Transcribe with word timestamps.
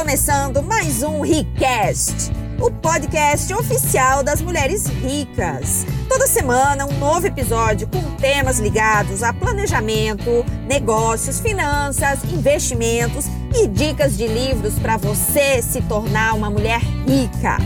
começando 0.00 0.62
mais 0.62 1.02
um 1.02 1.20
Ricast, 1.20 2.32
o 2.58 2.70
podcast 2.70 3.52
oficial 3.52 4.22
das 4.22 4.40
mulheres 4.40 4.86
ricas. 4.86 5.84
Toda 6.08 6.26
semana 6.26 6.86
um 6.86 6.98
novo 6.98 7.26
episódio 7.26 7.86
com 7.86 8.00
temas 8.16 8.58
ligados 8.58 9.22
a 9.22 9.30
planejamento, 9.34 10.42
negócios, 10.66 11.38
finanças, 11.38 12.24
investimentos 12.32 13.26
e 13.54 13.66
dicas 13.66 14.16
de 14.16 14.26
livros 14.26 14.78
para 14.78 14.96
você 14.96 15.60
se 15.60 15.82
tornar 15.82 16.32
uma 16.32 16.48
mulher 16.48 16.80
rica. 17.06 17.58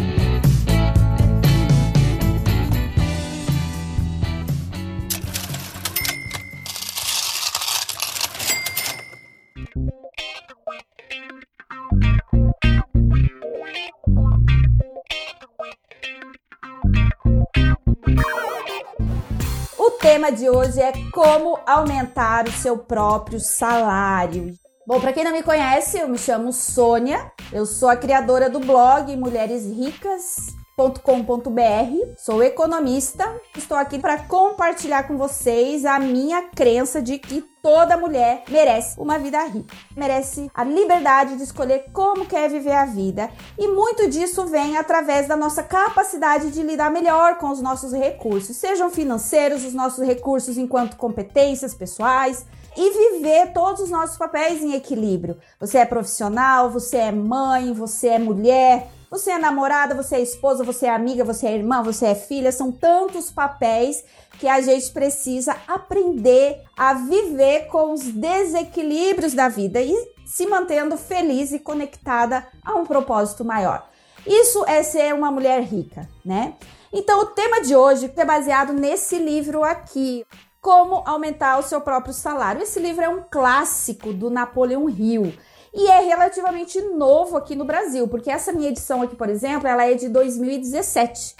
Tema 20.25 20.33
de 20.33 20.49
hoje 20.49 20.81
é 20.81 20.93
como 21.13 21.59
aumentar 21.67 22.49
o 22.49 22.53
seu 22.53 22.79
próprio 22.79 23.39
salário. 23.39 24.55
Bom, 24.87 24.99
para 25.01 25.13
quem 25.13 25.25
não 25.25 25.33
me 25.33 25.43
conhece, 25.43 25.99
eu 25.99 26.09
me 26.09 26.17
chamo 26.17 26.53
Sônia, 26.53 27.31
eu 27.53 27.67
sou 27.67 27.89
a 27.91 27.97
criadora 27.97 28.49
do 28.49 28.61
blog 28.61 29.15
Mulheres 29.17 29.67
Ricas 29.67 30.55
com.br. 30.77 32.15
Sou 32.17 32.43
economista. 32.43 33.25
Estou 33.57 33.77
aqui 33.77 33.99
para 33.99 34.19
compartilhar 34.19 35.05
com 35.05 35.17
vocês 35.17 35.85
a 35.85 36.01
minha 36.01 36.43
crença 36.49 37.01
de 37.01 37.17
que 37.19 37.43
toda 37.63 37.97
mulher 37.97 38.43
merece 38.51 38.99
uma 39.01 39.19
vida 39.19 39.43
rica, 39.45 39.75
merece 39.97 40.51
a 40.53 40.65
liberdade 40.65 41.37
de 41.37 41.45
escolher 41.45 41.87
como 41.93 42.27
quer 42.27 42.51
viver 42.51 42.73
a 42.73 42.85
vida. 42.85 43.31
E 43.57 43.69
muito 43.69 44.11
disso 44.11 44.47
vem 44.47 44.77
através 44.77 45.29
da 45.29 45.37
nossa 45.37 45.63
capacidade 45.63 46.51
de 46.51 46.63
lidar 46.63 46.91
melhor 46.91 47.39
com 47.39 47.51
os 47.51 47.63
nossos 47.63 47.93
recursos, 47.93 48.57
sejam 48.57 48.91
financeiros, 48.91 49.65
os 49.65 49.73
nossos 49.73 50.05
recursos 50.05 50.59
enquanto 50.59 50.97
competências 50.97 51.75
pessoais, 51.75 52.45
e 52.77 53.13
viver 53.13 53.53
todos 53.53 53.83
os 53.83 53.91
nossos 53.91 54.19
papéis 54.19 54.61
em 54.61 54.75
equilíbrio. 54.75 55.39
Você 55.61 55.79
é 55.79 55.87
profissional, 55.87 56.69
você 56.69 56.97
é 56.97 57.13
mãe, 57.13 57.73
você 57.73 58.09
é 58.09 58.19
mulher, 58.19 58.91
você 59.15 59.31
é 59.31 59.39
namorada, 59.39 59.95
você 59.95 60.17
é 60.17 60.21
esposa, 60.21 60.65
você 60.65 60.87
é 60.87 60.91
amiga, 60.91 61.23
você 61.23 61.47
é 61.47 61.55
irmã, 61.55 61.85
você 61.85 62.07
é 62.07 62.15
filha, 62.17 62.51
são 62.51 62.73
tantos 62.73 63.31
papéis 63.31 64.05
que 64.41 64.49
a 64.49 64.61
gente 64.61 64.91
precisa 64.91 65.55
aprender 65.69 66.61
a 66.77 66.95
viver 66.95 67.69
com 67.69 67.93
os 67.93 68.03
desequilíbrios 68.03 69.33
da 69.33 69.49
vida 69.49 69.81
e 69.81 69.95
se 70.27 70.49
mantendo 70.49 70.97
feliz 70.97 71.53
e 71.53 71.61
conectada 71.61 72.45
a 72.65 72.75
um 72.75 72.85
propósito 72.85 73.45
maior. 73.45 73.89
Isso 74.27 74.65
é 74.67 74.83
ser 74.83 75.15
uma 75.15 75.31
mulher 75.31 75.63
rica, 75.63 76.09
né? 76.25 76.55
Então, 76.93 77.21
o 77.21 77.27
tema 77.27 77.61
de 77.63 77.77
hoje 77.77 78.13
é 78.17 78.25
baseado 78.25 78.73
nesse 78.73 79.17
livro 79.17 79.63
aqui, 79.63 80.27
Como 80.61 81.05
Aumentar 81.07 81.61
o 81.61 81.63
Seu 81.63 81.81
Próprio 81.81 82.13
Salário. 82.13 82.63
Esse 82.63 82.81
livro 82.81 83.05
é 83.05 83.09
um 83.09 83.23
clássico 83.31 84.13
do 84.13 84.29
Napoleão 84.29 84.91
Hill 84.91 85.33
e 85.75 85.89
é 85.89 86.01
relativamente 86.01 86.81
novo 86.81 87.37
aqui 87.37 87.57
no 87.57 87.65
Brasil, 87.65 88.07
porque 88.07 88.31
essa 88.31 88.53
minha 88.53 88.69
edição 88.69 89.03
aqui, 89.03 89.17
por 89.17 89.29
exemplo, 89.29 89.67
ela 89.67 89.85
é 89.85 89.95
de 89.95 90.09
2017. 90.09 91.35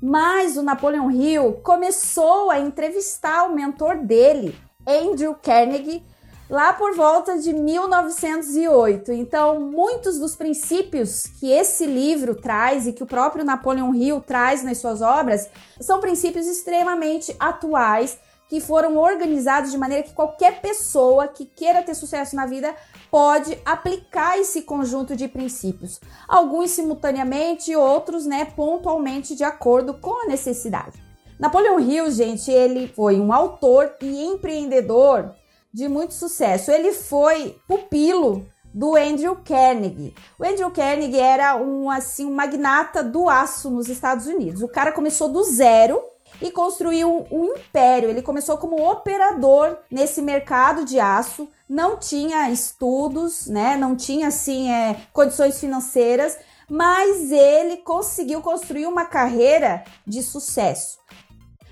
Mas 0.00 0.56
o 0.56 0.62
Napoleon 0.62 1.10
Hill 1.10 1.60
começou 1.62 2.50
a 2.50 2.60
entrevistar 2.60 3.44
o 3.44 3.54
mentor 3.54 3.96
dele, 3.98 4.56
Andrew 4.86 5.34
Carnegie, 5.34 6.04
lá 6.48 6.72
por 6.72 6.94
volta 6.94 7.36
de 7.36 7.52
1908. 7.52 9.12
Então, 9.12 9.60
muitos 9.60 10.18
dos 10.18 10.36
princípios 10.36 11.26
que 11.38 11.50
esse 11.50 11.84
livro 11.84 12.34
traz 12.34 12.86
e 12.86 12.92
que 12.92 13.02
o 13.02 13.06
próprio 13.06 13.44
Napoleon 13.44 13.92
Hill 13.92 14.20
traz 14.20 14.62
nas 14.62 14.78
suas 14.78 15.02
obras 15.02 15.50
são 15.80 16.00
princípios 16.00 16.46
extremamente 16.46 17.34
atuais 17.38 18.18
que 18.50 18.60
foram 18.60 18.96
organizados 18.96 19.70
de 19.70 19.78
maneira 19.78 20.02
que 20.02 20.12
qualquer 20.12 20.60
pessoa 20.60 21.28
que 21.28 21.44
queira 21.44 21.84
ter 21.84 21.94
sucesso 21.94 22.34
na 22.34 22.46
vida 22.46 22.74
pode 23.10 23.58
aplicar 23.64 24.38
esse 24.38 24.62
conjunto 24.62 25.16
de 25.16 25.26
princípios, 25.26 26.00
alguns 26.28 26.70
simultaneamente, 26.70 27.74
outros, 27.74 28.26
né, 28.26 28.44
pontualmente 28.44 29.34
de 29.34 29.44
acordo 29.44 29.94
com 29.94 30.24
a 30.24 30.26
necessidade. 30.26 31.02
Napoleão 31.38 31.80
Hill, 31.80 32.10
gente, 32.10 32.50
ele 32.50 32.86
foi 32.88 33.18
um 33.18 33.32
autor 33.32 33.94
e 34.02 34.24
empreendedor 34.24 35.34
de 35.72 35.88
muito 35.88 36.12
sucesso. 36.12 36.70
Ele 36.70 36.92
foi 36.92 37.56
pupilo 37.66 38.46
do 38.74 38.96
Andrew 38.96 39.36
Carnegie. 39.36 40.14
O 40.38 40.44
Andrew 40.44 40.70
Carnegie 40.70 41.18
era 41.18 41.56
um 41.56 41.90
assim 41.90 42.26
um 42.26 42.34
magnata 42.34 43.02
do 43.02 43.28
aço 43.28 43.70
nos 43.70 43.88
Estados 43.88 44.26
Unidos. 44.26 44.62
O 44.62 44.68
cara 44.68 44.92
começou 44.92 45.28
do 45.28 45.42
zero 45.42 46.00
e 46.40 46.50
construiu 46.50 47.26
um, 47.30 47.54
império. 47.56 48.08
Ele 48.08 48.22
começou 48.22 48.56
como 48.58 48.88
operador 48.88 49.78
nesse 49.90 50.22
mercado 50.22 50.84
de 50.84 51.00
aço, 51.00 51.48
não 51.70 51.96
tinha 51.96 52.50
estudos, 52.50 53.46
né? 53.46 53.76
Não 53.76 53.94
tinha 53.94 54.26
assim 54.26 54.68
é, 54.72 54.96
condições 55.12 55.60
financeiras, 55.60 56.36
mas 56.68 57.30
ele 57.30 57.76
conseguiu 57.76 58.42
construir 58.42 58.86
uma 58.86 59.04
carreira 59.04 59.84
de 60.04 60.20
sucesso. 60.20 60.98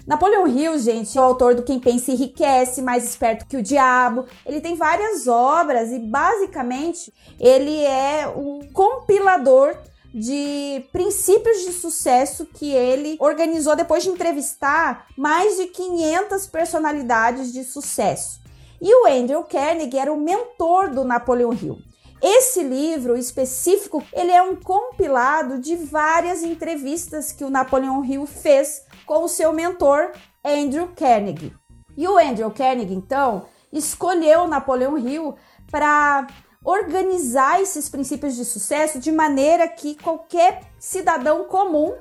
Napoleão 0.07 0.47
Hill, 0.47 0.79
gente, 0.79 1.19
é 1.19 1.21
o 1.21 1.25
autor 1.25 1.57
do 1.57 1.65
Quem 1.65 1.81
Pensa 1.81 2.13
Enriquece, 2.13 2.81
Mais 2.81 3.05
Esperto 3.05 3.45
que 3.45 3.57
o 3.57 3.63
Diabo. 3.63 4.25
Ele 4.47 4.61
tem 4.61 4.77
várias 4.77 5.27
obras 5.27 5.91
e, 5.91 5.99
basicamente, 5.99 7.13
ele 7.39 7.85
é 7.85 8.27
um 8.29 8.61
compilador 8.73 9.77
de 10.15 10.87
princípios 10.93 11.63
de 11.67 11.73
sucesso 11.73 12.47
que 12.47 12.71
ele 12.71 13.17
organizou 13.19 13.75
depois 13.75 14.05
de 14.05 14.11
entrevistar 14.11 15.09
mais 15.17 15.57
de 15.57 15.67
500 15.67 16.47
personalidades 16.47 17.53
de 17.53 17.65
sucesso. 17.65 18.48
E 18.81 18.95
o 18.95 19.07
Andrew 19.07 19.43
Carnegie 19.45 19.99
era 19.99 20.13
o 20.13 20.21
mentor 20.21 20.91
do 20.91 21.05
Napoleon 21.05 21.53
Hill. 21.53 21.79
Esse 22.23 22.63
livro 22.63 23.17
específico, 23.17 24.03
ele 24.13 24.33
é 24.33 24.43
um 24.43 24.57
compilado 24.57 25.59
de 25.59 25.77
várias 25.77 26.43
entrevistas 26.43 27.31
que 27.31 27.45
o 27.45 27.51
Napoleon 27.51 28.05
Hill 28.05 28.27
fez 28.27 28.83
com 29.07 29.25
o 29.25 29.29
seu 29.29 29.53
mentor 29.53 30.13
Andrew 30.45 30.89
Carnegie. 30.97 31.55
E 31.97 32.07
o 32.07 32.19
Andrew 32.19 32.51
Carnegie, 32.51 32.95
então, 32.95 33.47
escolheu 33.73 34.49
Napoleon 34.49 34.99
Hill 34.99 35.37
para 35.71 36.27
organizar 36.65 37.61
esses 37.61 37.89
princípios 37.89 38.35
de 38.35 38.45
sucesso 38.45 38.99
de 38.99 39.13
maneira 39.13 39.69
que 39.69 39.95
qualquer 39.95 40.63
cidadão 40.79 41.45
comum 41.45 41.95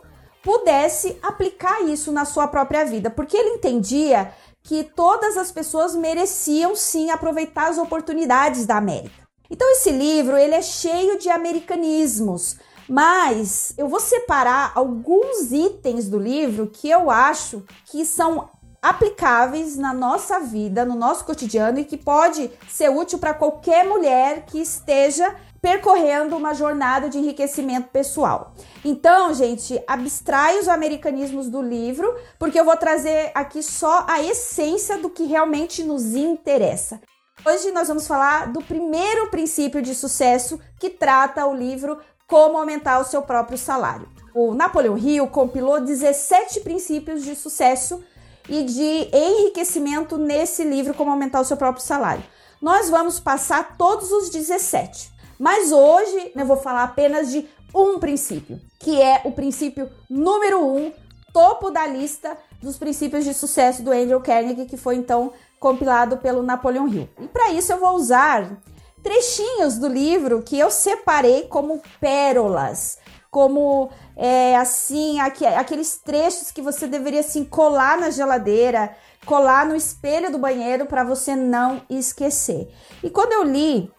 pudesse 0.44 1.18
aplicar 1.22 1.82
isso 1.82 2.12
na 2.12 2.26
sua 2.26 2.48
própria 2.48 2.86
vida, 2.86 3.10
porque 3.10 3.36
ele 3.36 3.56
entendia 3.56 4.34
que 4.68 4.84
todas 4.84 5.38
as 5.38 5.50
pessoas 5.50 5.96
mereciam 5.96 6.76
sim 6.76 7.10
aproveitar 7.10 7.70
as 7.70 7.78
oportunidades 7.78 8.66
da 8.66 8.76
América. 8.76 9.26
Então 9.50 9.66
esse 9.72 9.92
livro, 9.92 10.36
ele 10.36 10.54
é 10.54 10.62
cheio 10.62 11.18
de 11.18 11.30
americanismos, 11.30 12.58
mas 12.86 13.74
eu 13.78 13.88
vou 13.88 14.02
separar 14.02 14.74
alguns 14.76 15.54
itens 15.54 16.10
do 16.10 16.20
livro 16.20 16.68
que 16.68 16.90
eu 16.90 17.10
acho 17.10 17.64
que 17.86 18.06
são 18.06 18.50
aplicáveis 18.82 19.78
na 19.78 19.94
nossa 19.94 20.42
vida, 20.42 20.84
no 20.84 20.96
nosso 20.96 21.24
cotidiano 21.24 21.80
e 21.80 21.86
que 21.86 21.96
pode 21.96 22.52
ser 22.68 22.90
útil 22.90 23.20
para 23.20 23.34
qualquer 23.34 23.86
mulher 23.86 24.46
que 24.48 24.60
esteja 24.60 25.34
percorrendo 25.62 26.36
uma 26.36 26.54
jornada 26.54 27.10
de 27.10 27.18
enriquecimento 27.18 27.90
pessoal. 27.90 28.54
Então, 28.84 29.34
gente, 29.34 29.82
abstrai 29.88 30.60
os 30.60 30.68
americanismos 30.68 31.50
do 31.50 31.62
livro, 31.62 32.16
porque 32.38 32.60
eu 32.60 32.66
vou 32.66 32.78
trazer 32.78 33.32
aqui 33.34 33.62
só 33.64 34.06
a 34.08 34.22
essência 34.22 34.98
do 34.98 35.10
que 35.10 35.26
realmente 35.26 35.84
nos 35.84 36.16
interessa. 36.16 37.02
Hoje 37.46 37.72
nós 37.72 37.88
vamos 37.88 38.08
falar 38.08 38.52
do 38.52 38.62
primeiro 38.62 39.30
princípio 39.30 39.82
de 39.82 39.94
sucesso 39.94 40.60
que 40.80 40.90
trata 40.90 41.46
o 41.46 41.56
livro 41.56 42.00
Como 42.28 42.58
Aumentar 42.58 43.00
o 43.00 43.06
Seu 43.06 43.22
Próprio 43.22 43.58
Salário. 43.58 44.10
O 44.34 44.54
Napoleão 44.54 44.98
Hill 44.98 45.28
compilou 45.28 45.80
17 45.80 46.62
princípios 46.62 47.24
de 47.24 47.36
sucesso 47.36 48.04
e 48.50 48.64
de 48.64 49.10
enriquecimento 49.14 50.18
nesse 50.18 50.64
livro 50.64 50.94
Como 50.94 51.12
Aumentar 51.12 51.42
o 51.42 51.46
Seu 51.46 51.58
Próprio 51.58 51.84
Salário. 51.84 52.24
Nós 52.62 52.90
vamos 52.90 53.20
passar 53.20 53.78
todos 53.78 54.12
os 54.12 54.30
17, 54.30 55.12
mas 55.40 55.72
hoje 55.72 56.32
eu 56.36 56.46
vou 56.46 56.58
falar 56.58 56.84
apenas 56.84 57.32
de 57.32 57.48
um 57.74 58.00
princípio, 58.00 58.60
que 58.80 59.02
é 59.02 59.22
o 59.26 59.32
princípio 59.32 59.90
número 60.10 60.66
um, 60.66 60.92
topo 61.34 61.70
da 61.70 61.86
lista 61.86 62.38
dos 62.62 62.78
princípios 62.78 63.24
de 63.24 63.34
sucesso 63.34 63.84
do 63.84 63.92
Andrew 63.92 64.20
Carnegie, 64.22 64.66
que 64.66 64.78
foi 64.78 64.96
então 64.96 65.32
compilado 65.60 66.18
pelo 66.18 66.42
Napoleon 66.42 66.88
Hill. 66.88 67.10
E 67.20 67.28
para 67.28 67.52
isso 67.52 67.72
eu 67.72 67.80
vou 67.80 67.96
usar 67.96 68.58
trechinhos 69.04 69.78
do 69.78 69.88
livro 69.88 70.42
que 70.42 70.58
eu 70.58 70.72
separei 70.72 71.44
como 71.44 71.82
pérolas 72.00 72.98
como 73.30 73.92
é, 74.16 74.56
assim, 74.56 75.20
aqu 75.20 75.46
aqueles 75.46 75.98
trechos 75.98 76.50
que 76.50 76.62
você 76.62 76.88
deveria 76.88 77.20
assim 77.20 77.44
colar 77.44 78.00
na 78.00 78.10
geladeira, 78.10 78.96
colar 79.26 79.66
no 79.66 79.76
espelho 79.76 80.32
do 80.32 80.40
banheiro 80.40 80.86
para 80.86 81.04
você 81.04 81.36
não 81.36 81.82
esquecer. 81.88 82.74
E 83.04 83.10
quando 83.12 83.34
eu 83.34 83.44
li 83.44 83.92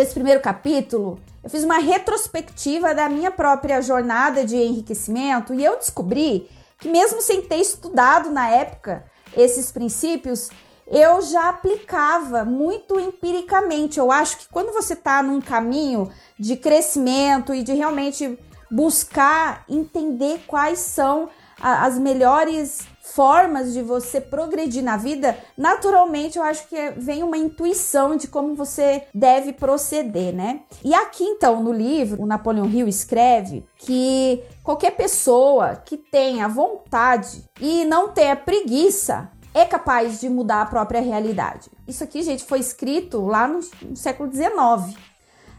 esse 0.00 0.12
primeiro 0.12 0.40
capítulo, 0.40 1.20
eu 1.42 1.48
fiz 1.48 1.62
uma 1.62 1.78
retrospectiva 1.78 2.92
da 2.92 3.08
minha 3.08 3.30
própria 3.30 3.80
jornada 3.80 4.44
de 4.44 4.56
enriquecimento 4.56 5.54
e 5.54 5.64
eu 5.64 5.78
descobri 5.78 6.50
que, 6.80 6.88
mesmo 6.88 7.22
sem 7.22 7.42
ter 7.42 7.58
estudado 7.58 8.28
na 8.30 8.48
época 8.50 9.04
esses 9.36 9.70
princípios, 9.70 10.50
eu 10.88 11.22
já 11.22 11.48
aplicava 11.48 12.44
muito 12.44 12.98
empiricamente. 12.98 14.00
Eu 14.00 14.10
acho 14.10 14.38
que 14.38 14.48
quando 14.48 14.72
você 14.72 14.94
está 14.94 15.22
num 15.22 15.40
caminho 15.40 16.10
de 16.36 16.56
crescimento 16.56 17.54
e 17.54 17.62
de 17.62 17.72
realmente 17.72 18.36
buscar 18.68 19.64
entender 19.68 20.40
quais 20.46 20.80
são 20.80 21.28
as 21.60 21.96
melhores 21.98 22.80
formas 23.04 23.74
de 23.74 23.82
você 23.82 24.18
progredir 24.18 24.82
na 24.82 24.96
vida, 24.96 25.36
naturalmente 25.58 26.38
eu 26.38 26.42
acho 26.42 26.66
que 26.68 26.90
vem 26.96 27.22
uma 27.22 27.36
intuição 27.36 28.16
de 28.16 28.26
como 28.26 28.54
você 28.54 29.04
deve 29.14 29.52
proceder, 29.52 30.34
né? 30.34 30.62
E 30.82 30.94
aqui 30.94 31.22
então 31.22 31.62
no 31.62 31.70
livro, 31.70 32.22
o 32.22 32.26
Napoleão 32.26 32.66
Hill 32.66 32.88
escreve 32.88 33.66
que 33.76 34.42
qualquer 34.62 34.92
pessoa 34.92 35.76
que 35.76 35.98
tenha 35.98 36.48
vontade 36.48 37.44
e 37.60 37.84
não 37.84 38.08
tenha 38.08 38.34
preguiça 38.34 39.30
é 39.52 39.66
capaz 39.66 40.20
de 40.20 40.30
mudar 40.30 40.62
a 40.62 40.66
própria 40.66 41.02
realidade. 41.02 41.70
Isso 41.86 42.02
aqui, 42.02 42.22
gente, 42.22 42.42
foi 42.42 42.58
escrito 42.58 43.24
lá 43.26 43.46
no, 43.46 43.60
no 43.82 43.96
século 43.96 44.32
XIX. 44.32 44.98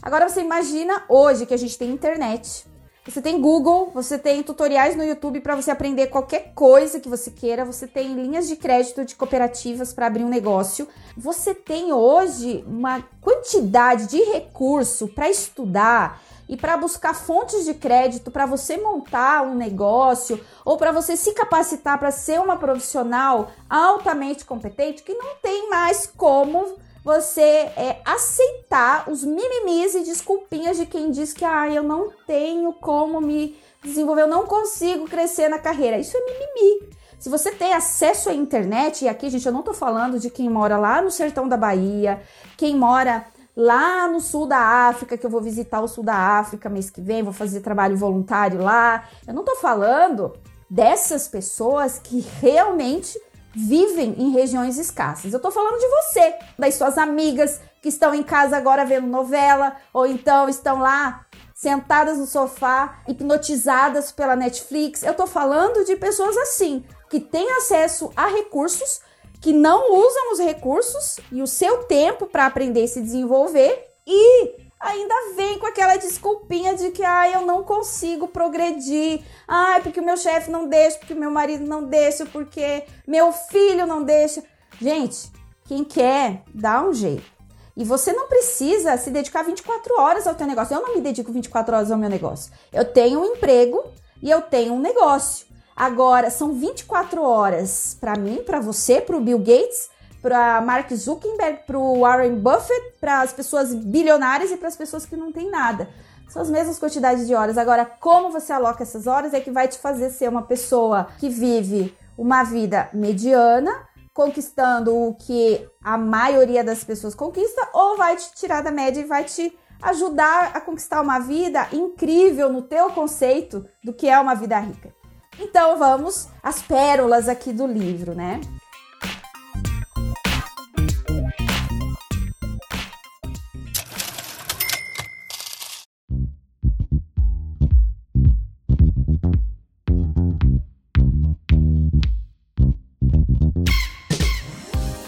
Agora 0.01 0.27
você 0.27 0.41
imagina 0.41 1.03
hoje 1.07 1.45
que 1.45 1.53
a 1.53 1.57
gente 1.57 1.77
tem 1.77 1.91
internet. 1.91 2.65
Você 3.07 3.21
tem 3.21 3.39
Google, 3.39 3.91
você 3.93 4.17
tem 4.17 4.41
tutoriais 4.41 4.95
no 4.95 5.03
YouTube 5.03 5.39
para 5.39 5.55
você 5.55 5.69
aprender 5.69 6.07
qualquer 6.07 6.53
coisa 6.55 6.99
que 6.99 7.07
você 7.07 7.29
queira, 7.29 7.63
você 7.63 7.85
tem 7.85 8.15
linhas 8.15 8.47
de 8.47 8.55
crédito 8.55 9.05
de 9.05 9.15
cooperativas 9.15 9.93
para 9.93 10.07
abrir 10.07 10.23
um 10.23 10.29
negócio. 10.29 10.87
Você 11.15 11.53
tem 11.53 11.93
hoje 11.93 12.65
uma 12.67 13.03
quantidade 13.21 14.07
de 14.07 14.17
recurso 14.17 15.07
para 15.07 15.29
estudar 15.29 16.19
e 16.49 16.57
para 16.57 16.77
buscar 16.77 17.13
fontes 17.13 17.63
de 17.65 17.75
crédito 17.75 18.31
para 18.31 18.47
você 18.47 18.75
montar 18.75 19.43
um 19.43 19.53
negócio 19.53 20.43
ou 20.65 20.75
para 20.75 20.91
você 20.91 21.15
se 21.15 21.31
capacitar 21.33 21.99
para 21.99 22.09
ser 22.09 22.39
uma 22.39 22.57
profissional 22.57 23.51
altamente 23.69 24.43
competente 24.45 25.03
que 25.03 25.13
não 25.13 25.35
tem 25.43 25.69
mais 25.69 26.07
como 26.17 26.75
você 27.05 27.41
é, 27.41 28.01
aceitar 28.03 29.07
os 29.07 29.23
mimimis 29.23 29.93
e 29.93 30.03
desculpinhas 30.03 30.75
de 30.75 30.87
quem 30.87 31.11
diz 31.11 31.33
que 31.33 31.45
ah, 31.45 31.69
eu 31.69 31.83
não 31.83 32.09
tenho 32.25 32.73
como 32.73 33.21
me 33.21 33.55
desenvolver, 33.83 34.23
eu 34.23 34.27
não 34.27 34.47
consigo 34.47 35.05
crescer 35.05 35.47
na 35.47 35.59
carreira. 35.59 35.99
Isso 35.99 36.17
é 36.17 36.19
mimimi. 36.21 36.89
Se 37.19 37.29
você 37.29 37.51
tem 37.51 37.73
acesso 37.73 38.27
à 38.27 38.33
internet, 38.33 39.05
e 39.05 39.07
aqui, 39.07 39.29
gente, 39.29 39.45
eu 39.45 39.53
não 39.53 39.61
tô 39.61 39.71
falando 39.71 40.19
de 40.19 40.31
quem 40.31 40.49
mora 40.49 40.79
lá 40.79 40.99
no 40.99 41.11
sertão 41.11 41.47
da 41.47 41.55
Bahia, 41.55 42.19
quem 42.57 42.75
mora 42.75 43.23
lá 43.55 44.07
no 44.07 44.19
sul 44.19 44.47
da 44.47 44.57
África, 44.57 45.15
que 45.15 45.25
eu 45.25 45.29
vou 45.29 45.41
visitar 45.41 45.81
o 45.81 45.87
sul 45.87 46.03
da 46.03 46.15
África 46.15 46.69
mês 46.69 46.89
que 46.89 47.01
vem, 47.01 47.21
vou 47.21 47.31
fazer 47.31 47.61
trabalho 47.61 47.95
voluntário 47.95 48.63
lá. 48.63 49.07
Eu 49.27 49.33
não 49.35 49.43
tô 49.43 49.55
falando 49.57 50.33
dessas 50.67 51.27
pessoas 51.27 51.99
que 51.99 52.19
realmente 52.41 53.15
vivem 53.55 54.15
em 54.17 54.31
regiões 54.31 54.77
escassas. 54.77 55.33
Eu 55.33 55.39
tô 55.39 55.49
falando 55.49 55.79
de 55.79 55.87
você, 55.87 56.35
das 56.59 56.75
suas 56.75 56.97
amigas 56.97 57.61
que 57.81 57.89
estão 57.89 58.13
em 58.13 58.23
casa 58.23 58.57
agora 58.57 58.85
vendo 58.85 59.07
novela, 59.07 59.75
ou 59.93 60.05
então 60.05 60.49
estão 60.49 60.79
lá 60.79 61.25
sentadas 61.53 62.17
no 62.17 62.25
sofá, 62.25 62.99
hipnotizadas 63.07 64.11
pela 64.11 64.35
Netflix. 64.35 65.03
Eu 65.03 65.13
tô 65.13 65.25
falando 65.25 65.85
de 65.85 65.95
pessoas 65.95 66.35
assim, 66.35 66.83
que 67.09 67.19
têm 67.19 67.49
acesso 67.53 68.11
a 68.15 68.27
recursos, 68.27 69.01
que 69.39 69.53
não 69.53 69.93
usam 69.93 70.33
os 70.33 70.39
recursos 70.39 71.17
e 71.31 71.41
o 71.41 71.47
seu 71.47 71.83
tempo 71.83 72.25
para 72.25 72.45
aprender 72.45 72.83
e 72.83 72.87
se 72.87 73.01
desenvolver 73.01 73.87
e 74.05 74.64
ainda 74.85 75.35
vem 75.35 75.59
com 75.59 75.65
aquela 75.65 75.97
desculpinha 75.97 76.75
de 76.75 76.91
que 76.91 77.03
ah, 77.03 77.29
eu 77.29 77.41
não 77.41 77.63
consigo 77.63 78.27
progredir. 78.27 79.21
Ah, 79.47 79.79
porque 79.81 79.99
o 79.99 80.05
meu 80.05 80.17
chefe 80.17 80.49
não 80.49 80.67
deixa, 80.67 80.99
porque 80.99 81.13
o 81.13 81.19
meu 81.19 81.31
marido 81.31 81.65
não 81.65 81.83
deixa, 81.83 82.25
porque 82.25 82.83
meu 83.07 83.31
filho 83.31 83.85
não 83.85 84.03
deixa. 84.03 84.43
Gente, 84.79 85.31
quem 85.65 85.83
quer, 85.83 86.43
dá 86.53 86.81
um 86.83 86.93
jeito. 86.93 87.35
E 87.75 87.83
você 87.83 88.13
não 88.13 88.27
precisa 88.27 88.95
se 88.97 89.09
dedicar 89.09 89.43
24 89.43 89.99
horas 89.99 90.25
ao 90.25 90.35
teu 90.35 90.47
negócio. 90.47 90.75
Eu 90.75 90.81
não 90.81 90.95
me 90.95 91.01
dedico 91.01 91.31
24 91.31 91.75
horas 91.75 91.91
ao 91.91 91.97
meu 91.97 92.09
negócio. 92.09 92.53
Eu 92.71 92.85
tenho 92.85 93.19
um 93.19 93.25
emprego 93.25 93.83
e 94.21 94.31
eu 94.31 94.41
tenho 94.41 94.73
um 94.73 94.79
negócio. 94.79 95.45
Agora, 95.75 96.29
são 96.29 96.53
24 96.53 97.21
horas 97.21 97.97
para 97.99 98.17
mim, 98.17 98.41
para 98.45 98.61
você, 98.61 99.01
para 99.01 99.17
o 99.17 99.21
Bill 99.21 99.39
Gates, 99.39 99.89
para 100.25 100.59
Mark 100.59 100.91
Zuckerberg, 100.91 101.59
para 101.67 101.77
Warren 101.77 102.39
Buffett, 102.39 102.97
para 102.99 103.21
as 103.21 103.31
pessoas 103.31 103.75
bilionárias 103.75 104.49
e 104.49 104.57
para 104.57 104.67
as 104.67 104.75
pessoas 104.75 105.05
que 105.05 105.15
não 105.15 105.31
têm 105.31 105.51
nada. 105.51 105.87
São 106.27 106.41
as 106.41 106.49
mesmas 106.49 106.79
quantidades 106.79 107.27
de 107.27 107.35
horas. 107.35 107.59
Agora, 107.59 107.85
como 107.85 108.31
você 108.31 108.51
aloca 108.51 108.81
essas 108.81 109.05
horas 109.05 109.35
é 109.35 109.39
que 109.39 109.51
vai 109.51 109.67
te 109.67 109.77
fazer 109.77 110.09
ser 110.09 110.27
uma 110.27 110.41
pessoa 110.41 111.09
que 111.19 111.29
vive 111.29 111.95
uma 112.17 112.41
vida 112.41 112.89
mediana, 112.91 113.71
conquistando 114.15 114.95
o 114.95 115.13
que 115.13 115.63
a 115.83 115.95
maioria 115.95 116.63
das 116.63 116.83
pessoas 116.83 117.13
conquista, 117.13 117.61
ou 117.71 117.95
vai 117.95 118.15
te 118.15 118.33
tirar 118.33 118.63
da 118.63 118.71
média 118.71 119.01
e 119.01 119.05
vai 119.05 119.25
te 119.25 119.55
ajudar 119.79 120.53
a 120.55 120.59
conquistar 120.59 121.01
uma 121.01 121.19
vida 121.19 121.67
incrível 121.71 122.51
no 122.51 122.63
teu 122.63 122.89
conceito 122.89 123.63
do 123.83 123.93
que 123.93 124.09
é 124.09 124.19
uma 124.19 124.33
vida 124.33 124.57
rica. 124.57 124.91
Então 125.39 125.77
vamos 125.77 126.29
às 126.41 126.63
pérolas 126.63 127.29
aqui 127.29 127.53
do 127.53 127.67
livro, 127.67 128.15
né? 128.15 128.41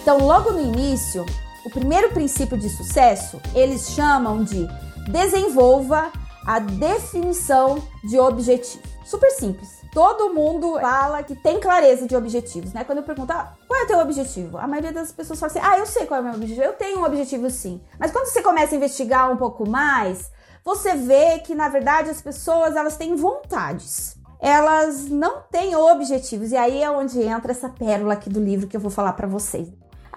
Então, 0.08 0.20
logo 0.20 0.52
no 0.52 0.62
início, 0.62 1.26
o 1.66 1.70
primeiro 1.70 2.12
princípio 2.12 2.58
de 2.58 2.70
sucesso, 2.70 3.42
eles 3.54 3.90
chamam 3.90 4.42
de 4.42 4.66
desenvolva 5.12 6.14
a 6.46 6.60
definição 6.60 7.84
de 8.06 8.18
objetivo. 8.18 8.82
Super 9.04 9.30
simples. 9.32 9.82
Todo 9.92 10.34
mundo 10.34 10.80
fala 10.80 11.24
que 11.24 11.36
tem 11.36 11.60
clareza 11.60 12.08
de 12.08 12.16
objetivos, 12.16 12.72
né? 12.72 12.86
Quando 12.86 13.00
eu 13.00 13.04
pergunto, 13.04 13.34
ah, 13.34 13.54
qual 13.68 13.82
é 13.82 13.84
o 13.84 13.88
teu 13.88 14.00
objetivo? 14.00 14.58
A 14.58 14.66
maioria 14.66 14.94
das 14.94 15.12
pessoas 15.12 15.42
fala 15.42 15.52
assim, 15.52 15.60
ah, 15.62 15.78
eu 15.78 15.86
sei 15.86 16.06
qual 16.06 16.20
é 16.20 16.22
o 16.22 16.24
meu 16.24 16.36
objetivo, 16.36 16.62
eu 16.62 16.72
tenho 16.72 17.02
um 17.02 17.04
objetivo 17.04 17.50
sim. 17.50 17.82
Mas 18.00 18.10
quando 18.10 18.28
você 18.28 18.42
começa 18.42 18.76
a 18.76 18.78
investigar 18.78 19.30
um 19.30 19.36
pouco 19.36 19.70
mais, 19.70 20.32
você 20.64 20.96
vê 20.96 21.40
que, 21.40 21.54
na 21.54 21.68
verdade, 21.68 22.10
as 22.10 22.22
pessoas, 22.22 22.78
elas 22.78 22.96
têm 22.96 23.14
vontades 23.14 24.16
elas 24.40 25.10
não 25.10 25.42
têm 25.52 25.76
objetivos. 25.76 26.52
E 26.52 26.56
aí 26.56 26.84
é 26.84 26.90
onde 26.92 27.20
entra 27.22 27.52
essa 27.52 27.68
pérola 27.70 28.14
aqui 28.14 28.30
do 28.30 28.40
livro 28.40 28.68
que 28.68 28.78
eu 28.78 28.82
vou 28.82 28.92
falar 28.92 29.14
para 29.14 29.28
vocês. 29.28 29.68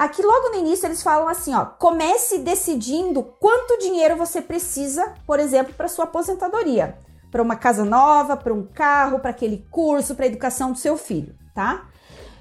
Aqui 0.00 0.22
logo 0.22 0.48
no 0.48 0.60
início 0.60 0.86
eles 0.86 1.02
falam 1.02 1.28
assim, 1.28 1.54
ó, 1.54 1.62
comece 1.62 2.38
decidindo 2.38 3.22
quanto 3.22 3.78
dinheiro 3.80 4.16
você 4.16 4.40
precisa, 4.40 5.12
por 5.26 5.38
exemplo, 5.38 5.74
para 5.74 5.88
sua 5.88 6.04
aposentadoria, 6.04 6.98
para 7.30 7.42
uma 7.42 7.54
casa 7.54 7.84
nova, 7.84 8.34
para 8.34 8.54
um 8.54 8.66
carro, 8.66 9.18
para 9.18 9.28
aquele 9.28 9.58
curso, 9.70 10.14
para 10.14 10.24
a 10.24 10.28
educação 10.28 10.72
do 10.72 10.78
seu 10.78 10.96
filho, 10.96 11.36
tá? 11.54 11.86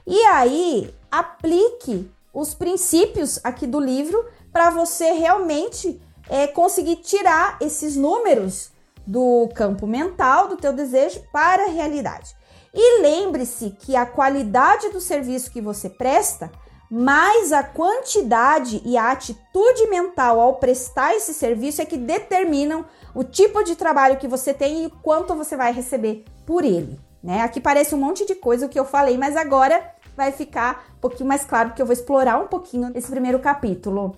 E 0.08 0.18
aí 0.28 0.96
aplique 1.12 2.10
os 2.34 2.54
princípios 2.54 3.42
aqui 3.44 3.68
do 3.68 3.82
livro 3.82 4.26
para 4.54 4.70
você 4.70 5.12
realmente 5.12 6.02
é, 6.30 6.48
conseguir 6.48 6.96
tirar 6.96 7.58
esses 7.60 7.98
números 7.98 8.72
do 9.06 9.50
campo 9.54 9.86
mental 9.86 10.48
do 10.48 10.56
teu 10.56 10.72
desejo 10.72 11.22
para 11.34 11.66
a 11.66 11.70
realidade. 11.70 12.34
E 12.74 13.02
lembre-se 13.02 13.72
que 13.72 13.98
a 13.98 14.06
qualidade 14.06 14.88
do 14.92 15.02
serviço 15.02 15.52
que 15.52 15.60
você 15.60 15.90
presta 15.90 16.50
mas 16.90 17.52
a 17.52 17.62
quantidade 17.62 18.82
e 18.84 18.98
a 18.98 19.12
atitude 19.12 19.88
mental 19.88 20.40
ao 20.40 20.56
prestar 20.56 21.14
esse 21.14 21.34
serviço 21.34 21.82
é 21.82 21.86
que 21.86 21.98
determinam 21.98 22.86
o 23.14 23.24
tipo 23.24 23.64
de 23.64 23.76
trabalho 23.76 24.18
que 24.18 24.28
você 24.28 24.54
tem 24.54 24.86
e 24.86 24.90
quanto 25.04 25.36
você 25.36 25.56
vai 25.56 25.72
receber 25.72 26.26
por 26.46 26.66
ele. 26.66 27.00
Né? 27.22 27.42
Aqui 27.42 27.62
parece 27.62 27.94
um 27.94 28.00
monte 28.00 28.26
de 28.26 28.34
coisa 28.34 28.66
o 28.66 28.70
que 28.70 28.80
eu 28.80 28.86
falei, 28.86 29.18
mas 29.18 29.38
agora 29.38 29.84
vai 30.16 30.32
ficar 30.32 30.86
um 30.98 31.00
pouquinho 31.00 31.30
mais 31.30 31.46
claro 31.46 31.70
porque 31.70 31.82
eu 31.82 31.86
vou 31.86 31.94
explorar 31.94 32.40
um 32.40 32.48
pouquinho 32.48 32.92
esse 32.96 33.10
primeiro 33.10 33.40
capítulo. 33.40 34.16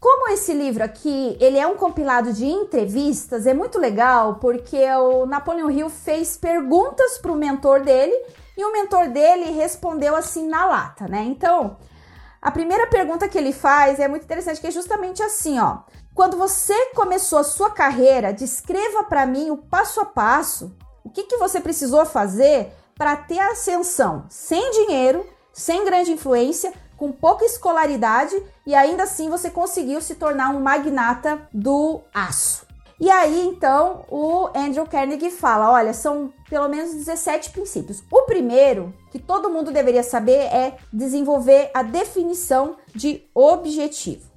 Como 0.00 0.28
esse 0.28 0.52
livro 0.52 0.84
aqui, 0.84 1.36
ele 1.40 1.56
é 1.58 1.66
um 1.66 1.76
compilado 1.76 2.32
de 2.32 2.44
entrevistas, 2.44 3.46
é 3.46 3.54
muito 3.54 3.78
legal 3.78 4.36
porque 4.36 4.84
o 4.92 5.24
Napoleon 5.24 5.70
Hill 5.70 5.88
fez 5.88 6.36
perguntas 6.36 7.18
para 7.18 7.32
o 7.32 7.36
mentor 7.36 7.80
dele 7.80 8.14
e 8.56 8.64
o 8.64 8.72
mentor 8.72 9.08
dele 9.08 9.50
respondeu 9.52 10.14
assim 10.14 10.46
na 10.46 10.66
lata, 10.66 11.08
né? 11.08 11.22
Então, 11.22 11.78
a 12.44 12.50
primeira 12.50 12.86
pergunta 12.86 13.26
que 13.26 13.38
ele 13.38 13.54
faz 13.54 13.98
é 13.98 14.06
muito 14.06 14.24
interessante, 14.24 14.60
que 14.60 14.66
é 14.66 14.70
justamente 14.70 15.22
assim, 15.22 15.58
ó. 15.58 15.78
Quando 16.14 16.36
você 16.36 16.74
começou 16.94 17.38
a 17.38 17.42
sua 17.42 17.70
carreira, 17.70 18.34
descreva 18.34 19.02
para 19.02 19.24
mim 19.24 19.50
o 19.50 19.56
passo 19.56 19.98
a 19.98 20.04
passo, 20.04 20.76
o 21.02 21.08
que, 21.08 21.22
que 21.22 21.38
você 21.38 21.58
precisou 21.58 22.04
fazer 22.04 22.70
para 22.98 23.16
ter 23.16 23.40
ascensão 23.40 24.26
sem 24.28 24.70
dinheiro, 24.72 25.26
sem 25.54 25.86
grande 25.86 26.12
influência, 26.12 26.74
com 26.98 27.10
pouca 27.10 27.46
escolaridade 27.46 28.36
e 28.66 28.74
ainda 28.74 29.04
assim 29.04 29.30
você 29.30 29.48
conseguiu 29.48 30.02
se 30.02 30.14
tornar 30.14 30.50
um 30.50 30.60
magnata 30.60 31.48
do 31.50 32.02
aço. 32.12 32.66
E 33.00 33.10
aí, 33.10 33.46
então, 33.46 34.04
o 34.08 34.48
Andrew 34.54 34.86
Carnegie 34.86 35.30
fala: 35.30 35.70
olha, 35.70 35.92
são 35.92 36.32
pelo 36.48 36.68
menos 36.68 36.94
17 36.94 37.50
princípios. 37.50 38.02
O 38.10 38.22
primeiro, 38.22 38.94
que 39.10 39.18
todo 39.18 39.50
mundo 39.50 39.72
deveria 39.72 40.02
saber, 40.02 40.38
é 40.38 40.76
desenvolver 40.92 41.70
a 41.74 41.82
definição 41.82 42.76
de 42.94 43.22
objetivo. 43.34 44.30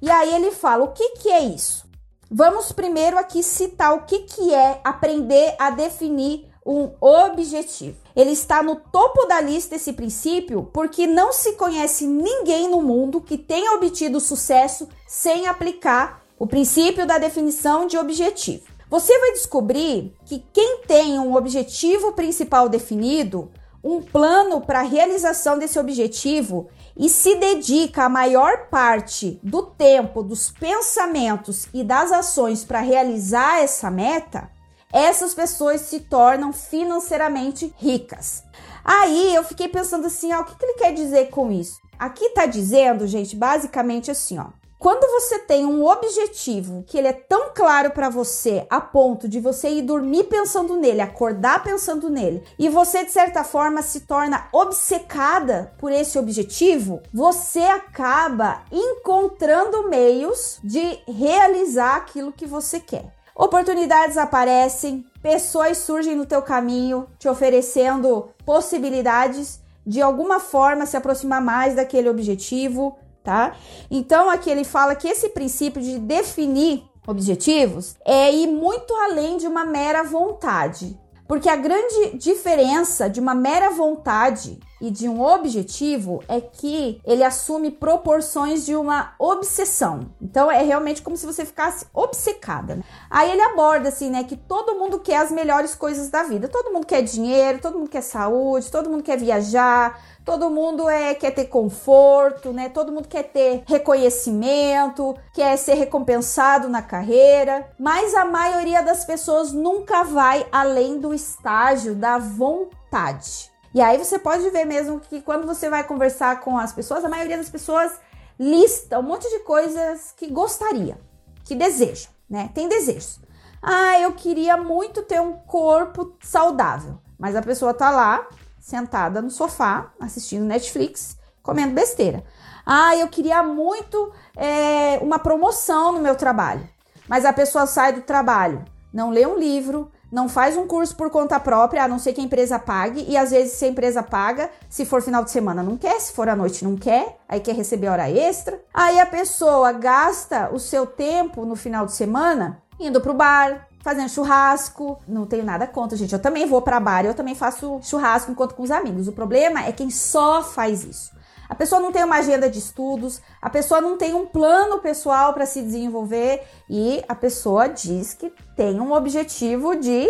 E 0.00 0.10
aí 0.10 0.34
ele 0.34 0.50
fala: 0.50 0.84
o 0.84 0.92
que, 0.92 1.10
que 1.16 1.30
é 1.30 1.40
isso? 1.40 1.90
Vamos 2.30 2.72
primeiro 2.72 3.18
aqui 3.18 3.42
citar 3.42 3.94
o 3.94 4.02
que, 4.02 4.20
que 4.20 4.54
é 4.54 4.80
aprender 4.84 5.54
a 5.58 5.70
definir 5.70 6.48
um 6.64 6.90
objetivo. 7.00 7.98
Ele 8.14 8.30
está 8.30 8.62
no 8.62 8.76
topo 8.76 9.26
da 9.26 9.40
lista 9.40 9.74
esse 9.74 9.92
princípio 9.92 10.68
porque 10.72 11.06
não 11.06 11.32
se 11.32 11.54
conhece 11.54 12.06
ninguém 12.06 12.68
no 12.68 12.80
mundo 12.80 13.20
que 13.20 13.36
tenha 13.36 13.72
obtido 13.72 14.20
sucesso 14.20 14.88
sem 15.06 15.46
aplicar 15.46 16.21
o 16.42 16.46
princípio 16.48 17.06
da 17.06 17.18
definição 17.18 17.86
de 17.86 17.96
objetivo. 17.96 18.64
Você 18.90 19.16
vai 19.16 19.30
descobrir 19.30 20.12
que 20.24 20.44
quem 20.52 20.80
tem 20.88 21.16
um 21.16 21.36
objetivo 21.36 22.14
principal 22.14 22.68
definido, 22.68 23.52
um 23.82 24.02
plano 24.02 24.60
para 24.60 24.80
a 24.80 24.82
realização 24.82 25.56
desse 25.56 25.78
objetivo 25.78 26.68
e 26.96 27.08
se 27.08 27.36
dedica 27.36 28.02
a 28.02 28.08
maior 28.08 28.66
parte 28.70 29.38
do 29.40 29.62
tempo, 29.62 30.20
dos 30.20 30.50
pensamentos 30.50 31.68
e 31.72 31.84
das 31.84 32.10
ações 32.10 32.64
para 32.64 32.80
realizar 32.80 33.62
essa 33.62 33.88
meta, 33.88 34.50
essas 34.92 35.34
pessoas 35.34 35.82
se 35.82 36.00
tornam 36.00 36.52
financeiramente 36.52 37.72
ricas. 37.78 38.42
Aí 38.84 39.32
eu 39.32 39.44
fiquei 39.44 39.68
pensando 39.68 40.08
assim, 40.08 40.32
ó, 40.32 40.40
o 40.40 40.44
que, 40.44 40.58
que 40.58 40.64
ele 40.64 40.78
quer 40.78 40.92
dizer 40.92 41.30
com 41.30 41.52
isso? 41.52 41.78
Aqui 41.96 42.30
tá 42.30 42.46
dizendo, 42.46 43.06
gente, 43.06 43.36
basicamente 43.36 44.10
assim, 44.10 44.40
ó. 44.40 44.60
Quando 44.82 45.08
você 45.12 45.38
tem 45.38 45.64
um 45.64 45.86
objetivo 45.86 46.82
que 46.88 46.98
ele 46.98 47.06
é 47.06 47.12
tão 47.12 47.52
claro 47.54 47.92
para 47.92 48.08
você 48.08 48.66
a 48.68 48.80
ponto 48.80 49.28
de 49.28 49.38
você 49.38 49.68
ir 49.68 49.82
dormir 49.82 50.24
pensando 50.24 50.74
nele, 50.74 51.00
acordar 51.00 51.62
pensando 51.62 52.10
nele, 52.10 52.42
e 52.58 52.68
você 52.68 53.04
de 53.04 53.12
certa 53.12 53.44
forma 53.44 53.80
se 53.80 54.00
torna 54.00 54.48
obcecada 54.52 55.72
por 55.78 55.92
esse 55.92 56.18
objetivo, 56.18 57.00
você 57.14 57.60
acaba 57.60 58.62
encontrando 58.72 59.88
meios 59.88 60.58
de 60.64 60.98
realizar 61.06 61.98
aquilo 61.98 62.32
que 62.32 62.44
você 62.44 62.80
quer. 62.80 63.04
Oportunidades 63.36 64.16
aparecem, 64.16 65.06
pessoas 65.22 65.78
surgem 65.78 66.16
no 66.16 66.26
teu 66.26 66.42
caminho, 66.42 67.06
te 67.20 67.28
oferecendo 67.28 68.30
possibilidades 68.44 69.62
de 69.86 70.00
alguma 70.00 70.38
forma 70.38 70.86
se 70.86 70.96
aproximar 70.96 71.40
mais 71.40 71.74
daquele 71.74 72.08
objetivo, 72.08 72.96
tá? 73.22 73.56
Então 73.90 74.28
aqui 74.28 74.50
ele 74.50 74.64
fala 74.64 74.94
que 74.94 75.08
esse 75.08 75.28
princípio 75.30 75.80
de 75.80 75.98
definir 75.98 76.84
objetivos 77.06 77.96
é 78.04 78.32
ir 78.32 78.46
muito 78.46 78.94
além 78.94 79.36
de 79.36 79.46
uma 79.46 79.64
mera 79.64 80.02
vontade. 80.02 80.98
Porque 81.26 81.48
a 81.48 81.56
grande 81.56 82.16
diferença 82.18 83.08
de 83.08 83.20
uma 83.20 83.34
mera 83.34 83.70
vontade 83.70 84.58
e 84.82 84.90
de 84.90 85.08
um 85.08 85.22
objetivo 85.22 86.24
é 86.26 86.40
que 86.40 87.00
ele 87.04 87.22
assume 87.22 87.70
proporções 87.70 88.66
de 88.66 88.74
uma 88.74 89.14
obsessão. 89.16 90.10
Então 90.20 90.50
é 90.50 90.60
realmente 90.60 91.00
como 91.00 91.16
se 91.16 91.24
você 91.24 91.46
ficasse 91.46 91.86
obcecada. 91.94 92.74
Né? 92.74 92.82
Aí 93.08 93.30
ele 93.30 93.42
aborda 93.42 93.88
assim, 93.88 94.10
né, 94.10 94.24
que 94.24 94.36
todo 94.36 94.74
mundo 94.74 94.98
quer 94.98 95.18
as 95.18 95.30
melhores 95.30 95.76
coisas 95.76 96.10
da 96.10 96.24
vida. 96.24 96.48
Todo 96.48 96.72
mundo 96.72 96.84
quer 96.84 97.00
dinheiro, 97.00 97.60
todo 97.60 97.78
mundo 97.78 97.88
quer 97.88 98.02
saúde, 98.02 98.72
todo 98.72 98.90
mundo 98.90 99.04
quer 99.04 99.16
viajar, 99.16 100.00
Todo 100.24 100.48
mundo 100.50 100.88
é, 100.88 101.14
quer 101.16 101.32
ter 101.32 101.46
conforto, 101.46 102.52
né? 102.52 102.68
Todo 102.68 102.92
mundo 102.92 103.08
quer 103.08 103.24
ter 103.24 103.64
reconhecimento, 103.66 105.16
quer 105.34 105.56
ser 105.56 105.74
recompensado 105.74 106.68
na 106.68 106.80
carreira, 106.80 107.68
mas 107.76 108.14
a 108.14 108.24
maioria 108.24 108.82
das 108.82 109.04
pessoas 109.04 109.52
nunca 109.52 110.04
vai 110.04 110.46
além 110.52 111.00
do 111.00 111.12
estágio 111.12 111.96
da 111.96 112.18
vontade. 112.18 113.51
E 113.74 113.80
aí 113.80 113.98
você 113.98 114.18
pode 114.18 114.48
ver 114.50 114.64
mesmo 114.64 115.00
que 115.00 115.22
quando 115.22 115.46
você 115.46 115.70
vai 115.70 115.84
conversar 115.84 116.40
com 116.40 116.58
as 116.58 116.72
pessoas, 116.72 117.04
a 117.04 117.08
maioria 117.08 117.38
das 117.38 117.48
pessoas 117.48 117.92
lista 118.38 118.98
um 118.98 119.02
monte 119.02 119.28
de 119.28 119.40
coisas 119.40 120.12
que 120.16 120.28
gostaria, 120.28 120.98
que 121.44 121.54
deseja, 121.54 122.08
né? 122.28 122.50
Tem 122.54 122.68
desejos. 122.68 123.20
Ah, 123.62 123.98
eu 124.00 124.12
queria 124.12 124.56
muito 124.56 125.02
ter 125.02 125.20
um 125.20 125.34
corpo 125.34 126.16
saudável, 126.20 126.98
mas 127.18 127.36
a 127.36 127.42
pessoa 127.42 127.72
tá 127.72 127.90
lá 127.90 128.26
sentada 128.60 129.22
no 129.22 129.30
sofá, 129.30 129.92
assistindo 130.00 130.44
Netflix, 130.44 131.16
comendo 131.42 131.74
besteira. 131.74 132.24
Ah, 132.66 132.96
eu 132.96 133.08
queria 133.08 133.42
muito 133.42 134.12
é, 134.36 134.98
uma 135.02 135.18
promoção 135.18 135.92
no 135.92 136.00
meu 136.00 136.14
trabalho. 136.14 136.68
Mas 137.08 137.24
a 137.24 137.32
pessoa 137.32 137.66
sai 137.66 137.92
do 137.92 138.02
trabalho, 138.02 138.64
não 138.92 139.10
lê 139.10 139.26
um 139.26 139.36
livro, 139.36 139.90
não 140.12 140.28
faz 140.28 140.58
um 140.58 140.66
curso 140.66 140.94
por 140.94 141.08
conta 141.08 141.40
própria, 141.40 141.82
a 141.82 141.88
não 141.88 141.98
ser 141.98 142.12
que 142.12 142.20
a 142.20 142.24
empresa 142.24 142.58
pague, 142.58 143.06
e 143.08 143.16
às 143.16 143.30
vezes 143.30 143.54
se 143.54 143.64
a 143.64 143.68
empresa 143.68 144.02
paga, 144.02 144.50
se 144.68 144.84
for 144.84 145.00
final 145.00 145.24
de 145.24 145.30
semana 145.30 145.62
não 145.62 145.78
quer, 145.78 145.98
se 145.98 146.12
for 146.12 146.28
à 146.28 146.36
noite 146.36 146.62
não 146.62 146.76
quer, 146.76 147.18
aí 147.26 147.40
quer 147.40 147.54
receber 147.54 147.88
hora 147.88 148.10
extra. 148.10 148.60
Aí 148.74 149.00
a 149.00 149.06
pessoa 149.06 149.72
gasta 149.72 150.50
o 150.52 150.58
seu 150.58 150.84
tempo 150.86 151.46
no 151.46 151.56
final 151.56 151.86
de 151.86 151.92
semana 151.92 152.62
indo 152.78 153.00
pro 153.00 153.14
bar, 153.14 153.68
fazendo 153.82 154.08
churrasco. 154.08 154.98
Não 155.08 155.24
tenho 155.24 155.44
nada 155.44 155.66
contra, 155.66 155.96
gente. 155.96 156.12
Eu 156.12 156.18
também 156.18 156.46
vou 156.46 156.60
para 156.60 156.78
bar, 156.78 157.06
eu 157.06 157.14
também 157.14 157.34
faço 157.34 157.80
churrasco 157.82 158.30
enquanto 158.30 158.54
com 158.54 158.62
os 158.62 158.70
amigos. 158.70 159.08
O 159.08 159.12
problema 159.12 159.64
é 159.64 159.72
quem 159.72 159.88
só 159.88 160.42
faz 160.42 160.84
isso. 160.84 161.10
A 161.52 161.54
pessoa 161.54 161.78
não 161.78 161.92
tem 161.92 162.02
uma 162.02 162.16
agenda 162.16 162.48
de 162.48 162.58
estudos, 162.58 163.20
a 163.42 163.50
pessoa 163.50 163.78
não 163.78 163.98
tem 163.98 164.14
um 164.14 164.24
plano 164.24 164.78
pessoal 164.78 165.34
para 165.34 165.44
se 165.44 165.60
desenvolver 165.60 166.42
e 166.66 167.04
a 167.06 167.14
pessoa 167.14 167.68
diz 167.68 168.14
que 168.14 168.32
tem 168.56 168.80
um 168.80 168.90
objetivo 168.94 169.76
de 169.76 170.08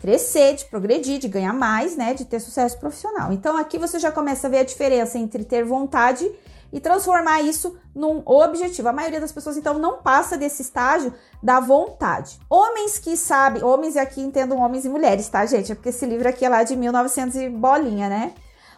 crescer, 0.00 0.54
de 0.54 0.66
progredir, 0.66 1.18
de 1.18 1.26
ganhar 1.26 1.52
mais, 1.52 1.96
né, 1.96 2.14
de 2.14 2.24
ter 2.24 2.38
sucesso 2.38 2.78
profissional. 2.78 3.32
Então 3.32 3.56
aqui 3.56 3.76
você 3.76 3.98
já 3.98 4.12
começa 4.12 4.46
a 4.46 4.50
ver 4.50 4.58
a 4.58 4.64
diferença 4.64 5.18
entre 5.18 5.42
ter 5.42 5.64
vontade 5.64 6.30
e 6.72 6.78
transformar 6.78 7.40
isso 7.40 7.76
num 7.92 8.22
objetivo. 8.24 8.88
A 8.88 8.92
maioria 8.92 9.20
das 9.20 9.32
pessoas 9.32 9.56
então 9.56 9.76
não 9.80 10.00
passa 10.00 10.38
desse 10.38 10.62
estágio 10.62 11.12
da 11.42 11.58
vontade. 11.58 12.38
Homens 12.48 13.00
que 13.00 13.16
sabem, 13.16 13.64
homens 13.64 13.96
aqui 13.96 14.20
entendam 14.20 14.60
homens 14.60 14.84
e 14.84 14.88
mulheres, 14.88 15.28
tá, 15.28 15.44
gente? 15.44 15.72
É 15.72 15.74
porque 15.74 15.88
esse 15.88 16.06
livro 16.06 16.28
aqui 16.28 16.44
é 16.44 16.48
lá 16.48 16.62
de 16.62 16.76
1900 16.76 17.34
e 17.34 17.48
bolinha, 17.48 18.08
né? 18.08 18.32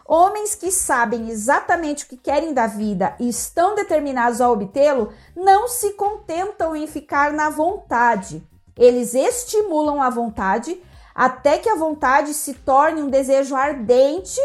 Homens 0.09 0.55
que 0.55 0.71
sabem 0.71 1.31
exatamente 1.31 2.05
o 2.05 2.09
que 2.09 2.17
querem 2.17 2.55
da 2.55 2.67
vida 2.67 3.15
e 3.19 3.29
estão 3.29 3.75
determinados 3.75 4.41
a 4.41 4.51
obtê-lo 4.51 5.13
não 5.35 5.67
se 5.67 5.95
contentam 5.95 6.77
em 6.77 6.87
ficar 6.87 7.33
na 7.33 7.51
vontade. 7.51 8.47
Eles 8.77 9.15
estimulam 9.15 10.01
a 10.01 10.09
vontade 10.09 10.81
até 11.15 11.59
que 11.59 11.69
a 11.69 11.75
vontade 11.75 12.35
se 12.35 12.55
torne 12.55 13.03
um 13.03 13.09
desejo 13.09 13.57
ardente 13.57 14.41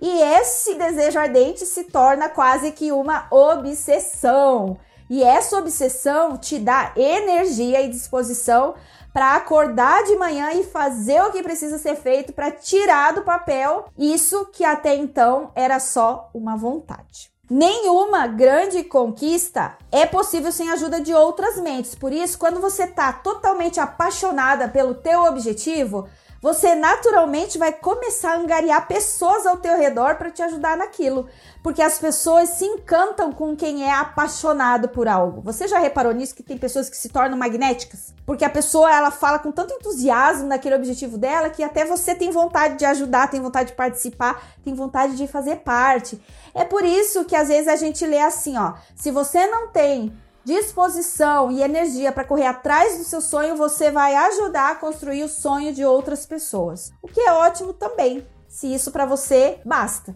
e 0.00 0.20
esse 0.20 0.74
desejo 0.74 1.18
ardente 1.18 1.64
se 1.64 1.84
torna 1.84 2.28
quase 2.28 2.72
que 2.72 2.92
uma 2.92 3.26
obsessão. 3.30 4.76
E 5.08 5.22
essa 5.22 5.58
obsessão 5.58 6.36
te 6.36 6.58
dá 6.58 6.92
energia 6.96 7.82
e 7.82 7.88
disposição 7.88 8.74
para 9.12 9.34
acordar 9.34 10.04
de 10.04 10.16
manhã 10.16 10.52
e 10.52 10.64
fazer 10.64 11.22
o 11.22 11.32
que 11.32 11.42
precisa 11.42 11.78
ser 11.78 11.96
feito 11.96 12.32
para 12.32 12.50
tirar 12.50 13.14
do 13.14 13.22
papel 13.22 13.86
isso 13.96 14.46
que 14.52 14.64
até 14.64 14.94
então 14.94 15.50
era 15.54 15.80
só 15.80 16.28
uma 16.34 16.56
vontade. 16.56 17.30
Nenhuma 17.48 18.26
grande 18.26 18.82
conquista 18.82 19.78
é 19.92 20.04
possível 20.04 20.50
sem 20.50 20.68
a 20.68 20.72
ajuda 20.72 21.00
de 21.00 21.14
outras 21.14 21.58
mentes. 21.60 21.94
Por 21.94 22.12
isso, 22.12 22.36
quando 22.36 22.60
você 22.60 22.82
está 22.82 23.12
totalmente 23.12 23.78
apaixonada 23.78 24.68
pelo 24.68 24.94
teu 24.94 25.22
objetivo, 25.22 26.08
você 26.40 26.74
naturalmente 26.74 27.58
vai 27.58 27.72
começar 27.72 28.32
a 28.32 28.38
angariar 28.38 28.86
pessoas 28.86 29.46
ao 29.46 29.56
teu 29.56 29.76
redor 29.76 30.16
para 30.16 30.30
te 30.30 30.42
ajudar 30.42 30.76
naquilo, 30.76 31.28
porque 31.62 31.82
as 31.82 31.98
pessoas 31.98 32.50
se 32.50 32.64
encantam 32.64 33.32
com 33.32 33.56
quem 33.56 33.84
é 33.84 33.92
apaixonado 33.92 34.88
por 34.88 35.08
algo. 35.08 35.40
Você 35.42 35.66
já 35.66 35.78
reparou 35.78 36.12
nisso 36.12 36.34
que 36.34 36.42
tem 36.42 36.56
pessoas 36.56 36.88
que 36.88 36.96
se 36.96 37.08
tornam 37.08 37.36
magnéticas? 37.36 38.14
Porque 38.24 38.44
a 38.44 38.50
pessoa 38.50 38.92
ela 38.92 39.10
fala 39.10 39.38
com 39.38 39.50
tanto 39.50 39.74
entusiasmo 39.74 40.46
naquele 40.46 40.74
objetivo 40.74 41.18
dela 41.18 41.50
que 41.50 41.62
até 41.62 41.84
você 41.84 42.14
tem 42.14 42.30
vontade 42.30 42.78
de 42.78 42.84
ajudar, 42.84 43.30
tem 43.30 43.40
vontade 43.40 43.70
de 43.70 43.76
participar, 43.76 44.42
tem 44.64 44.74
vontade 44.74 45.16
de 45.16 45.26
fazer 45.26 45.56
parte. 45.56 46.20
É 46.54 46.64
por 46.64 46.84
isso 46.84 47.24
que 47.24 47.36
às 47.36 47.48
vezes 47.48 47.68
a 47.68 47.76
gente 47.76 48.06
lê 48.06 48.20
assim, 48.20 48.56
ó, 48.56 48.74
se 48.94 49.10
você 49.10 49.46
não 49.46 49.68
tem 49.68 50.12
disposição 50.46 51.50
e 51.50 51.60
energia 51.60 52.12
para 52.12 52.24
correr 52.24 52.46
atrás 52.46 52.96
do 52.96 53.02
seu 53.02 53.20
sonho, 53.20 53.56
você 53.56 53.90
vai 53.90 54.14
ajudar 54.14 54.70
a 54.70 54.74
construir 54.76 55.24
o 55.24 55.28
sonho 55.28 55.74
de 55.74 55.84
outras 55.84 56.24
pessoas. 56.24 56.92
O 57.02 57.08
que 57.08 57.20
é 57.20 57.32
ótimo 57.32 57.72
também, 57.72 58.24
se 58.48 58.72
isso 58.72 58.92
para 58.92 59.04
você 59.04 59.58
basta. 59.64 60.14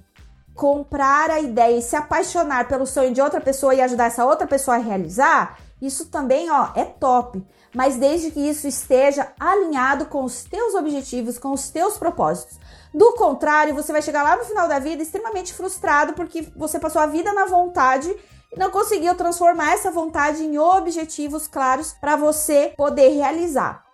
Comprar 0.54 1.30
a 1.30 1.40
ideia 1.40 1.76
e 1.76 1.82
se 1.82 1.96
apaixonar 1.96 2.68
pelo 2.68 2.86
sonho 2.86 3.12
de 3.12 3.20
outra 3.20 3.40
pessoa 3.40 3.74
e 3.74 3.80
ajudar 3.80 4.04
essa 4.04 4.24
outra 4.24 4.46
pessoa 4.46 4.76
a 4.76 4.80
realizar, 4.80 5.58
isso 5.82 6.06
também, 6.06 6.48
ó, 6.48 6.68
é 6.76 6.84
top. 6.84 7.44
Mas 7.74 7.96
desde 7.96 8.30
que 8.30 8.38
isso 8.38 8.68
esteja 8.68 9.32
alinhado 9.40 10.06
com 10.06 10.22
os 10.22 10.44
teus 10.44 10.76
objetivos, 10.76 11.40
com 11.40 11.50
os 11.50 11.70
teus 11.70 11.98
propósitos. 11.98 12.56
Do 12.94 13.14
contrário, 13.14 13.74
você 13.74 13.90
vai 13.90 14.02
chegar 14.02 14.22
lá 14.22 14.36
no 14.36 14.44
final 14.44 14.68
da 14.68 14.78
vida 14.78 15.02
extremamente 15.02 15.52
frustrado 15.52 16.12
porque 16.12 16.42
você 16.54 16.78
passou 16.78 17.02
a 17.02 17.06
vida 17.06 17.32
na 17.32 17.46
vontade 17.46 18.14
não 18.56 18.70
conseguiu 18.70 19.14
transformar 19.14 19.74
essa 19.74 19.90
vontade 19.90 20.42
em 20.42 20.58
objetivos 20.58 21.46
claros 21.46 21.94
para 22.00 22.16
você 22.16 22.72
poder 22.76 23.10
realizar. 23.10 23.84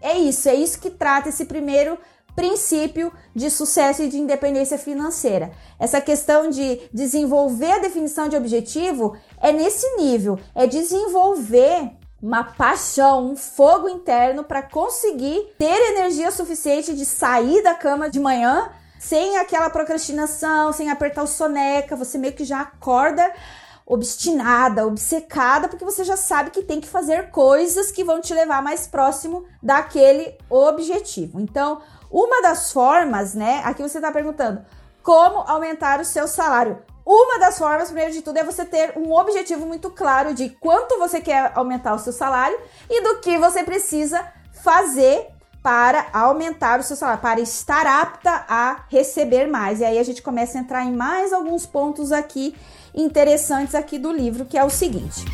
É 0.00 0.18
isso, 0.18 0.48
é 0.48 0.54
isso 0.54 0.80
que 0.80 0.90
trata 0.90 1.28
esse 1.28 1.44
primeiro 1.44 1.96
princípio 2.34 3.12
de 3.34 3.50
sucesso 3.50 4.02
e 4.02 4.08
de 4.08 4.18
independência 4.18 4.78
financeira. 4.78 5.52
Essa 5.78 6.00
questão 6.00 6.48
de 6.48 6.80
desenvolver 6.92 7.72
a 7.72 7.78
definição 7.78 8.28
de 8.28 8.36
objetivo 8.36 9.16
é 9.40 9.52
nesse 9.52 9.86
nível, 9.96 10.38
é 10.54 10.66
desenvolver 10.66 11.90
uma 12.22 12.44
paixão, 12.44 13.32
um 13.32 13.36
fogo 13.36 13.88
interno 13.88 14.44
para 14.44 14.62
conseguir 14.62 15.54
ter 15.58 15.92
energia 15.92 16.30
suficiente 16.30 16.94
de 16.94 17.04
sair 17.04 17.62
da 17.62 17.74
cama 17.74 18.08
de 18.08 18.20
manhã 18.20 18.70
sem 18.98 19.36
aquela 19.36 19.68
procrastinação, 19.68 20.72
sem 20.72 20.88
apertar 20.88 21.24
o 21.24 21.26
soneca, 21.26 21.96
você 21.96 22.16
meio 22.16 22.34
que 22.34 22.44
já 22.44 22.60
acorda 22.60 23.28
obstinada, 23.92 24.86
obcecada, 24.86 25.68
porque 25.68 25.84
você 25.84 26.02
já 26.02 26.16
sabe 26.16 26.50
que 26.50 26.62
tem 26.62 26.80
que 26.80 26.88
fazer 26.88 27.30
coisas 27.30 27.90
que 27.90 28.02
vão 28.02 28.22
te 28.22 28.32
levar 28.32 28.62
mais 28.62 28.86
próximo 28.86 29.44
daquele 29.62 30.38
objetivo. 30.48 31.38
Então, 31.38 31.82
uma 32.10 32.40
das 32.40 32.72
formas, 32.72 33.34
né? 33.34 33.60
Aqui 33.64 33.82
você 33.82 33.98
está 33.98 34.10
perguntando 34.10 34.64
como 35.02 35.40
aumentar 35.40 36.00
o 36.00 36.06
seu 36.06 36.26
salário. 36.26 36.82
Uma 37.04 37.38
das 37.38 37.58
formas, 37.58 37.88
primeiro 37.88 38.12
de 38.12 38.22
tudo, 38.22 38.38
é 38.38 38.44
você 38.44 38.64
ter 38.64 38.96
um 38.96 39.12
objetivo 39.12 39.66
muito 39.66 39.90
claro 39.90 40.32
de 40.32 40.48
quanto 40.48 40.98
você 40.98 41.20
quer 41.20 41.52
aumentar 41.54 41.94
o 41.94 41.98
seu 41.98 42.14
salário 42.14 42.58
e 42.88 43.02
do 43.02 43.20
que 43.20 43.36
você 43.36 43.62
precisa 43.62 44.24
fazer 44.62 45.28
para 45.62 46.06
aumentar 46.14 46.80
o 46.80 46.82
seu 46.82 46.96
salário, 46.96 47.20
para 47.20 47.40
estar 47.40 47.86
apta 47.86 48.44
a 48.48 48.84
receber 48.88 49.46
mais. 49.46 49.80
E 49.80 49.84
aí 49.84 49.98
a 49.98 50.02
gente 50.02 50.22
começa 50.22 50.56
a 50.56 50.60
entrar 50.60 50.84
em 50.84 50.92
mais 50.92 51.32
alguns 51.32 51.66
pontos 51.66 52.10
aqui 52.10 52.56
interessantes 52.94 53.74
aqui 53.74 53.98
do 53.98 54.12
livro, 54.12 54.44
que 54.44 54.58
é 54.58 54.64
o 54.64 54.70
seguinte. 54.70 55.24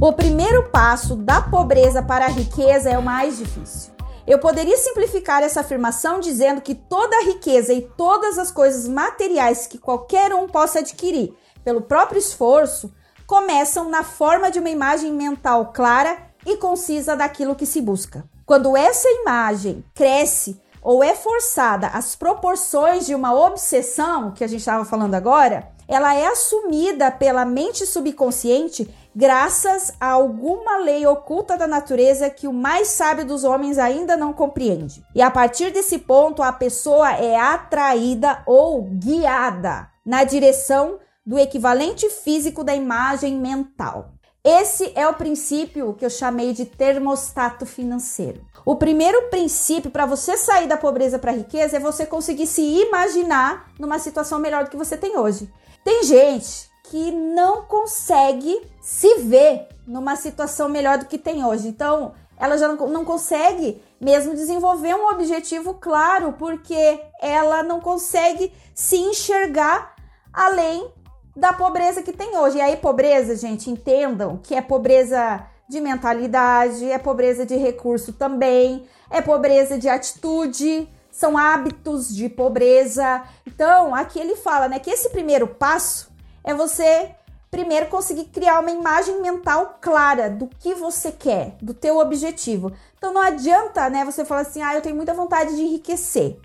O 0.00 0.12
primeiro 0.12 0.70
passo 0.70 1.16
da 1.16 1.40
pobreza 1.40 2.02
para 2.02 2.26
a 2.26 2.28
riqueza 2.28 2.90
é 2.90 2.98
o 2.98 3.02
mais 3.02 3.38
difícil. 3.38 3.94
Eu 4.26 4.38
poderia 4.38 4.76
simplificar 4.76 5.42
essa 5.42 5.60
afirmação 5.60 6.20
dizendo 6.20 6.60
que 6.60 6.74
toda 6.74 7.16
a 7.16 7.24
riqueza 7.24 7.72
e 7.72 7.82
todas 7.82 8.38
as 8.38 8.50
coisas 8.50 8.88
materiais 8.88 9.66
que 9.66 9.78
qualquer 9.78 10.34
um 10.34 10.46
possa 10.46 10.80
adquirir 10.80 11.34
pelo 11.62 11.80
próprio 11.82 12.18
esforço 12.18 12.92
começam 13.26 13.88
na 13.88 14.02
forma 14.02 14.50
de 14.50 14.58
uma 14.58 14.70
imagem 14.70 15.12
mental 15.12 15.72
clara 15.72 16.18
e 16.44 16.56
concisa 16.56 17.16
daquilo 17.16 17.54
que 17.54 17.66
se 17.66 17.80
busca. 17.80 18.28
Quando 18.44 18.76
essa 18.76 19.08
imagem 19.08 19.82
cresce 19.94 20.60
ou 20.84 21.02
é 21.02 21.14
forçada 21.14 21.88
às 21.88 22.14
proporções 22.14 23.06
de 23.06 23.14
uma 23.14 23.34
obsessão, 23.34 24.30
que 24.32 24.44
a 24.44 24.46
gente 24.46 24.60
estava 24.60 24.84
falando 24.84 25.14
agora, 25.14 25.72
ela 25.88 26.14
é 26.14 26.26
assumida 26.26 27.10
pela 27.10 27.44
mente 27.44 27.86
subconsciente 27.86 28.88
graças 29.14 29.92
a 30.00 30.08
alguma 30.08 30.78
lei 30.78 31.06
oculta 31.06 31.56
da 31.56 31.66
natureza 31.66 32.28
que 32.28 32.46
o 32.46 32.52
mais 32.52 32.88
sábio 32.88 33.24
dos 33.24 33.44
homens 33.44 33.78
ainda 33.78 34.16
não 34.16 34.32
compreende. 34.32 35.04
E 35.14 35.22
a 35.22 35.30
partir 35.30 35.70
desse 35.72 35.98
ponto, 35.98 36.42
a 36.42 36.52
pessoa 36.52 37.12
é 37.12 37.36
atraída 37.36 38.42
ou 38.46 38.82
guiada 38.82 39.88
na 40.04 40.24
direção 40.24 40.98
do 41.24 41.38
equivalente 41.38 42.10
físico 42.10 42.62
da 42.62 42.74
imagem 42.74 43.38
mental. 43.38 44.10
Esse 44.42 44.92
é 44.94 45.08
o 45.08 45.14
princípio 45.14 45.94
que 45.94 46.04
eu 46.04 46.10
chamei 46.10 46.52
de 46.52 46.66
termostato 46.66 47.64
financeiro. 47.64 48.44
O 48.64 48.76
primeiro 48.76 49.28
princípio 49.28 49.90
para 49.90 50.06
você 50.06 50.38
sair 50.38 50.66
da 50.66 50.76
pobreza 50.76 51.18
para 51.18 51.30
a 51.30 51.34
riqueza 51.34 51.76
é 51.76 51.80
você 51.80 52.06
conseguir 52.06 52.46
se 52.46 52.62
imaginar 52.62 53.70
numa 53.78 53.98
situação 53.98 54.38
melhor 54.38 54.64
do 54.64 54.70
que 54.70 54.76
você 54.76 54.96
tem 54.96 55.18
hoje. 55.18 55.52
Tem 55.84 56.02
gente 56.02 56.70
que 56.84 57.10
não 57.10 57.62
consegue 57.62 58.62
se 58.80 59.18
ver 59.18 59.68
numa 59.86 60.16
situação 60.16 60.68
melhor 60.68 60.96
do 60.96 61.04
que 61.04 61.18
tem 61.18 61.44
hoje. 61.44 61.68
Então, 61.68 62.14
ela 62.38 62.56
já 62.56 62.66
não, 62.68 62.88
não 62.88 63.04
consegue 63.04 63.82
mesmo 64.00 64.34
desenvolver 64.34 64.94
um 64.94 65.10
objetivo 65.10 65.74
claro, 65.74 66.32
porque 66.32 67.00
ela 67.20 67.62
não 67.62 67.80
consegue 67.80 68.50
se 68.74 68.96
enxergar 68.96 69.94
além 70.32 70.90
da 71.36 71.52
pobreza 71.52 72.02
que 72.02 72.12
tem 72.12 72.36
hoje. 72.36 72.56
E 72.56 72.62
aí, 72.62 72.76
pobreza, 72.76 73.36
gente, 73.36 73.70
entendam 73.70 74.38
que 74.42 74.54
é 74.54 74.62
pobreza 74.62 75.46
de 75.68 75.80
mentalidade, 75.80 76.90
é 76.90 76.98
pobreza 76.98 77.46
de 77.46 77.56
recurso 77.56 78.12
também, 78.12 78.86
é 79.10 79.20
pobreza 79.20 79.78
de 79.78 79.88
atitude, 79.88 80.88
são 81.10 81.38
hábitos 81.38 82.14
de 82.14 82.28
pobreza. 82.28 83.22
Então, 83.46 83.94
aqui 83.94 84.18
ele 84.18 84.36
fala, 84.36 84.68
né, 84.68 84.78
que 84.78 84.90
esse 84.90 85.10
primeiro 85.10 85.46
passo 85.46 86.12
é 86.42 86.52
você 86.52 87.14
primeiro 87.54 87.86
conseguir 87.86 88.24
criar 88.24 88.58
uma 88.58 88.72
imagem 88.72 89.22
mental 89.22 89.78
clara 89.80 90.28
do 90.28 90.48
que 90.58 90.74
você 90.74 91.12
quer, 91.12 91.56
do 91.62 91.72
teu 91.72 91.98
objetivo. 91.98 92.72
Então 92.98 93.14
não 93.14 93.20
adianta, 93.20 93.88
né, 93.88 94.04
você 94.04 94.24
falar 94.24 94.40
assim: 94.40 94.60
"Ah, 94.60 94.74
eu 94.74 94.82
tenho 94.82 94.96
muita 94.96 95.14
vontade 95.14 95.54
de 95.54 95.62
enriquecer". 95.62 96.36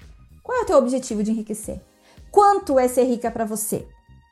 Qual 0.44 0.60
é 0.60 0.62
o 0.62 0.66
teu 0.66 0.78
objetivo 0.78 1.24
de 1.24 1.32
enriquecer? 1.32 1.82
Quanto 2.32 2.78
é 2.78 2.88
ser 2.88 3.06
rica 3.06 3.32
para 3.32 3.44
você? 3.44 3.88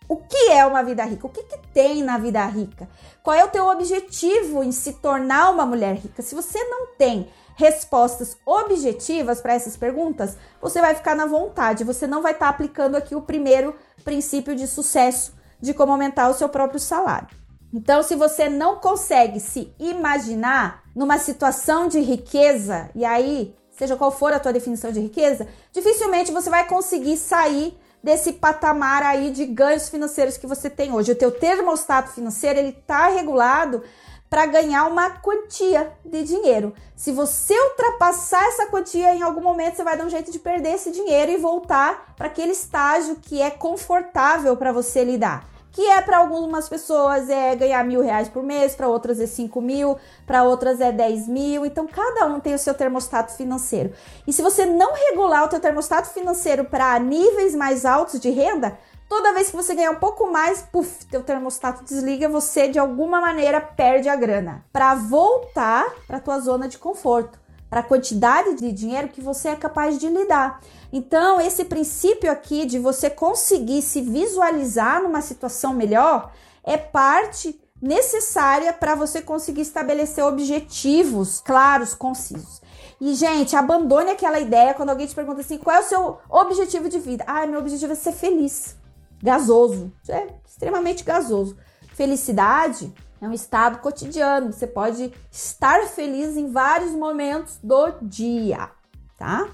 O 0.08 0.18
que 0.18 0.52
é 0.52 0.66
uma 0.66 0.84
vida 0.84 1.04
rica? 1.04 1.28
O 1.28 1.30
que, 1.30 1.44
que 1.44 1.58
tem 1.74 2.02
na 2.02 2.18
vida 2.18 2.46
rica? 2.46 2.88
Qual 3.22 3.36
é 3.36 3.44
o 3.44 3.50
teu 3.50 3.68
objetivo 3.68 4.64
em 4.64 4.72
se 4.72 4.94
tornar 4.94 5.50
uma 5.50 5.66
mulher 5.66 5.96
rica? 5.96 6.22
Se 6.22 6.34
você 6.34 6.64
não 6.64 6.88
tem 6.98 7.28
respostas 7.56 8.38
objetivas 8.46 9.42
para 9.42 9.54
essas 9.54 9.76
perguntas, 9.76 10.38
você 10.62 10.80
vai 10.80 10.96
ficar 10.96 11.16
na 11.16 11.26
vontade, 11.26 11.84
você 11.84 12.08
não 12.08 12.22
vai 12.22 12.32
estar 12.32 12.46
tá 12.46 12.52
aplicando 12.52 12.96
aqui 12.96 13.16
o 13.16 13.22
primeiro 13.22 13.76
princípio 14.06 14.56
de 14.56 14.66
sucesso 14.66 15.34
de 15.60 15.74
como 15.74 15.92
aumentar 15.92 16.30
o 16.30 16.34
seu 16.34 16.48
próprio 16.48 16.80
salário. 16.80 17.28
Então, 17.74 18.02
se 18.02 18.16
você 18.16 18.48
não 18.48 18.78
consegue 18.78 19.40
se 19.40 19.74
imaginar 19.78 20.84
numa 20.96 21.18
situação 21.18 21.88
de 21.88 22.00
riqueza, 22.00 22.90
e 22.96 23.04
aí, 23.04 23.54
seja 23.72 23.98
qual 23.98 24.12
for 24.12 24.32
a 24.32 24.40
tua 24.40 24.54
definição 24.54 24.92
de 24.92 25.02
riqueza, 25.02 25.48
dificilmente 25.74 26.32
você 26.32 26.50
vai 26.50 26.66
conseguir 26.66 27.18
sair 27.18 27.78
desse 28.04 28.34
patamar 28.34 29.04
aí 29.04 29.32
de 29.32 29.46
ganhos 29.46 29.90
financeiros 29.90 30.38
que 30.38 30.48
você 30.48 30.70
tem 30.70 30.94
hoje. 30.94 31.12
O 31.12 31.16
teu 31.16 31.32
termostato 31.32 32.12
financeiro, 32.12 32.60
ele 32.60 32.72
tá 32.72 33.08
regulado 33.08 33.84
para 34.30 34.46
ganhar 34.46 34.86
uma 34.86 35.10
quantia 35.10 35.92
de 36.04 36.24
dinheiro. 36.24 36.74
Se 36.96 37.12
você 37.12 37.54
ultrapassar 37.70 38.44
essa 38.48 38.68
quantia, 38.68 39.16
em 39.16 39.22
algum 39.22 39.42
momento 39.42 39.76
você 39.76 39.84
vai 39.84 39.98
dar 39.98 40.06
um 40.06 40.10
jeito 40.10 40.32
de 40.32 40.40
perder 40.40 40.76
esse 40.76 40.92
dinheiro 40.92 41.32
e 41.32 41.38
voltar 41.38 42.14
para 42.16 42.28
aquele 42.28 42.52
estágio 42.52 43.18
que 43.22 43.42
é 43.42 43.50
confortável 43.50 44.56
para 44.58 44.72
você 44.72 45.04
lidar. 45.04 45.48
Que 45.78 45.86
é 45.86 46.02
para 46.02 46.18
algumas 46.18 46.68
pessoas 46.68 47.30
é 47.30 47.56
ganhar 47.56 47.86
mil 47.86 48.02
reais 48.02 48.28
por 48.28 48.42
mês, 48.42 48.74
para 48.74 48.88
outras 48.88 49.20
é 49.20 49.28
cinco 49.28 49.62
mil, 49.62 49.96
para 50.26 50.42
outras 50.42 50.82
é 50.82 50.92
dez 50.92 51.28
mil. 51.28 51.68
Então 51.68 51.86
cada 51.86 52.26
um 52.26 52.40
tem 52.40 52.56
o 52.56 52.58
seu 52.58 52.74
termostato 52.74 53.34
financeiro. 53.34 53.94
E 54.26 54.34
se 54.34 54.42
você 54.42 54.66
não 54.66 54.96
regular 54.96 55.46
o 55.46 55.48
teu 55.48 55.60
termostato 55.60 56.10
financeiro 56.10 56.66
para 56.66 56.98
níveis 56.98 57.54
mais 57.54 57.86
altos 57.86 58.20
de 58.20 58.32
renda, 58.32 58.76
Toda 59.08 59.34
vez 59.34 59.52
que 59.52 59.56
você 59.56 59.74
ganhar 59.74 59.92
um 59.92 60.00
pouco 60.00 60.30
mais, 60.30 60.64
puf, 60.64 61.06
teu 61.06 61.24
termostato 61.24 61.82
desliga, 61.82 62.28
você 62.28 62.68
de 62.68 62.78
alguma 62.78 63.22
maneira 63.22 63.62
perde 63.62 64.10
a 64.10 64.18
grana 64.18 64.66
para 64.74 64.96
voltar 64.96 65.86
para 66.06 66.20
tua 66.20 66.40
zona 66.40 66.68
de 66.68 66.78
conforto, 66.78 67.40
para 67.70 67.80
a 67.80 67.84
quantidade 67.84 68.56
de 68.56 68.70
dinheiro 68.74 69.08
que 69.08 69.22
você 69.22 69.48
é 69.48 69.56
capaz 69.56 69.98
de 69.98 70.10
lidar. 70.10 70.60
Então, 70.92 71.40
esse 71.42 71.66
princípio 71.66 72.32
aqui 72.32 72.66
de 72.66 72.80
você 72.80 73.10
conseguir 73.10 73.82
se 73.82 74.02
visualizar 74.02 75.02
numa 75.02 75.22
situação 75.22 75.74
melhor 75.74 76.32
é 76.64 76.78
parte 76.78 77.60
necessária 77.82 78.74
para 78.74 78.96
você 78.96 79.22
conseguir 79.22 79.62
estabelecer 79.62 80.24
objetivos 80.24 81.42
claros, 81.42 81.94
concisos. 81.94 82.62
E, 83.00 83.14
gente, 83.14 83.56
abandone 83.56 84.10
aquela 84.10 84.40
ideia 84.40 84.74
quando 84.74 84.90
alguém 84.90 85.06
te 85.06 85.14
pergunta 85.14 85.42
assim: 85.42 85.58
qual 85.58 85.76
é 85.76 85.80
o 85.80 85.84
seu 85.84 86.18
objetivo 86.30 86.90
de 86.90 87.00
vida? 87.00 87.24
Ah, 87.28 87.46
meu 87.46 87.60
objetivo 87.60 87.94
é 87.94 87.96
ser 87.96 88.14
feliz 88.14 88.76
gasoso. 89.22 89.92
Isso 90.02 90.12
é 90.12 90.28
extremamente 90.46 91.04
gasoso. 91.04 91.58
Felicidade 91.94 92.94
é 93.22 93.28
um 93.28 93.34
estado 93.34 93.80
cotidiano. 93.80 94.52
Você 94.52 94.68
pode 94.68 95.14
estar 95.32 95.84
feliz 95.88 96.36
em 96.38 96.52
vários 96.52 96.92
momentos 96.92 97.58
do 97.62 97.92
dia, 98.02 98.70
tá? 99.18 99.48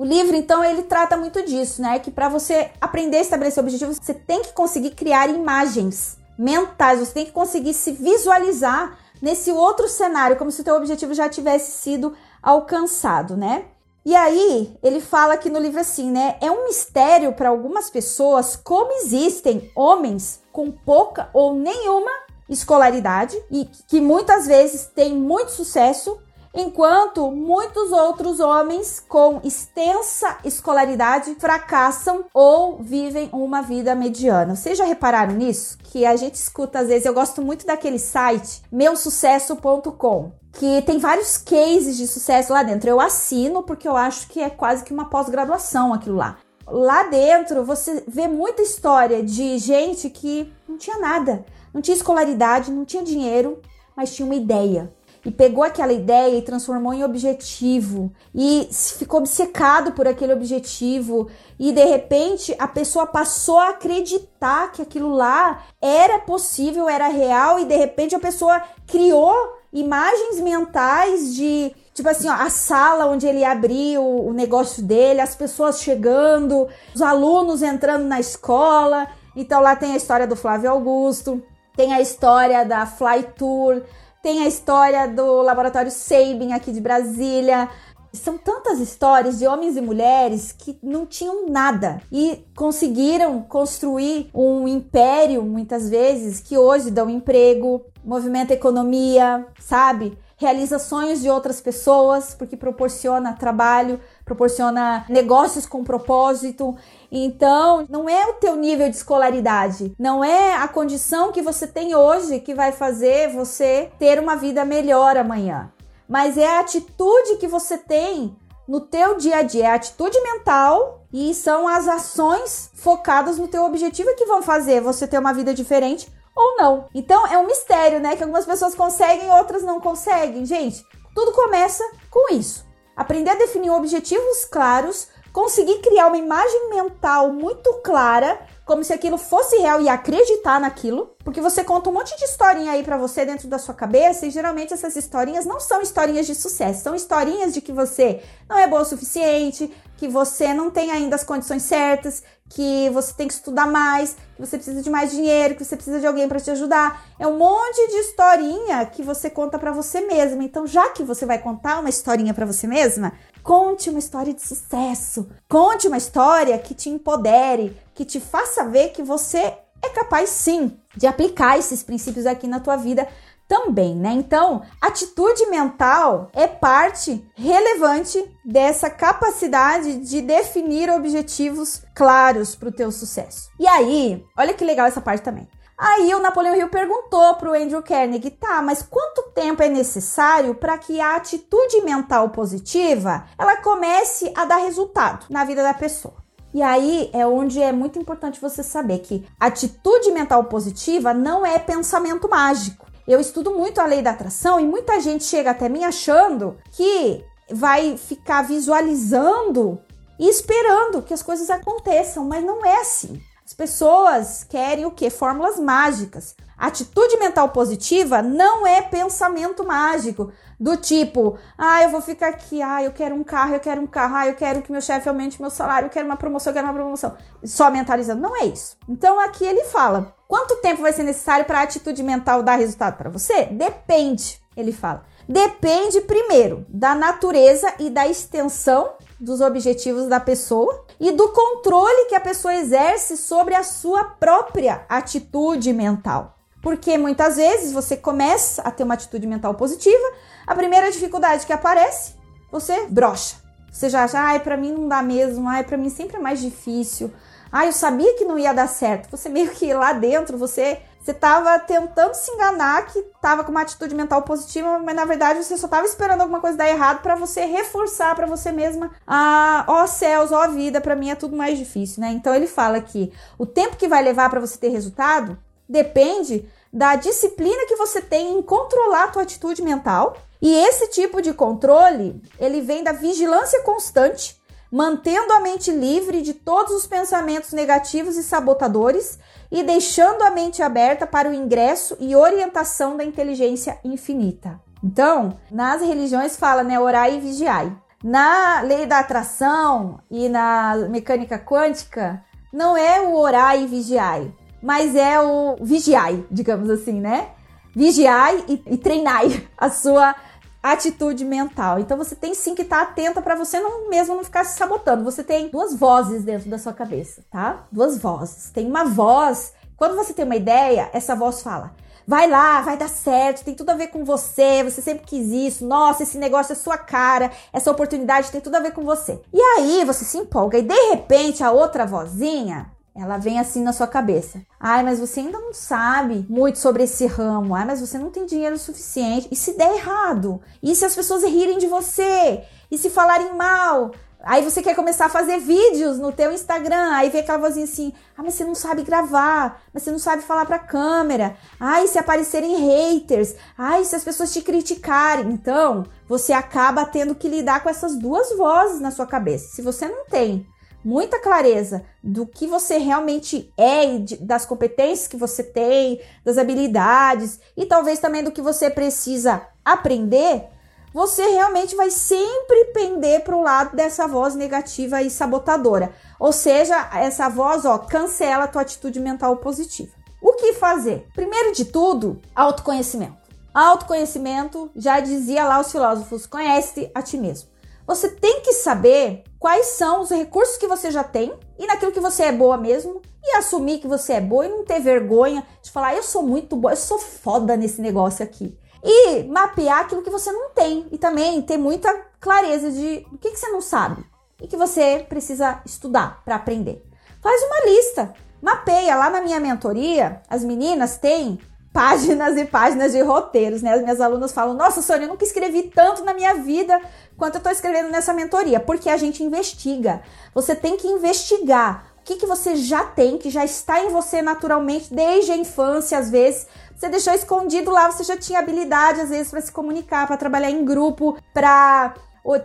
O 0.00 0.04
livro, 0.06 0.34
então, 0.34 0.64
ele 0.64 0.84
trata 0.84 1.14
muito 1.14 1.44
disso, 1.44 1.82
né? 1.82 1.98
Que 1.98 2.10
para 2.10 2.26
você 2.26 2.70
aprender 2.80 3.18
a 3.18 3.20
estabelecer 3.20 3.62
objetivos, 3.62 3.98
você 4.00 4.14
tem 4.14 4.40
que 4.40 4.54
conseguir 4.54 4.92
criar 4.92 5.28
imagens 5.28 6.16
mentais, 6.38 7.00
você 7.00 7.12
tem 7.12 7.26
que 7.26 7.32
conseguir 7.32 7.74
se 7.74 7.92
visualizar 7.92 8.98
nesse 9.20 9.52
outro 9.52 9.86
cenário, 9.86 10.38
como 10.38 10.50
se 10.50 10.62
o 10.62 10.64
teu 10.64 10.74
objetivo 10.74 11.12
já 11.12 11.28
tivesse 11.28 11.72
sido 11.72 12.14
alcançado, 12.42 13.36
né? 13.36 13.66
E 14.02 14.16
aí, 14.16 14.74
ele 14.82 15.02
fala 15.02 15.34
aqui 15.34 15.50
no 15.50 15.58
livro 15.58 15.78
assim, 15.78 16.10
né? 16.10 16.38
É 16.40 16.50
um 16.50 16.64
mistério 16.64 17.34
para 17.34 17.50
algumas 17.50 17.90
pessoas 17.90 18.56
como 18.56 19.02
existem 19.02 19.70
homens 19.76 20.40
com 20.50 20.70
pouca 20.70 21.28
ou 21.34 21.52
nenhuma 21.52 22.10
escolaridade 22.48 23.36
e 23.50 23.68
que 23.86 24.00
muitas 24.00 24.46
vezes 24.46 24.86
têm 24.86 25.14
muito 25.14 25.50
sucesso, 25.50 26.18
enquanto 26.54 27.30
muitos 27.30 27.92
outros 27.92 28.40
homens 28.40 29.02
com 29.08 29.40
extensa 29.44 30.38
escolaridade 30.44 31.34
fracassam 31.38 32.24
ou 32.34 32.78
vivem 32.82 33.28
uma 33.32 33.62
vida 33.62 33.94
mediana. 33.94 34.56
Vocês 34.56 34.76
já 34.76 34.84
repararam 34.84 35.34
nisso? 35.34 35.78
Que 35.78 36.04
a 36.04 36.16
gente 36.16 36.34
escuta 36.34 36.80
às 36.80 36.88
vezes, 36.88 37.06
eu 37.06 37.14
gosto 37.14 37.42
muito 37.42 37.66
daquele 37.66 37.98
site 37.98 38.62
meusucesso.com, 38.70 40.32
que 40.52 40.82
tem 40.82 40.98
vários 40.98 41.36
cases 41.36 41.96
de 41.96 42.06
sucesso 42.06 42.52
lá 42.52 42.62
dentro. 42.62 42.90
Eu 42.90 43.00
assino 43.00 43.62
porque 43.62 43.86
eu 43.86 43.96
acho 43.96 44.28
que 44.28 44.40
é 44.40 44.50
quase 44.50 44.84
que 44.84 44.92
uma 44.92 45.08
pós-graduação 45.08 45.94
aquilo 45.94 46.16
lá. 46.16 46.38
Lá 46.66 47.04
dentro 47.04 47.64
você 47.64 48.04
vê 48.06 48.28
muita 48.28 48.62
história 48.62 49.22
de 49.22 49.58
gente 49.58 50.08
que 50.08 50.52
não 50.68 50.76
tinha 50.78 50.98
nada, 50.98 51.44
não 51.74 51.80
tinha 51.80 51.96
escolaridade, 51.96 52.70
não 52.70 52.84
tinha 52.84 53.02
dinheiro, 53.02 53.60
mas 53.96 54.14
tinha 54.14 54.24
uma 54.24 54.36
ideia 54.36 54.92
e 55.24 55.30
pegou 55.30 55.62
aquela 55.62 55.92
ideia 55.92 56.36
e 56.36 56.42
transformou 56.42 56.94
em 56.94 57.04
objetivo. 57.04 58.12
E 58.34 58.68
ficou 58.72 59.20
obcecado 59.20 59.92
por 59.92 60.08
aquele 60.08 60.32
objetivo. 60.32 61.28
E 61.58 61.72
de 61.72 61.84
repente 61.84 62.54
a 62.58 62.66
pessoa 62.66 63.06
passou 63.06 63.58
a 63.58 63.70
acreditar 63.70 64.72
que 64.72 64.80
aquilo 64.80 65.10
lá 65.10 65.62
era 65.80 66.18
possível, 66.20 66.88
era 66.88 67.08
real. 67.08 67.58
E 67.58 67.64
de 67.64 67.76
repente 67.76 68.14
a 68.14 68.20
pessoa 68.20 68.62
criou 68.86 69.34
imagens 69.72 70.40
mentais 70.40 71.34
de 71.34 71.74
tipo 71.92 72.08
assim, 72.08 72.28
ó, 72.28 72.32
a 72.32 72.48
sala 72.48 73.06
onde 73.06 73.26
ele 73.26 73.44
abriu 73.44 74.02
o 74.02 74.32
negócio 74.32 74.82
dele, 74.82 75.20
as 75.20 75.34
pessoas 75.34 75.82
chegando, 75.82 76.66
os 76.94 77.02
alunos 77.02 77.62
entrando 77.62 78.04
na 78.04 78.18
escola. 78.18 79.06
Então 79.36 79.60
lá 79.60 79.76
tem 79.76 79.92
a 79.92 79.96
história 79.96 80.26
do 80.26 80.34
Flávio 80.34 80.70
Augusto, 80.70 81.42
tem 81.76 81.92
a 81.92 82.00
história 82.00 82.64
da 82.64 82.86
Fly 82.86 83.22
Tour, 83.36 83.82
tem 84.22 84.42
a 84.42 84.48
história 84.48 85.08
do 85.08 85.42
Laboratório 85.42 85.90
Sabin 85.90 86.52
aqui 86.52 86.72
de 86.72 86.80
Brasília. 86.80 87.68
São 88.12 88.36
tantas 88.36 88.80
histórias 88.80 89.38
de 89.38 89.46
homens 89.46 89.76
e 89.76 89.80
mulheres 89.80 90.52
que 90.52 90.78
não 90.82 91.06
tinham 91.06 91.48
nada 91.48 92.02
e 92.10 92.44
conseguiram 92.56 93.40
construir 93.42 94.28
um 94.34 94.66
império, 94.66 95.42
muitas 95.42 95.88
vezes, 95.88 96.40
que 96.40 96.58
hoje 96.58 96.90
dão 96.90 97.08
emprego, 97.08 97.82
movimenta 98.04 98.52
economia, 98.52 99.46
sabe? 99.58 100.18
realiza 100.40 100.78
sonhos 100.78 101.20
de 101.20 101.28
outras 101.28 101.60
pessoas, 101.60 102.34
porque 102.34 102.56
proporciona 102.56 103.34
trabalho, 103.34 104.00
proporciona 104.24 105.04
negócios 105.06 105.66
com 105.66 105.84
propósito. 105.84 106.74
Então, 107.10 107.86
não 107.88 108.08
é 108.08 108.26
o 108.26 108.34
teu 108.34 108.54
nível 108.56 108.88
de 108.88 108.96
escolaridade, 108.96 109.94
não 109.98 110.22
é 110.22 110.54
a 110.54 110.68
condição 110.68 111.32
que 111.32 111.42
você 111.42 111.66
tem 111.66 111.94
hoje 111.94 112.40
que 112.40 112.54
vai 112.54 112.70
fazer 112.70 113.32
você 113.32 113.90
ter 113.98 114.18
uma 114.18 114.36
vida 114.36 114.64
melhor 114.64 115.16
amanhã, 115.16 115.72
mas 116.08 116.38
é 116.38 116.46
a 116.46 116.60
atitude 116.60 117.36
que 117.38 117.48
você 117.48 117.76
tem 117.76 118.36
no 118.68 118.80
teu 118.80 119.16
dia 119.16 119.38
a 119.38 119.42
dia, 119.42 119.64
é 119.64 119.70
a 119.70 119.74
atitude 119.74 120.20
mental 120.20 121.04
e 121.12 121.34
são 121.34 121.66
as 121.66 121.88
ações 121.88 122.70
focadas 122.74 123.36
no 123.36 123.48
teu 123.48 123.64
objetivo 123.64 124.14
que 124.14 124.26
vão 124.26 124.42
fazer 124.42 124.80
você 124.80 125.08
ter 125.08 125.18
uma 125.18 125.32
vida 125.32 125.52
diferente 125.52 126.08
ou 126.36 126.56
não. 126.56 126.86
Então 126.94 127.26
é 127.26 127.36
um 127.36 127.46
mistério, 127.46 127.98
né? 127.98 128.14
Que 128.14 128.22
algumas 128.22 128.46
pessoas 128.46 128.74
conseguem, 128.74 129.28
outras 129.30 129.64
não 129.64 129.80
conseguem. 129.80 130.46
Gente, 130.46 130.86
tudo 131.14 131.32
começa 131.32 131.82
com 132.08 132.32
isso. 132.32 132.64
Aprender 132.96 133.30
a 133.30 133.34
definir 133.34 133.70
objetivos 133.70 134.44
claros, 134.44 135.08
conseguir 135.32 135.78
criar 135.80 136.08
uma 136.08 136.16
imagem 136.18 136.70
mental 136.70 137.32
muito 137.32 137.72
clara, 137.84 138.40
como 138.64 138.84
se 138.84 138.92
aquilo 138.92 139.18
fosse 139.18 139.56
real 139.56 139.80
e 139.80 139.88
acreditar 139.88 140.60
naquilo, 140.60 141.14
porque 141.24 141.40
você 141.40 141.64
conta 141.64 141.90
um 141.90 141.92
monte 141.92 142.16
de 142.16 142.24
historinha 142.24 142.72
aí 142.72 142.82
para 142.82 142.96
você 142.96 143.24
dentro 143.24 143.48
da 143.48 143.58
sua 143.58 143.74
cabeça 143.74 144.26
e 144.26 144.30
geralmente 144.30 144.72
essas 144.72 144.94
historinhas 144.94 145.44
não 145.44 145.58
são 145.58 145.82
historinhas 145.82 146.26
de 146.26 146.34
sucesso, 146.34 146.82
são 146.82 146.94
historinhas 146.94 147.52
de 147.52 147.60
que 147.60 147.72
você 147.72 148.22
não 148.48 148.58
é 148.58 148.68
boa 148.68 148.82
o 148.82 148.84
suficiente, 148.84 149.72
que 149.96 150.08
você 150.08 150.54
não 150.54 150.70
tem 150.70 150.90
ainda 150.90 151.16
as 151.16 151.24
condições 151.24 151.62
certas, 151.62 152.22
que 152.48 152.88
você 152.90 153.12
tem 153.12 153.28
que 153.28 153.34
estudar 153.34 153.66
mais, 153.66 154.16
que 154.34 154.40
você 154.40 154.56
precisa 154.56 154.82
de 154.82 154.88
mais 154.88 155.10
dinheiro, 155.10 155.54
que 155.54 155.64
você 155.64 155.76
precisa 155.76 156.00
de 156.00 156.06
alguém 156.06 156.26
para 156.26 156.40
te 156.40 156.50
ajudar. 156.50 157.04
É 157.18 157.26
um 157.26 157.36
monte 157.36 157.86
de 157.88 157.96
historinha 157.98 158.86
que 158.86 159.02
você 159.02 159.28
conta 159.28 159.58
para 159.58 159.70
você 159.70 160.00
mesma. 160.00 160.42
Então, 160.42 160.66
já 160.66 160.88
que 160.88 161.04
você 161.04 161.26
vai 161.26 161.38
contar 161.38 161.78
uma 161.78 161.88
historinha 161.88 162.32
para 162.32 162.46
você 162.46 162.66
mesma, 162.66 163.12
conte 163.42 163.90
uma 163.90 163.98
história 163.98 164.32
de 164.32 164.42
sucesso. 164.42 165.28
Conte 165.48 165.88
uma 165.88 165.96
história 165.96 166.58
que 166.58 166.74
te 166.74 166.88
empodere, 166.88 167.76
que 167.94 168.04
te 168.04 168.20
faça 168.20 168.64
ver 168.64 168.90
que 168.90 169.02
você 169.02 169.54
é 169.82 169.88
capaz 169.88 170.30
sim 170.30 170.78
de 170.96 171.06
aplicar 171.06 171.58
esses 171.58 171.82
princípios 171.82 172.26
aqui 172.26 172.46
na 172.46 172.60
tua 172.60 172.76
vida 172.76 173.08
também, 173.50 173.96
né? 173.96 174.12
Então, 174.12 174.62
atitude 174.80 175.46
mental 175.46 176.30
é 176.32 176.46
parte 176.46 177.28
relevante 177.34 178.24
dessa 178.44 178.88
capacidade 178.88 179.96
de 179.96 180.22
definir 180.22 180.88
objetivos 180.88 181.82
claros 181.92 182.54
para 182.54 182.68
o 182.68 182.72
teu 182.72 182.92
sucesso. 182.92 183.50
E 183.58 183.66
aí, 183.66 184.24
olha 184.38 184.54
que 184.54 184.64
legal 184.64 184.86
essa 184.86 185.00
parte 185.00 185.24
também. 185.24 185.48
Aí 185.82 186.14
o 186.14 186.20
Napoleão 186.20 186.54
Hill 186.54 186.68
perguntou 186.68 187.36
para 187.36 187.50
o 187.50 187.54
Andrew 187.54 187.82
Carnegie, 187.82 188.30
tá, 188.32 188.60
mas 188.60 188.82
quanto 188.82 189.30
tempo 189.34 189.62
é 189.62 189.68
necessário 189.70 190.54
para 190.54 190.76
que 190.76 191.00
a 191.00 191.16
atitude 191.16 191.80
mental 191.80 192.28
positiva 192.28 193.24
ela 193.38 193.56
comece 193.56 194.30
a 194.36 194.44
dar 194.44 194.58
resultado 194.58 195.24
na 195.30 195.42
vida 195.42 195.62
da 195.62 195.72
pessoa? 195.72 196.16
E 196.52 196.60
aí 196.60 197.08
é 197.14 197.26
onde 197.26 197.62
é 197.62 197.72
muito 197.72 197.98
importante 197.98 198.38
você 198.38 198.62
saber 198.62 198.98
que 198.98 199.26
atitude 199.40 200.12
mental 200.12 200.44
positiva 200.44 201.14
não 201.14 201.46
é 201.46 201.58
pensamento 201.58 202.28
mágico. 202.28 202.86
Eu 203.08 203.18
estudo 203.18 203.52
muito 203.52 203.80
a 203.80 203.86
lei 203.86 204.02
da 204.02 204.10
atração 204.10 204.60
e 204.60 204.66
muita 204.66 205.00
gente 205.00 205.24
chega 205.24 205.52
até 205.52 205.66
mim 205.66 205.84
achando 205.84 206.58
que 206.72 207.24
vai 207.50 207.96
ficar 207.96 208.42
visualizando 208.42 209.80
e 210.18 210.28
esperando 210.28 211.00
que 211.00 211.14
as 211.14 211.22
coisas 211.22 211.48
aconteçam, 211.48 212.26
mas 212.26 212.44
não 212.44 212.66
é 212.66 212.82
assim. 212.82 213.18
As 213.60 213.68
pessoas 213.68 214.42
querem 214.42 214.86
o 214.86 214.90
que? 214.90 215.10
Fórmulas 215.10 215.58
mágicas. 215.58 216.34
Atitude 216.56 217.18
mental 217.18 217.50
positiva 217.50 218.22
não 218.22 218.66
é 218.66 218.80
pensamento 218.80 219.66
mágico 219.66 220.32
do 220.58 220.78
tipo, 220.78 221.38
ah, 221.58 221.82
eu 221.82 221.90
vou 221.90 222.00
ficar 222.00 222.28
aqui, 222.28 222.62
ah, 222.62 222.82
eu 222.82 222.90
quero 222.90 223.14
um 223.14 223.22
carro, 223.22 223.52
eu 223.52 223.60
quero 223.60 223.82
um 223.82 223.86
carro, 223.86 224.16
ah, 224.16 224.26
eu 224.26 224.34
quero 224.34 224.62
que 224.62 224.72
meu 224.72 224.80
chefe 224.80 225.10
aumente 225.10 225.38
meu 225.38 225.50
salário, 225.50 225.86
eu 225.86 225.90
quero 225.90 226.06
uma 226.06 226.16
promoção, 226.16 226.50
eu 226.50 226.54
quero 226.54 226.66
uma 226.66 226.72
promoção. 226.72 227.14
Só 227.44 227.70
mentalizando, 227.70 228.22
não 228.22 228.34
é 228.34 228.46
isso. 228.46 228.78
Então 228.88 229.20
aqui 229.20 229.44
ele 229.44 229.64
fala: 229.64 230.16
quanto 230.26 230.56
tempo 230.62 230.80
vai 230.80 230.94
ser 230.94 231.02
necessário 231.02 231.44
para 231.44 231.60
a 231.60 231.62
atitude 231.64 232.02
mental 232.02 232.42
dar 232.42 232.56
resultado 232.56 232.96
para 232.96 233.10
você? 233.10 233.44
Depende, 233.44 234.40
ele 234.56 234.72
fala. 234.72 235.04
Depende 235.28 236.00
primeiro 236.00 236.64
da 236.66 236.94
natureza 236.94 237.74
e 237.78 237.90
da 237.90 238.08
extensão 238.08 238.94
dos 239.20 239.40
objetivos 239.40 240.06
da 240.06 240.18
pessoa 240.18 240.86
e 240.98 241.12
do 241.12 241.28
controle 241.28 242.06
que 242.08 242.14
a 242.14 242.20
pessoa 242.20 242.54
exerce 242.54 243.16
sobre 243.16 243.54
a 243.54 243.62
sua 243.62 244.04
própria 244.04 244.84
atitude 244.88 245.72
mental. 245.72 246.38
Porque 246.62 246.96
muitas 246.96 247.36
vezes 247.36 247.72
você 247.72 247.96
começa 247.96 248.62
a 248.62 248.70
ter 248.70 248.82
uma 248.82 248.94
atitude 248.94 249.26
mental 249.26 249.54
positiva, 249.54 250.12
a 250.46 250.54
primeira 250.54 250.90
dificuldade 250.90 251.46
que 251.46 251.52
aparece, 251.52 252.14
você 252.50 252.86
brocha. 252.86 253.36
Você 253.70 253.88
já 253.88 254.04
acha, 254.04 254.18
ai, 254.18 254.40
para 254.40 254.56
mim 254.56 254.72
não 254.72 254.88
dá 254.88 255.02
mesmo, 255.02 255.48
ai, 255.48 255.62
para 255.62 255.76
mim 255.76 255.88
sempre 255.88 256.16
é 256.16 256.20
mais 256.20 256.40
difícil. 256.40 257.12
Ai, 257.52 257.68
eu 257.68 257.72
sabia 257.72 258.14
que 258.16 258.24
não 258.24 258.38
ia 258.38 258.52
dar 258.52 258.68
certo. 258.68 259.10
Você 259.10 259.28
meio 259.28 259.50
que 259.50 259.72
lá 259.72 259.92
dentro, 259.92 260.36
você 260.36 260.80
você 261.00 261.12
estava 261.12 261.58
tentando 261.58 262.14
se 262.14 262.30
enganar 262.30 262.86
que 262.86 262.98
estava 262.98 263.42
com 263.42 263.50
uma 263.50 263.62
atitude 263.62 263.94
mental 263.94 264.22
positiva, 264.22 264.78
mas 264.78 264.94
na 264.94 265.06
verdade 265.06 265.42
você 265.42 265.56
só 265.56 265.66
estava 265.66 265.86
esperando 265.86 266.20
alguma 266.20 266.40
coisa 266.40 266.58
dar 266.58 266.68
errado 266.68 267.00
para 267.00 267.14
você 267.14 267.46
reforçar 267.46 268.14
para 268.14 268.26
você 268.26 268.52
mesma, 268.52 268.90
ah, 269.06 269.64
ó 269.66 269.86
céus, 269.86 270.30
ó 270.30 270.48
vida, 270.48 270.80
para 270.80 270.94
mim 270.94 271.10
é 271.10 271.14
tudo 271.14 271.36
mais 271.36 271.58
difícil, 271.58 272.02
né? 272.02 272.10
Então 272.10 272.34
ele 272.34 272.46
fala 272.46 272.80
que 272.80 273.12
o 273.38 273.46
tempo 273.46 273.76
que 273.76 273.88
vai 273.88 274.02
levar 274.02 274.28
para 274.28 274.40
você 274.40 274.58
ter 274.58 274.68
resultado 274.68 275.38
depende 275.66 276.46
da 276.72 276.96
disciplina 276.96 277.66
que 277.66 277.76
você 277.76 278.00
tem 278.00 278.38
em 278.38 278.42
controlar 278.42 279.04
a 279.04 279.08
tua 279.08 279.22
atitude 279.22 279.62
mental. 279.62 280.16
E 280.42 280.52
esse 280.52 280.88
tipo 280.88 281.20
de 281.20 281.34
controle, 281.34 282.20
ele 282.38 282.60
vem 282.60 282.82
da 282.82 282.92
vigilância 282.92 283.62
constante, 283.62 284.39
mantendo 284.70 285.32
a 285.32 285.40
mente 285.40 285.70
livre 285.70 286.22
de 286.22 286.32
todos 286.32 286.72
os 286.72 286.86
pensamentos 286.86 287.52
negativos 287.52 288.16
e 288.16 288.22
sabotadores 288.22 289.18
e 289.50 289.62
deixando 289.62 290.22
a 290.22 290.30
mente 290.30 290.62
aberta 290.62 291.06
para 291.06 291.28
o 291.28 291.34
ingresso 291.34 291.96
e 291.98 292.14
orientação 292.14 292.96
da 292.96 293.04
inteligência 293.04 293.78
infinita. 293.82 294.60
Então, 294.82 295.38
nas 295.50 295.82
religiões 295.82 296.36
fala, 296.36 296.62
né, 296.62 296.78
orai 296.78 297.16
e 297.16 297.20
vigiai. 297.20 297.76
Na 298.02 298.62
lei 298.62 298.86
da 298.86 299.00
atração 299.00 300.00
e 300.10 300.28
na 300.28 300.74
mecânica 300.88 301.38
quântica, 301.38 302.24
não 302.52 302.76
é 302.76 303.00
o 303.00 303.14
orai 303.14 303.64
e 303.64 303.66
vigiai, 303.66 304.32
mas 304.62 304.96
é 304.96 305.20
o 305.20 305.56
vigiai, 305.60 306.24
digamos 306.30 306.70
assim, 306.70 306.98
né? 306.98 307.28
Vigiai 307.76 308.44
e, 308.48 308.62
e 308.66 308.78
treinai 308.78 309.46
a 309.56 309.68
sua 309.68 310.14
atitude 310.62 311.24
mental. 311.24 311.78
Então 311.78 311.96
você 311.96 312.14
tem 312.14 312.34
sim 312.34 312.54
que 312.54 312.62
estar 312.62 312.82
atenta 312.82 313.22
para 313.22 313.34
você 313.34 313.60
não 313.60 313.88
mesmo 313.88 314.14
não 314.14 314.24
ficar 314.24 314.44
se 314.44 314.56
sabotando. 314.56 315.04
Você 315.04 315.22
tem 315.22 315.48
duas 315.48 315.74
vozes 315.74 316.22
dentro 316.22 316.48
da 316.50 316.58
sua 316.58 316.72
cabeça, 316.72 317.24
tá? 317.30 317.66
Duas 317.70 317.98
vozes. 317.98 318.50
Tem 318.50 318.66
uma 318.66 318.84
voz, 318.84 319.52
quando 319.76 319.96
você 319.96 320.12
tem 320.12 320.24
uma 320.24 320.36
ideia, 320.36 320.90
essa 320.92 321.14
voz 321.14 321.42
fala: 321.42 321.72
vai 322.06 322.28
lá, 322.28 322.60
vai 322.60 322.76
dar 322.76 322.88
certo, 322.88 323.44
tem 323.44 323.54
tudo 323.54 323.70
a 323.70 323.74
ver 323.74 323.88
com 323.88 324.04
você, 324.04 324.62
você 324.62 324.82
sempre 324.82 325.06
quis 325.06 325.28
isso, 325.28 325.64
nossa, 325.64 326.02
esse 326.02 326.18
negócio 326.18 326.52
é 326.52 326.56
sua 326.56 326.76
cara, 326.76 327.30
essa 327.52 327.70
oportunidade 327.70 328.30
tem 328.30 328.40
tudo 328.40 328.56
a 328.56 328.60
ver 328.60 328.72
com 328.72 328.82
você. 328.82 329.20
E 329.32 329.40
aí 329.40 329.84
você 329.84 330.04
se 330.04 330.18
empolga 330.18 330.58
e 330.58 330.62
de 330.62 330.90
repente 330.90 331.42
a 331.42 331.52
outra 331.52 331.86
vozinha 331.86 332.70
ela 332.94 333.18
vem 333.18 333.38
assim 333.38 333.62
na 333.62 333.72
sua 333.72 333.86
cabeça. 333.86 334.42
Ai, 334.58 334.82
mas 334.82 334.98
você 334.98 335.20
ainda 335.20 335.38
não 335.38 335.54
sabe 335.54 336.26
muito 336.28 336.58
sobre 336.58 336.82
esse 336.82 337.06
ramo. 337.06 337.54
Ai, 337.54 337.64
mas 337.64 337.80
você 337.80 337.98
não 337.98 338.10
tem 338.10 338.26
dinheiro 338.26 338.58
suficiente. 338.58 339.28
E 339.30 339.36
se 339.36 339.56
der 339.56 339.76
errado? 339.76 340.40
E 340.62 340.74
se 340.74 340.84
as 340.84 340.94
pessoas 340.94 341.22
rirem 341.24 341.58
de 341.58 341.66
você? 341.66 342.44
E 342.70 342.76
se 342.76 342.90
falarem 342.90 343.34
mal? 343.34 343.92
Aí 344.22 344.42
você 344.42 344.60
quer 344.60 344.76
começar 344.76 345.06
a 345.06 345.10
fazer 345.10 345.38
vídeos 345.38 345.98
no 345.98 346.12
teu 346.12 346.30
Instagram, 346.30 346.90
aí 346.92 347.08
vem 347.08 347.22
aquela 347.22 347.38
vozinha 347.38 347.64
assim: 347.64 347.90
"Ah, 348.16 348.22
mas 348.22 348.34
você 348.34 348.44
não 348.44 348.54
sabe 348.54 348.82
gravar, 348.82 349.62
mas 349.72 349.82
você 349.82 349.90
não 349.90 349.98
sabe 349.98 350.22
falar 350.22 350.44
para 350.44 350.58
câmera. 350.58 351.36
Ai, 351.58 351.86
se 351.86 351.98
aparecerem 351.98 352.54
haters, 352.54 353.34
ai, 353.56 353.82
se 353.84 353.96
as 353.96 354.04
pessoas 354.04 354.30
te 354.30 354.42
criticarem". 354.42 355.32
Então, 355.32 355.86
você 356.06 356.34
acaba 356.34 356.84
tendo 356.84 357.14
que 357.14 357.28
lidar 357.28 357.62
com 357.62 357.70
essas 357.70 357.96
duas 357.96 358.36
vozes 358.36 358.78
na 358.78 358.90
sua 358.90 359.06
cabeça. 359.06 359.54
Se 359.54 359.62
você 359.62 359.88
não 359.88 360.04
tem 360.04 360.46
muita 360.84 361.18
clareza 361.18 361.84
do 362.02 362.26
que 362.26 362.46
você 362.46 362.78
realmente 362.78 363.52
é 363.56 363.94
e 363.94 363.98
das 364.20 364.46
competências 364.46 365.08
que 365.08 365.16
você 365.16 365.42
tem, 365.42 366.00
das 366.24 366.38
habilidades 366.38 367.40
e 367.56 367.66
talvez 367.66 367.98
também 367.98 368.22
do 368.22 368.32
que 368.32 368.42
você 368.42 368.70
precisa 368.70 369.42
aprender, 369.64 370.48
você 370.92 371.22
realmente 371.28 371.76
vai 371.76 371.90
sempre 371.90 372.66
pender 372.66 373.22
para 373.22 373.36
o 373.36 373.42
lado 373.42 373.76
dessa 373.76 374.08
voz 374.08 374.34
negativa 374.34 375.00
e 375.02 375.10
sabotadora. 375.10 375.92
Ou 376.18 376.32
seja, 376.32 376.90
essa 376.94 377.28
voz, 377.28 377.64
ó, 377.64 377.78
cancela 377.78 378.44
a 378.44 378.48
tua 378.48 378.62
atitude 378.62 378.98
mental 378.98 379.36
positiva. 379.36 379.92
O 380.20 380.32
que 380.34 380.54
fazer? 380.54 381.06
Primeiro 381.14 381.52
de 381.52 381.64
tudo, 381.64 382.20
autoconhecimento. 382.34 383.18
Autoconhecimento, 383.54 384.70
já 384.76 385.00
dizia 385.00 385.44
lá 385.44 385.60
os 385.60 385.70
filósofos, 385.70 386.26
conhece 386.26 386.90
a 386.94 387.02
ti 387.02 387.16
mesmo. 387.16 387.48
Você 387.86 388.08
tem 388.08 388.40
que 388.40 388.52
saber 388.52 389.24
quais 389.40 389.66
são 389.68 390.02
os 390.02 390.10
recursos 390.10 390.58
que 390.58 390.68
você 390.68 390.90
já 390.90 391.02
tem 391.02 391.32
e 391.58 391.66
naquilo 391.66 391.90
que 391.90 391.98
você 391.98 392.24
é 392.24 392.32
boa 392.32 392.58
mesmo 392.58 393.00
e 393.24 393.36
assumir 393.36 393.78
que 393.78 393.88
você 393.88 394.12
é 394.12 394.20
boa 394.20 394.46
e 394.46 394.50
não 394.50 394.64
ter 394.64 394.80
vergonha 394.80 395.44
de 395.62 395.70
falar, 395.70 395.94
eu 395.94 396.02
sou 396.02 396.22
muito 396.22 396.54
boa, 396.54 396.72
eu 396.72 396.76
sou 396.76 396.98
foda 396.98 397.56
nesse 397.56 397.80
negócio 397.80 398.22
aqui. 398.22 398.56
E 398.84 399.24
mapear 399.24 399.80
aquilo 399.80 400.02
que 400.02 400.10
você 400.10 400.30
não 400.30 400.50
tem 400.50 400.86
e 400.92 400.98
também 400.98 401.40
ter 401.42 401.56
muita 401.56 401.92
clareza 402.20 402.70
de 402.70 403.06
o 403.10 403.18
que, 403.18 403.30
que 403.30 403.38
você 403.38 403.48
não 403.48 403.62
sabe 403.62 404.04
e 404.40 404.46
que 404.46 404.56
você 404.56 405.04
precisa 405.08 405.60
estudar 405.64 406.22
para 406.24 406.36
aprender. 406.36 406.86
Faz 407.22 407.42
uma 407.42 407.64
lista, 407.66 408.14
mapeia. 408.40 408.96
Lá 408.96 409.10
na 409.10 409.20
minha 409.20 409.40
mentoria, 409.40 410.22
as 410.28 410.42
meninas 410.42 410.96
têm 410.96 411.38
páginas 411.72 412.36
e 412.36 412.44
páginas 412.44 412.92
de 412.92 413.00
roteiros, 413.00 413.62
né? 413.62 413.74
As 413.74 413.82
minhas 413.82 414.00
alunas 414.00 414.32
falam: 414.32 414.54
Nossa, 414.54 414.82
Sônia, 414.82 415.04
eu 415.04 415.08
nunca 415.08 415.24
escrevi 415.24 415.64
tanto 415.64 416.04
na 416.04 416.12
minha 416.14 416.34
vida 416.34 416.80
quanto 417.16 417.36
eu 417.36 417.40
tô 417.40 417.50
escrevendo 417.50 417.90
nessa 417.90 418.12
mentoria, 418.12 418.60
porque 418.60 418.88
a 418.88 418.96
gente 418.96 419.22
investiga. 419.22 420.02
Você 420.34 420.54
tem 420.54 420.76
que 420.76 420.88
investigar 420.88 421.86
o 422.00 422.02
que, 422.02 422.16
que 422.16 422.26
você 422.26 422.56
já 422.56 422.84
tem, 422.84 423.18
que 423.18 423.30
já 423.30 423.44
está 423.44 423.84
em 423.84 423.90
você 423.90 424.22
naturalmente 424.22 424.92
desde 424.92 425.32
a 425.32 425.36
infância, 425.36 425.98
às 425.98 426.10
vezes. 426.10 426.46
Você 426.76 426.88
deixou 426.88 427.12
escondido 427.12 427.70
lá, 427.70 427.90
você 427.90 428.02
já 428.02 428.16
tinha 428.16 428.38
habilidade, 428.38 429.02
às 429.02 429.10
vezes, 429.10 429.30
para 429.30 429.40
se 429.42 429.52
comunicar, 429.52 430.06
para 430.06 430.16
trabalhar 430.16 430.50
em 430.50 430.64
grupo, 430.64 431.18
para 431.34 431.94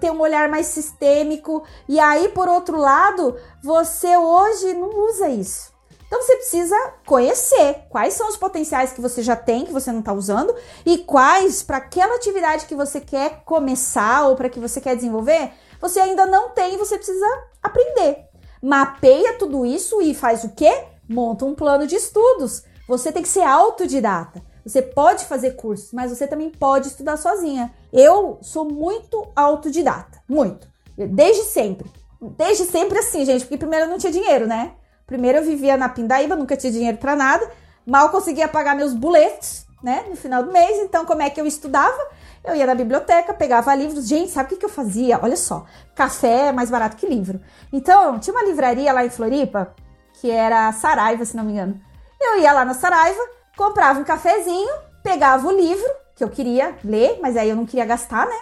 ter 0.01 0.11
um 0.11 0.19
olhar 0.19 0.49
mais 0.49 0.67
sistêmico. 0.67 1.63
E 1.87 1.97
aí, 2.01 2.27
por 2.29 2.49
outro 2.49 2.77
lado, 2.77 3.37
você 3.63 4.17
hoje 4.17 4.73
não 4.73 4.89
usa 5.07 5.29
isso. 5.29 5.74
Então 6.15 6.25
você 6.25 6.37
precisa 6.37 6.93
conhecer 7.05 7.87
quais 7.89 8.13
são 8.13 8.29
os 8.29 8.37
potenciais 8.37 8.93
que 8.93 9.01
você 9.01 9.21
já 9.21 9.35
tem, 9.35 9.65
que 9.65 9.73
você 9.73 9.91
não 9.91 9.99
está 9.99 10.13
usando, 10.13 10.55
e 10.85 10.99
quais, 10.99 11.61
para 11.61 11.75
aquela 11.75 12.15
atividade 12.15 12.67
que 12.67 12.73
você 12.75 13.01
quer 13.01 13.41
começar 13.43 14.25
ou 14.25 14.33
para 14.37 14.47
que 14.47 14.57
você 14.57 14.79
quer 14.79 14.95
desenvolver, 14.95 15.51
você 15.81 15.99
ainda 15.99 16.25
não 16.25 16.51
tem 16.51 16.75
e 16.75 16.77
você 16.77 16.95
precisa 16.95 17.25
aprender. 17.61 18.29
Mapeia 18.63 19.37
tudo 19.37 19.65
isso 19.65 20.01
e 20.01 20.15
faz 20.15 20.45
o 20.45 20.53
quê? 20.55 20.85
Monta 21.07 21.43
um 21.43 21.53
plano 21.53 21.85
de 21.85 21.97
estudos. 21.97 22.63
Você 22.87 23.11
tem 23.11 23.21
que 23.21 23.27
ser 23.27 23.43
autodidata. 23.43 24.41
Você 24.65 24.81
pode 24.81 25.25
fazer 25.25 25.57
cursos, 25.57 25.91
mas 25.91 26.17
você 26.17 26.25
também 26.25 26.49
pode 26.49 26.87
estudar 26.87 27.17
sozinha. 27.17 27.73
Eu 27.91 28.39
sou 28.41 28.63
muito 28.63 29.27
autodidata, 29.35 30.23
muito. 30.29 30.65
Desde 30.97 31.43
sempre. 31.43 31.91
Desde 32.37 32.63
sempre 32.63 32.99
assim, 32.99 33.25
gente, 33.25 33.41
porque 33.41 33.57
primeiro 33.57 33.85
eu 33.85 33.89
não 33.89 33.97
tinha 33.97 34.13
dinheiro, 34.13 34.47
né? 34.47 34.75
Primeiro 35.05 35.39
eu 35.39 35.43
vivia 35.43 35.77
na 35.77 35.87
Pindaíba, 35.87 36.35
nunca 36.35 36.57
tinha 36.57 36.71
dinheiro 36.71 36.97
para 36.97 37.15
nada, 37.15 37.49
mal 37.85 38.09
conseguia 38.09 38.47
pagar 38.47 38.75
meus 38.75 38.93
boletos, 38.93 39.65
né, 39.83 40.05
no 40.09 40.15
final 40.15 40.41
do 40.41 40.51
mês. 40.51 40.79
Então, 40.79 41.05
como 41.05 41.21
é 41.21 41.29
que 41.29 41.39
eu 41.39 41.45
estudava? 41.45 41.97
Eu 42.43 42.55
ia 42.55 42.65
na 42.65 42.75
biblioteca, 42.75 43.33
pegava 43.33 43.73
livros. 43.75 44.07
Gente, 44.07 44.31
sabe 44.31 44.53
o 44.53 44.57
que, 44.57 44.65
eu 44.65 44.69
fazia? 44.69 45.19
Olha 45.21 45.37
só, 45.37 45.65
café 45.93 46.47
é 46.47 46.51
mais 46.51 46.69
barato 46.69 46.97
que 46.97 47.05
livro. 47.05 47.39
Então, 47.71 48.19
tinha 48.19 48.35
uma 48.35 48.43
livraria 48.43 48.91
lá 48.91 49.05
em 49.05 49.09
Floripa, 49.09 49.73
que 50.13 50.31
era 50.31 50.71
Saraiva, 50.71 51.23
se 51.23 51.35
não 51.35 51.43
me 51.43 51.53
engano. 51.53 51.79
Eu 52.19 52.39
ia 52.39 52.51
lá 52.51 52.65
na 52.65 52.73
Saraiva, 52.73 53.21
comprava 53.55 53.99
um 53.99 54.03
cafezinho, 54.03 54.73
pegava 55.03 55.47
o 55.47 55.51
livro 55.51 55.89
que 56.15 56.23
eu 56.23 56.29
queria 56.29 56.75
ler, 56.83 57.19
mas 57.21 57.37
aí 57.37 57.49
eu 57.49 57.55
não 57.55 57.65
queria 57.65 57.85
gastar, 57.85 58.25
né? 58.25 58.39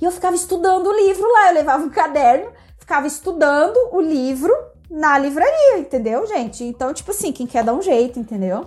E 0.00 0.04
eu 0.04 0.12
ficava 0.12 0.36
estudando 0.36 0.86
o 0.86 0.92
livro 0.92 1.26
lá, 1.32 1.48
eu 1.48 1.54
levava 1.54 1.82
um 1.82 1.88
caderno, 1.88 2.52
ficava 2.78 3.06
estudando 3.06 3.76
o 3.92 4.00
livro 4.00 4.54
na 4.90 5.18
livraria, 5.18 5.78
entendeu, 5.78 6.26
gente? 6.26 6.64
Então, 6.64 6.92
tipo 6.92 7.10
assim, 7.10 7.32
quem 7.32 7.46
quer 7.46 7.64
dar 7.64 7.74
um 7.74 7.82
jeito, 7.82 8.18
entendeu? 8.18 8.66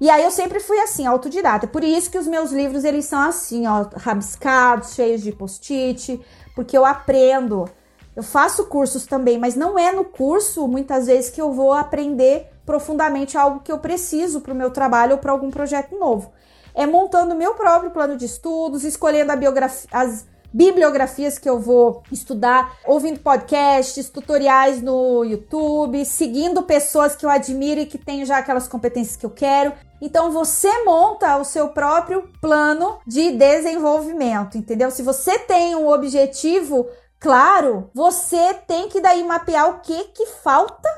E 0.00 0.08
aí 0.08 0.24
eu 0.24 0.30
sempre 0.30 0.60
fui 0.60 0.78
assim, 0.80 1.06
autodidata. 1.06 1.66
Por 1.66 1.84
isso 1.84 2.10
que 2.10 2.16
os 2.16 2.26
meus 2.26 2.50
livros, 2.50 2.84
eles 2.84 3.04
são 3.04 3.20
assim, 3.20 3.66
ó, 3.66 3.86
rabiscados, 3.94 4.94
cheios 4.94 5.20
de 5.20 5.30
post-it, 5.30 6.18
porque 6.54 6.76
eu 6.76 6.86
aprendo. 6.86 7.68
Eu 8.16 8.22
faço 8.22 8.64
cursos 8.66 9.06
também, 9.06 9.38
mas 9.38 9.54
não 9.54 9.78
é 9.78 9.92
no 9.92 10.04
curso, 10.04 10.66
muitas 10.66 11.06
vezes, 11.06 11.30
que 11.30 11.40
eu 11.40 11.52
vou 11.52 11.72
aprender 11.72 12.48
profundamente 12.64 13.36
algo 13.36 13.60
que 13.60 13.70
eu 13.70 13.78
preciso 13.78 14.40
para 14.40 14.54
o 14.54 14.56
meu 14.56 14.70
trabalho 14.70 15.12
ou 15.12 15.18
para 15.18 15.32
algum 15.32 15.50
projeto 15.50 15.98
novo. 15.98 16.32
É 16.74 16.86
montando 16.86 17.34
o 17.34 17.38
meu 17.38 17.54
próprio 17.54 17.90
plano 17.90 18.16
de 18.16 18.24
estudos, 18.24 18.84
escolhendo 18.84 19.32
a 19.32 19.36
biografia, 19.36 19.88
as 19.92 20.24
bibliografias 20.52 21.38
que 21.38 21.48
eu 21.48 21.58
vou 21.58 22.02
estudar, 22.10 22.76
ouvindo 22.84 23.20
podcasts, 23.20 24.10
tutoriais 24.10 24.82
no 24.82 25.24
YouTube, 25.24 26.04
seguindo 26.04 26.62
pessoas 26.62 27.14
que 27.16 27.24
eu 27.24 27.30
admiro 27.30 27.80
e 27.80 27.86
que 27.86 27.98
têm 27.98 28.24
já 28.24 28.38
aquelas 28.38 28.68
competências 28.68 29.16
que 29.16 29.26
eu 29.26 29.30
quero. 29.30 29.72
Então 30.00 30.30
você 30.30 30.84
monta 30.84 31.36
o 31.36 31.44
seu 31.44 31.68
próprio 31.68 32.28
plano 32.40 32.98
de 33.06 33.32
desenvolvimento, 33.32 34.56
entendeu? 34.56 34.90
Se 34.90 35.02
você 35.02 35.38
tem 35.38 35.76
um 35.76 35.88
objetivo 35.88 36.88
claro, 37.18 37.90
você 37.94 38.54
tem 38.66 38.88
que 38.88 39.00
daí 39.00 39.22
mapear 39.22 39.68
o 39.68 39.80
que 39.80 40.04
que 40.04 40.26
falta 40.26 40.88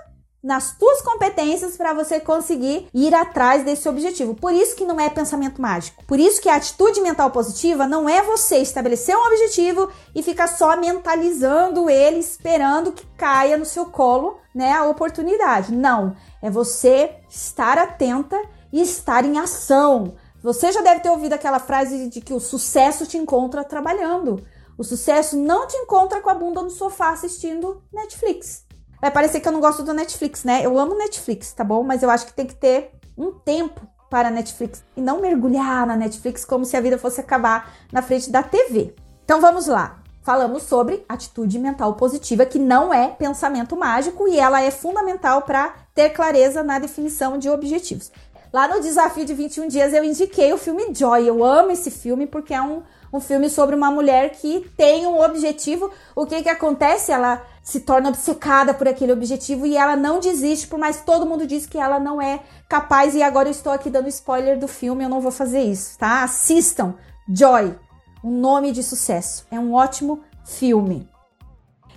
nas 0.43 0.77
tuas 0.77 1.01
competências 1.03 1.77
para 1.77 1.95
você 1.95 2.19
conseguir 2.19 2.89
ir 2.93 3.15
atrás 3.15 3.65
desse 3.65 3.89
objetivo. 3.89 4.35
Por 4.35 4.53
isso 4.53 4.75
que 4.75 4.85
não 4.85 4.99
é 4.99 5.09
pensamento 5.09 5.63
mágico. 5.63 6.05
Por 6.05 6.19
isso 6.19 6.41
que 6.41 6.49
a 6.49 6.57
atitude 6.57 7.01
mental 7.01 7.31
positiva 7.31 7.87
não 7.87 8.09
é 8.09 8.23
você 8.23 8.59
estabelecer 8.59 9.17
um 9.17 9.27
objetivo 9.27 9.89
e 10.15 10.23
ficar 10.23 10.49
só 10.49 10.77
mentalizando 10.77 11.89
ele, 11.89 12.19
esperando 12.19 12.93
que 12.93 13.07
caia 13.17 13.57
no 13.57 13.65
seu 13.65 13.87
colo, 13.87 14.39
né, 14.55 14.73
a 14.73 14.85
oportunidade. 14.85 15.73
Não, 15.73 16.17
é 16.43 16.51
você 16.51 17.15
estar 17.31 17.79
atenta 17.79 18.37
e 18.73 18.83
estar 18.83 19.25
em 19.25 19.39
ação. 19.39 20.15
Você 20.43 20.73
já 20.73 20.81
deve 20.81 21.01
ter 21.01 21.11
ouvido 21.11 21.35
aquela 21.35 21.61
frase 21.61 22.09
de 22.09 22.21
que 22.21 22.35
o 22.35 22.41
sucesso 22.41 23.07
te 23.07 23.17
encontra 23.17 23.63
trabalhando. 23.63 24.45
O 24.77 24.83
sucesso 24.83 25.37
não 25.37 25.69
te 25.69 25.77
encontra 25.77 26.21
com 26.21 26.29
a 26.29 26.35
bunda 26.35 26.63
no 26.63 26.71
sofá 26.71 27.11
assistindo 27.11 27.81
Netflix. 27.93 28.65
Vai 29.03 29.11
parecer 29.11 29.41
que 29.41 29.49
eu 29.49 29.53
não 29.53 29.61
gosto 29.61 29.83
do 29.83 29.93
Netflix, 29.93 30.45
né? 30.45 30.65
Eu 30.65 30.79
amo 30.79 30.97
Netflix, 30.97 31.53
tá 31.53 31.65
bom? 31.65 31.83
Mas 31.83 32.05
eu 32.05 32.09
acho 32.09 32.25
que 32.25 32.33
tem 32.33 32.47
que 32.47 32.55
ter 32.55 32.93
um 33.19 33.33
tempo 33.33 33.81
para 34.09 34.31
Netflix 34.31 34.85
e 34.97 35.01
não 35.01 35.21
mergulhar 35.21 35.85
na 35.85 35.97
Netflix 35.97 36.45
como 36.45 36.65
se 36.65 36.77
a 36.77 36.81
vida 36.81 36.97
fosse 36.97 37.21
acabar 37.21 37.75
na 37.91 38.01
frente 38.01 38.31
da 38.31 38.45
TV. 38.45 38.95
Então 39.25 39.41
vamos 39.41 39.67
lá. 39.67 39.99
Falamos 40.23 40.63
sobre 40.63 41.05
atitude 41.09 41.59
mental 41.59 41.95
positiva, 41.95 42.47
que 42.47 42.61
não 42.61 42.95
é 42.95 43.09
pensamento 43.09 43.77
mágico 43.77 44.29
e 44.29 44.39
ela 44.39 44.63
é 44.63 44.71
fundamental 44.71 45.43
para 45.43 45.75
ter 45.93 46.11
clareza 46.11 46.63
na 46.63 46.79
definição 46.79 47.37
de 47.37 47.51
objetivos. 47.51 48.13
Lá 48.53 48.69
no 48.69 48.81
desafio 48.81 49.25
de 49.25 49.35
21 49.35 49.67
dias 49.67 49.93
eu 49.93 50.05
indiquei 50.05 50.53
o 50.53 50.59
filme 50.59 50.95
Joy. 50.95 51.27
Eu 51.27 51.43
amo 51.43 51.73
esse 51.73 51.91
filme 51.91 52.25
porque 52.25 52.55
é 52.55 52.63
um, 52.63 52.85
um 53.13 53.19
filme 53.19 53.51
sobre 53.51 53.75
uma 53.75 53.91
mulher 53.91 54.31
que 54.31 54.71
tem 54.77 55.09
um 55.09 55.21
objetivo. 55.21 55.91
O 56.15 56.25
que 56.25 56.41
que 56.41 56.49
acontece? 56.49 57.11
Ela 57.11 57.43
se 57.63 57.81
torna 57.81 58.09
obcecada 58.09 58.75
por 58.75 58.89
aquele 58.89 59.13
objetivo 59.13 59.65
e 59.65 59.77
ela 59.77 59.95
não 59.95 60.19
desiste, 60.19 60.67
por 60.67 60.79
mais 60.79 61.03
todo 61.03 61.27
mundo 61.27 61.47
diz 61.47 61.65
que 61.65 61.79
ela 61.79 62.01
não 62.01 62.21
é 62.21 62.41
capaz. 62.69 63.15
E 63.15 63.23
agora 63.23 63.49
eu 63.49 63.53
estou 63.53 63.73
aqui 63.73 63.89
dando 63.89 64.09
spoiler 64.09 64.59
do 64.59 64.67
filme, 64.67 65.05
eu 65.05 65.09
não 65.09 65.21
vou 65.21 65.31
fazer 65.31 65.63
isso, 65.63 65.97
tá? 65.99 66.25
Assistam 66.25 66.95
Joy, 67.29 67.79
um 68.25 68.31
nome 68.31 68.73
de 68.73 68.83
sucesso. 68.83 69.47
É 69.51 69.59
um 69.59 69.73
ótimo 69.75 70.23
filme. 70.45 71.09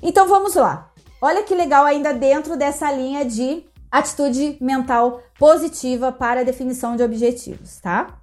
Então 0.01 0.27
vamos 0.27 0.53
lá. 0.53 0.91
Olha 1.19 1.43
que 1.43 1.55
legal 1.55 1.85
ainda 1.85 2.13
dentro 2.13 2.55
dessa 2.55 2.91
linha 2.91 3.25
de 3.25 3.65
atitude 3.91 4.57
mental 4.61 5.21
positiva 5.39 6.11
para 6.11 6.41
a 6.41 6.43
definição 6.43 6.95
de 6.95 7.01
objetivos, 7.01 7.79
tá? 7.79 8.19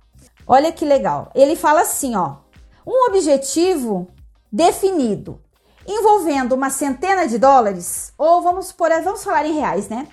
Olha 0.46 0.70
que 0.70 0.85
legal. 0.85 1.31
Ele 1.35 1.57
fala 1.57 1.81
assim, 1.81 2.14
ó: 2.14 2.37
um 2.87 3.09
objetivo 3.09 4.09
definido 4.52 5.40
envolvendo 5.86 6.54
uma 6.54 6.70
centena 6.70 7.26
de 7.26 7.38
dólares, 7.38 8.12
ou 8.16 8.42
vamos 8.42 8.72
por, 8.72 8.90
vamos 9.02 9.24
falar 9.24 9.46
em 9.46 9.54
reais, 9.54 9.88
né? 9.88 10.06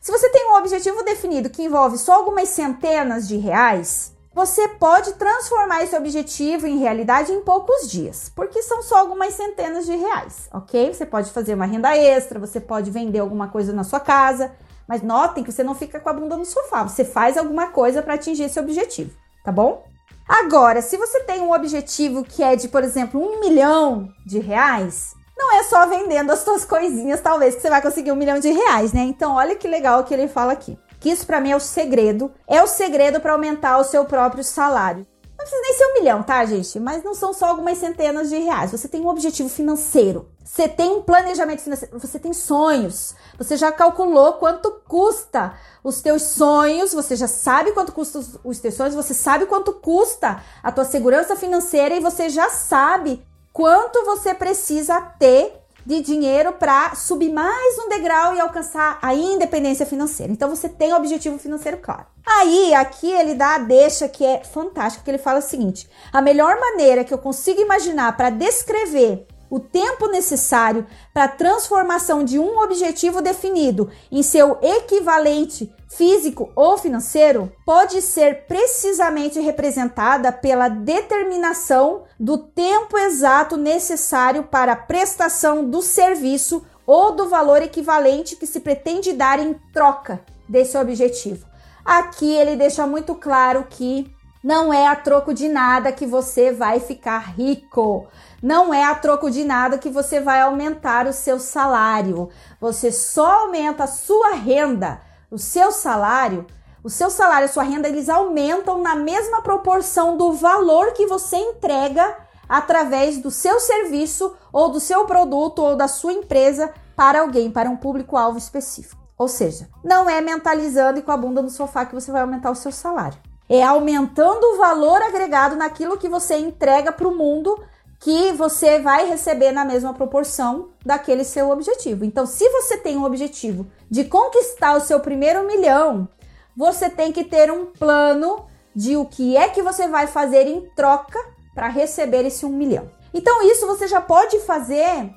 Se 0.00 0.12
você 0.12 0.28
tem 0.30 0.48
um 0.50 0.56
objetivo 0.56 1.02
definido 1.02 1.50
que 1.50 1.64
envolve 1.64 1.98
só 1.98 2.14
algumas 2.14 2.48
centenas 2.50 3.26
de 3.26 3.36
reais, 3.36 4.12
você 4.32 4.68
pode 4.68 5.14
transformar 5.14 5.82
esse 5.82 5.96
objetivo 5.96 6.66
em 6.66 6.78
realidade 6.78 7.32
em 7.32 7.40
poucos 7.40 7.90
dias, 7.90 8.30
porque 8.36 8.62
são 8.62 8.82
só 8.82 8.98
algumas 8.98 9.32
centenas 9.32 9.86
de 9.86 9.96
reais, 9.96 10.48
ok? 10.52 10.92
Você 10.92 11.06
pode 11.06 11.32
fazer 11.32 11.54
uma 11.54 11.64
renda 11.64 11.96
extra, 11.96 12.38
você 12.38 12.60
pode 12.60 12.90
vender 12.90 13.18
alguma 13.18 13.48
coisa 13.48 13.72
na 13.72 13.82
sua 13.82 13.98
casa, 13.98 14.54
mas 14.86 15.02
notem 15.02 15.42
que 15.42 15.50
você 15.50 15.64
não 15.64 15.74
fica 15.74 15.98
com 15.98 16.08
a 16.08 16.12
bunda 16.12 16.36
no 16.36 16.44
sofá, 16.44 16.84
você 16.84 17.04
faz 17.04 17.36
alguma 17.36 17.68
coisa 17.68 18.02
para 18.02 18.14
atingir 18.14 18.44
esse 18.44 18.60
objetivo, 18.60 19.10
tá 19.42 19.50
bom? 19.50 19.84
Agora, 20.28 20.82
se 20.82 20.96
você 20.96 21.20
tem 21.24 21.40
um 21.40 21.52
objetivo 21.52 22.22
que 22.22 22.42
é 22.44 22.54
de, 22.54 22.68
por 22.68 22.84
exemplo, 22.84 23.20
um 23.20 23.40
milhão 23.40 24.12
de 24.24 24.38
reais, 24.38 25.15
não 25.36 25.54
é 25.54 25.62
só 25.64 25.86
vendendo 25.86 26.30
as 26.32 26.40
suas 26.40 26.64
coisinhas, 26.64 27.20
talvez, 27.20 27.54
que 27.54 27.60
você 27.60 27.68
vai 27.68 27.82
conseguir 27.82 28.10
um 28.10 28.16
milhão 28.16 28.38
de 28.38 28.50
reais, 28.50 28.92
né? 28.92 29.02
Então, 29.02 29.34
olha 29.34 29.54
que 29.54 29.68
legal 29.68 30.02
que 30.04 30.14
ele 30.14 30.28
fala 30.28 30.52
aqui. 30.52 30.78
Que 30.98 31.10
isso 31.10 31.26
para 31.26 31.40
mim 31.40 31.50
é 31.50 31.56
o 31.56 31.60
segredo, 31.60 32.32
é 32.48 32.62
o 32.62 32.66
segredo 32.66 33.20
para 33.20 33.32
aumentar 33.32 33.78
o 33.78 33.84
seu 33.84 34.04
próprio 34.06 34.42
salário. 34.42 35.06
Não 35.38 35.44
precisa 35.44 35.60
nem 35.60 35.74
ser 35.74 35.84
um 35.84 35.94
milhão, 35.94 36.22
tá, 36.22 36.44
gente? 36.46 36.80
Mas 36.80 37.04
não 37.04 37.14
são 37.14 37.34
só 37.34 37.46
algumas 37.46 37.76
centenas 37.76 38.30
de 38.30 38.38
reais. 38.38 38.72
Você 38.72 38.88
tem 38.88 39.02
um 39.02 39.08
objetivo 39.08 39.50
financeiro. 39.50 40.30
Você 40.42 40.66
tem 40.66 40.90
um 40.90 41.02
planejamento 41.02 41.60
financeiro. 41.60 41.98
Você 41.98 42.18
tem 42.18 42.32
sonhos. 42.32 43.14
Você 43.36 43.54
já 43.58 43.70
calculou 43.70 44.34
quanto 44.34 44.80
custa 44.88 45.52
os 45.84 46.00
teus 46.00 46.22
sonhos. 46.22 46.94
Você 46.94 47.14
já 47.14 47.28
sabe 47.28 47.72
quanto 47.72 47.92
custa 47.92 48.20
os 48.42 48.58
teus 48.58 48.74
sonhos. 48.74 48.94
Você 48.94 49.12
sabe 49.12 49.44
quanto 49.44 49.74
custa 49.74 50.42
a 50.62 50.72
tua 50.72 50.86
segurança 50.86 51.36
financeira 51.36 51.94
e 51.94 52.00
você 52.00 52.30
já 52.30 52.48
sabe 52.48 53.22
quanto 53.56 54.04
você 54.04 54.34
precisa 54.34 55.00
ter 55.00 55.50
de 55.86 56.02
dinheiro 56.02 56.52
para 56.52 56.94
subir 56.94 57.32
mais 57.32 57.78
um 57.78 57.88
degrau 57.88 58.34
e 58.34 58.40
alcançar 58.40 58.98
a 59.00 59.14
independência 59.14 59.86
financeira. 59.86 60.30
Então 60.30 60.50
você 60.50 60.68
tem 60.68 60.92
o 60.92 60.96
objetivo 60.96 61.38
financeiro 61.38 61.78
claro. 61.78 62.04
Aí, 62.26 62.74
aqui 62.74 63.10
ele 63.10 63.34
dá 63.34 63.54
a 63.54 63.58
deixa 63.58 64.10
que 64.10 64.26
é 64.26 64.44
fantástico, 64.44 65.02
que 65.02 65.10
ele 65.10 65.16
fala 65.16 65.38
o 65.38 65.42
seguinte: 65.42 65.88
a 66.12 66.20
melhor 66.20 66.60
maneira 66.60 67.02
que 67.02 67.14
eu 67.14 67.18
consigo 67.18 67.58
imaginar 67.58 68.14
para 68.14 68.28
descrever 68.28 69.26
o 69.48 69.58
tempo 69.58 70.06
necessário 70.08 70.86
para 71.14 71.24
a 71.24 71.28
transformação 71.28 72.24
de 72.24 72.38
um 72.38 72.58
objetivo 72.58 73.22
definido 73.22 73.90
em 74.12 74.22
seu 74.22 74.58
equivalente 74.60 75.72
físico 75.88 76.50
ou 76.54 76.76
financeiro 76.76 77.50
pode 77.64 78.02
ser 78.02 78.46
precisamente 78.46 79.40
representada 79.40 80.30
pela 80.30 80.68
determinação 80.68 82.04
do 82.18 82.38
tempo 82.38 82.96
exato 82.96 83.56
necessário 83.56 84.44
para 84.44 84.72
a 84.72 84.76
prestação 84.76 85.68
do 85.68 85.82
serviço 85.82 86.64
ou 86.86 87.12
do 87.12 87.28
valor 87.28 87.62
equivalente 87.62 88.36
que 88.36 88.46
se 88.46 88.60
pretende 88.60 89.12
dar 89.12 89.38
em 89.38 89.54
troca 89.72 90.20
desse 90.48 90.78
objetivo. 90.78 91.46
Aqui 91.84 92.32
ele 92.32 92.56
deixa 92.56 92.86
muito 92.86 93.14
claro 93.14 93.66
que 93.68 94.10
não 94.42 94.72
é 94.72 94.86
a 94.86 94.94
troco 94.94 95.34
de 95.34 95.48
nada 95.48 95.90
que 95.90 96.06
você 96.06 96.52
vai 96.52 96.78
ficar 96.78 97.18
rico. 97.36 98.06
Não 98.40 98.72
é 98.72 98.84
a 98.84 98.94
troco 98.94 99.28
de 99.28 99.42
nada 99.42 99.76
que 99.76 99.88
você 99.88 100.20
vai 100.20 100.40
aumentar 100.40 101.06
o 101.06 101.12
seu 101.12 101.40
salário. 101.40 102.28
Você 102.60 102.92
só 102.92 103.42
aumenta 103.42 103.84
a 103.84 103.88
sua 103.88 104.34
renda, 104.34 105.00
o 105.30 105.38
seu 105.38 105.72
salário. 105.72 106.46
O 106.86 106.88
seu 106.88 107.10
salário, 107.10 107.46
a 107.46 107.48
sua 107.48 107.64
renda, 107.64 107.88
eles 107.88 108.08
aumentam 108.08 108.80
na 108.80 108.94
mesma 108.94 109.42
proporção 109.42 110.16
do 110.16 110.34
valor 110.34 110.92
que 110.92 111.04
você 111.04 111.36
entrega 111.36 112.16
através 112.48 113.18
do 113.18 113.28
seu 113.28 113.58
serviço 113.58 114.36
ou 114.52 114.68
do 114.68 114.78
seu 114.78 115.04
produto 115.04 115.64
ou 115.64 115.74
da 115.74 115.88
sua 115.88 116.12
empresa 116.12 116.72
para 116.94 117.22
alguém, 117.22 117.50
para 117.50 117.68
um 117.68 117.76
público-alvo 117.76 118.38
específico. 118.38 119.02
Ou 119.18 119.26
seja, 119.26 119.68
não 119.82 120.08
é 120.08 120.20
mentalizando 120.20 121.00
e 121.00 121.02
com 121.02 121.10
a 121.10 121.16
bunda 121.16 121.42
no 121.42 121.50
sofá 121.50 121.84
que 121.84 121.92
você 121.92 122.12
vai 122.12 122.20
aumentar 122.20 122.52
o 122.52 122.54
seu 122.54 122.70
salário. 122.70 123.18
É 123.48 123.64
aumentando 123.64 124.44
o 124.44 124.56
valor 124.56 125.02
agregado 125.02 125.56
naquilo 125.56 125.98
que 125.98 126.08
você 126.08 126.36
entrega 126.36 126.92
para 126.92 127.08
o 127.08 127.16
mundo 127.16 127.60
que 127.98 128.30
você 128.32 128.78
vai 128.78 129.08
receber 129.08 129.50
na 129.50 129.64
mesma 129.64 129.92
proporção 129.92 130.68
daquele 130.84 131.24
seu 131.24 131.50
objetivo. 131.50 132.04
Então, 132.04 132.26
se 132.26 132.48
você 132.48 132.76
tem 132.76 132.96
um 132.96 133.04
objetivo 133.04 133.66
de 133.90 134.04
conquistar 134.04 134.76
o 134.76 134.80
seu 134.80 135.00
primeiro 135.00 135.44
milhão, 135.46 136.08
você 136.56 136.88
tem 136.88 137.12
que 137.12 137.24
ter 137.24 137.50
um 137.50 137.66
plano 137.66 138.46
de 138.74 138.96
o 138.96 139.04
que 139.04 139.36
é 139.36 139.48
que 139.48 139.62
você 139.62 139.86
vai 139.86 140.06
fazer 140.06 140.46
em 140.46 140.68
troca 140.74 141.18
para 141.54 141.68
receber 141.68 142.24
esse 142.24 142.44
um 142.44 142.50
milhão. 142.50 142.90
Então, 143.12 143.42
isso 143.42 143.66
você 143.66 143.86
já 143.88 144.00
pode 144.00 144.38
fazer 144.40 145.10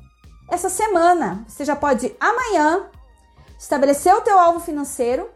essa 0.49 0.69
semana. 0.69 1.43
Você 1.47 1.65
já 1.65 1.75
pode 1.75 2.15
amanhã 2.19 2.89
estabelecer 3.57 4.13
o 4.15 4.21
teu 4.21 4.39
alvo 4.39 4.59
financeiro 4.59 5.29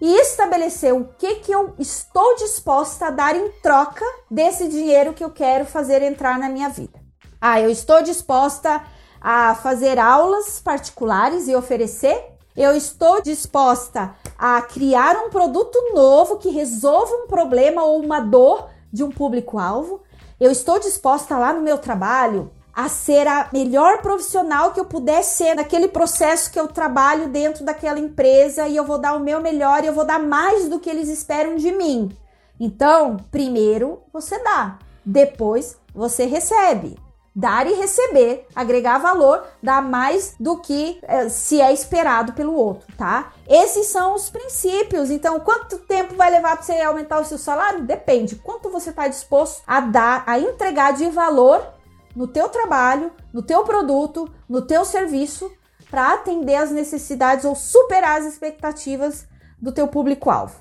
e 0.00 0.12
estabelecer 0.20 0.92
o 0.92 1.04
que, 1.16 1.36
que 1.36 1.52
eu 1.52 1.74
estou 1.78 2.34
disposta 2.34 3.06
a 3.06 3.10
dar 3.10 3.36
em 3.36 3.50
troca 3.62 4.04
desse 4.28 4.66
dinheiro 4.66 5.12
que 5.12 5.22
eu 5.22 5.30
quero 5.30 5.64
fazer 5.64 6.02
entrar 6.02 6.38
na 6.40 6.48
minha 6.48 6.68
vida. 6.68 7.00
Ah, 7.40 7.60
eu 7.60 7.70
estou 7.70 8.02
disposta 8.02 8.82
a 9.20 9.54
fazer 9.54 10.00
aulas 10.00 10.60
particulares 10.60 11.46
e 11.46 11.54
oferecer. 11.54 12.20
Eu 12.56 12.76
estou 12.76 13.22
disposta 13.22 14.12
a 14.44 14.60
criar 14.60 15.16
um 15.18 15.30
produto 15.30 15.78
novo 15.94 16.36
que 16.36 16.50
resolva 16.50 17.14
um 17.14 17.28
problema 17.28 17.84
ou 17.84 18.02
uma 18.02 18.18
dor 18.18 18.68
de 18.92 19.04
um 19.04 19.08
público-alvo. 19.08 20.02
Eu 20.40 20.50
estou 20.50 20.80
disposta 20.80 21.38
lá 21.38 21.52
no 21.52 21.60
meu 21.60 21.78
trabalho 21.78 22.50
a 22.74 22.88
ser 22.88 23.28
a 23.28 23.48
melhor 23.52 24.02
profissional 24.02 24.72
que 24.72 24.80
eu 24.80 24.84
puder 24.84 25.22
ser 25.22 25.54
naquele 25.54 25.86
processo 25.86 26.50
que 26.50 26.58
eu 26.58 26.66
trabalho 26.66 27.28
dentro 27.28 27.64
daquela 27.64 28.00
empresa 28.00 28.66
e 28.66 28.76
eu 28.76 28.84
vou 28.84 28.98
dar 28.98 29.14
o 29.14 29.20
meu 29.20 29.40
melhor 29.40 29.84
e 29.84 29.86
eu 29.86 29.94
vou 29.94 30.04
dar 30.04 30.18
mais 30.18 30.68
do 30.68 30.80
que 30.80 30.90
eles 30.90 31.08
esperam 31.08 31.54
de 31.54 31.70
mim. 31.70 32.10
Então, 32.58 33.18
primeiro 33.30 34.00
você 34.12 34.42
dá, 34.42 34.76
depois 35.06 35.76
você 35.94 36.24
recebe. 36.26 36.98
Dar 37.34 37.66
e 37.66 37.72
receber, 37.72 38.46
agregar 38.54 38.98
valor, 38.98 39.42
dá 39.62 39.80
mais 39.80 40.34
do 40.38 40.58
que 40.58 40.98
é, 41.02 41.30
se 41.30 41.60
é 41.62 41.72
esperado 41.72 42.34
pelo 42.34 42.54
outro, 42.54 42.86
tá? 42.94 43.32
Esses 43.48 43.86
são 43.86 44.14
os 44.14 44.28
princípios. 44.28 45.10
Então, 45.10 45.40
quanto 45.40 45.78
tempo 45.78 46.14
vai 46.14 46.30
levar 46.30 46.56
para 46.56 46.66
você 46.66 46.80
aumentar 46.80 47.20
o 47.20 47.24
seu 47.24 47.38
salário? 47.38 47.84
Depende. 47.84 48.36
Quanto 48.36 48.68
você 48.68 48.90
está 48.90 49.08
disposto 49.08 49.62
a 49.66 49.80
dar, 49.80 50.24
a 50.26 50.38
entregar 50.38 50.92
de 50.92 51.08
valor 51.08 51.66
no 52.14 52.28
teu 52.28 52.50
trabalho, 52.50 53.10
no 53.32 53.42
teu 53.42 53.64
produto, 53.64 54.30
no 54.46 54.60
teu 54.60 54.84
serviço, 54.84 55.50
para 55.90 56.14
atender 56.14 56.56
as 56.56 56.70
necessidades 56.70 57.44
ou 57.44 57.54
superar 57.54 58.20
as 58.20 58.26
expectativas 58.26 59.26
do 59.60 59.72
teu 59.72 59.88
público-alvo. 59.88 60.56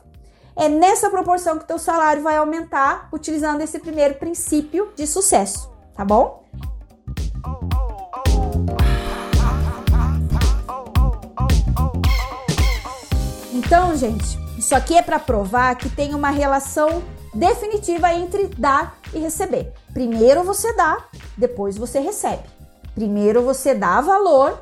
É 0.55 0.67
nessa 0.67 1.09
proporção 1.09 1.57
que 1.57 1.67
teu 1.67 1.79
salário 1.79 2.21
vai 2.21 2.37
aumentar 2.37 3.09
utilizando 3.11 3.61
esse 3.61 3.79
primeiro 3.79 4.15
princípio 4.15 4.91
de 4.95 5.07
sucesso, 5.07 5.71
tá 5.95 6.03
bom? 6.03 6.40
Então, 13.53 13.95
gente, 13.97 14.39
isso 14.57 14.73
aqui 14.73 14.95
é 14.97 15.01
para 15.01 15.19
provar 15.19 15.75
que 15.75 15.89
tem 15.89 16.15
uma 16.15 16.29
relação 16.29 17.03
definitiva 17.33 18.13
entre 18.13 18.47
dar 18.47 18.97
e 19.13 19.19
receber. 19.19 19.73
Primeiro 19.93 20.41
você 20.41 20.73
dá, 20.73 21.05
depois 21.37 21.77
você 21.77 21.99
recebe. 21.99 22.43
Primeiro 22.95 23.41
você 23.41 23.73
dá 23.73 23.99
valor, 23.99 24.61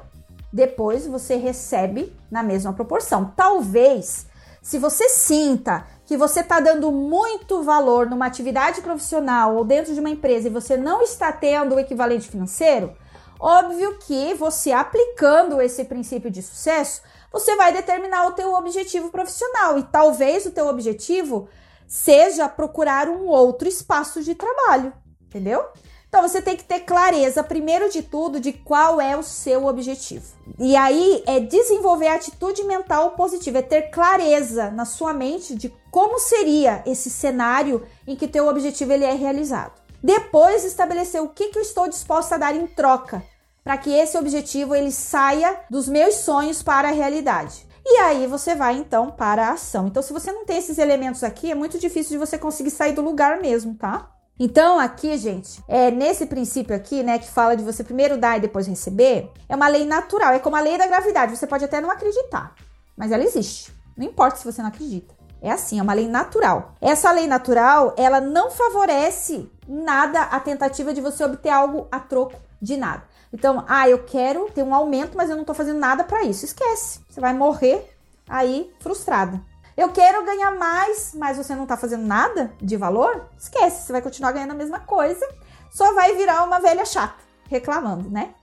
depois 0.52 1.06
você 1.06 1.36
recebe 1.36 2.16
na 2.32 2.42
mesma 2.42 2.74
proporção. 2.74 3.32
Talvez, 3.36 4.26
se 4.60 4.80
você 4.80 5.08
sinta 5.08 5.86
que 6.06 6.18
você 6.18 6.40
está 6.40 6.60
dando 6.60 6.92
muito 6.92 7.62
valor 7.62 8.10
numa 8.10 8.26
atividade 8.26 8.82
profissional 8.82 9.56
ou 9.56 9.64
dentro 9.64 9.94
de 9.94 10.00
uma 10.00 10.10
empresa 10.10 10.48
e 10.48 10.52
você 10.52 10.76
não 10.76 11.04
está 11.04 11.32
tendo 11.32 11.76
o 11.76 11.80
equivalente 11.80 12.28
financeiro, 12.28 12.96
óbvio 13.40 14.00
que 14.00 14.34
você 14.34 14.72
aplicando 14.72 15.62
esse 15.62 15.86
princípio 15.86 16.32
de 16.32 16.42
sucesso, 16.42 17.04
você 17.32 17.56
vai 17.56 17.72
determinar 17.72 18.28
o 18.28 18.32
teu 18.32 18.54
objetivo 18.54 19.10
profissional 19.10 19.78
e 19.78 19.84
talvez 19.84 20.46
o 20.46 20.52
teu 20.52 20.68
objetivo 20.68 21.48
seja 21.88 22.48
procurar 22.48 23.08
um 23.08 23.28
outro 23.28 23.68
espaço 23.68 24.24
de 24.24 24.36
trabalho, 24.36 24.94
entendeu? 25.24 25.66
Então 26.08 26.28
você 26.28 26.42
tem 26.42 26.58
que 26.58 26.64
ter 26.64 26.80
clareza, 26.82 27.44
primeiro 27.44 27.88
de 27.90 28.02
tudo, 28.02 28.40
de 28.40 28.52
qual 28.52 29.00
é 29.00 29.16
o 29.16 29.22
seu 29.22 29.68
objetivo. 29.68 30.26
E 30.58 30.76
aí 30.76 31.24
é 31.28 31.40
desenvolver 31.40 32.08
a 32.08 32.16
atitude 32.16 32.64
mental 32.64 33.12
positiva, 33.12 33.60
é 33.60 33.62
ter 33.62 33.92
clareza 33.92 34.72
na 34.72 34.86
sua 34.86 35.14
mente 35.14 35.54
de 35.54 35.72
como 35.92 36.18
seria 36.18 36.82
esse 36.86 37.12
cenário 37.12 37.86
em 38.08 38.16
que 38.16 38.28
teu 38.28 38.48
objetivo 38.48 38.92
ele 38.92 39.06
é 39.06 39.14
realizado. 39.14 39.80
Depois 40.04 40.64
estabelecer 40.64 41.22
o 41.22 41.30
que, 41.30 41.50
que 41.50 41.60
eu 41.60 41.64
estou 41.64 41.88
disposta 41.88 42.36
a 42.36 42.38
dar 42.40 42.56
em 42.56 42.66
troca 42.66 43.24
para 43.64 43.78
que 43.78 43.92
esse 43.92 44.18
objetivo 44.18 44.76
ele 44.76 44.92
saia 44.92 45.60
dos 45.70 45.88
meus 45.88 46.16
sonhos 46.16 46.64
para 46.64 46.90
a 46.90 46.94
realidade. 46.94 47.68
E 47.86 47.98
aí 47.98 48.28
você 48.28 48.54
vai 48.54 48.76
então 48.76 49.10
para 49.10 49.48
a 49.48 49.54
ação. 49.54 49.88
Então, 49.88 50.04
se 50.04 50.14
você 50.14 50.32
não 50.32 50.46
tem 50.46 50.58
esses 50.58 50.78
elementos 50.78 51.24
aqui, 51.24 51.52
é 51.52 51.56
muito 51.56 51.80
difícil 51.80 52.12
de 52.12 52.18
você 52.18 52.38
conseguir 52.38 52.72
sair 52.72 52.94
do 52.94 53.02
lugar 53.02 53.42
mesmo, 53.42 53.74
tá? 53.74 54.12
Então, 54.40 54.80
aqui, 54.80 55.18
gente, 55.18 55.62
é 55.68 55.92
nesse 55.92 56.26
princípio 56.26 56.76
aqui, 56.76 57.04
né, 57.04 57.20
que 57.20 57.28
fala 57.28 57.58
de 57.58 57.64
você 57.64 57.84
primeiro 57.84 58.18
dar 58.18 58.38
e 58.38 58.42
depois 58.42 58.68
receber, 58.68 59.30
é 59.50 59.56
uma 59.56 59.68
lei 59.68 59.86
natural, 59.86 60.34
é 60.34 60.40
como 60.40 60.56
a 60.56 60.62
lei 60.62 60.78
da 60.78 60.88
gravidade. 60.88 61.36
Você 61.36 61.46
pode 61.46 61.66
até 61.66 61.82
não 61.82 61.92
acreditar, 61.92 62.56
mas 62.96 63.12
ela 63.12 63.24
existe. 63.24 63.74
Não 63.98 64.06
importa 64.06 64.38
se 64.38 64.46
você 64.46 64.62
não 64.62 64.70
acredita. 64.70 65.14
É 65.42 65.52
assim, 65.52 65.80
é 65.80 65.82
uma 65.82 65.94
lei 65.94 66.08
natural. 66.08 66.76
Essa 66.80 67.12
lei 67.12 67.28
natural, 67.28 67.94
ela 67.98 68.22
não 68.22 68.50
favorece 68.50 69.52
nada 69.68 70.22
a 70.22 70.40
tentativa 70.40 70.94
de 70.94 71.02
você 71.02 71.24
obter 71.24 71.50
algo 71.50 71.88
a 71.92 72.00
troco 72.00 72.40
de 72.62 72.78
nada. 72.78 73.04
Então, 73.32 73.64
ah, 73.68 73.88
eu 73.88 74.04
quero 74.04 74.50
ter 74.52 74.64
um 74.64 74.74
aumento, 74.74 75.16
mas 75.16 75.30
eu 75.30 75.38
não 75.38 75.44
tô 75.44 75.54
fazendo 75.54 75.80
nada 75.80 76.04
para 76.04 76.24
isso. 76.24 76.46
Esquece. 76.46 77.02
Você 77.08 77.22
vai 77.22 77.34
morrer 77.34 77.96
aí 78.28 78.72
frustrada. 78.80 79.42
Eu 79.78 79.94
quero 79.94 80.26
ganhar 80.26 80.52
mais, 80.52 81.14
mas 81.16 81.38
você 81.38 81.56
não 81.56 81.66
tá 81.66 81.78
fazendo 81.78 82.06
nada 82.06 82.52
de 82.62 82.76
valor? 82.76 83.30
Esquece, 83.38 83.86
você 83.86 83.94
vai 83.94 84.02
continuar 84.02 84.34
ganhando 84.34 84.52
a 84.52 84.56
mesma 84.56 84.82
coisa, 84.82 85.26
só 85.72 85.94
vai 85.94 86.16
virar 86.18 86.44
uma 86.44 86.60
velha 86.60 86.84
chata, 86.84 87.16
reclamando, 87.48 88.10
né? 88.10 88.34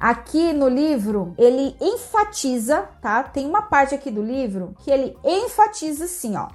Aqui 0.00 0.52
no 0.52 0.68
livro, 0.68 1.34
ele 1.36 1.76
enfatiza, 1.78 2.88
tá? 3.02 3.22
Tem 3.22 3.46
uma 3.46 3.62
parte 3.62 3.94
aqui 3.94 4.10
do 4.10 4.22
livro 4.22 4.74
que 4.78 4.90
ele 4.90 5.14
enfatiza 5.22 6.06
assim, 6.06 6.36
ó. 6.36 6.48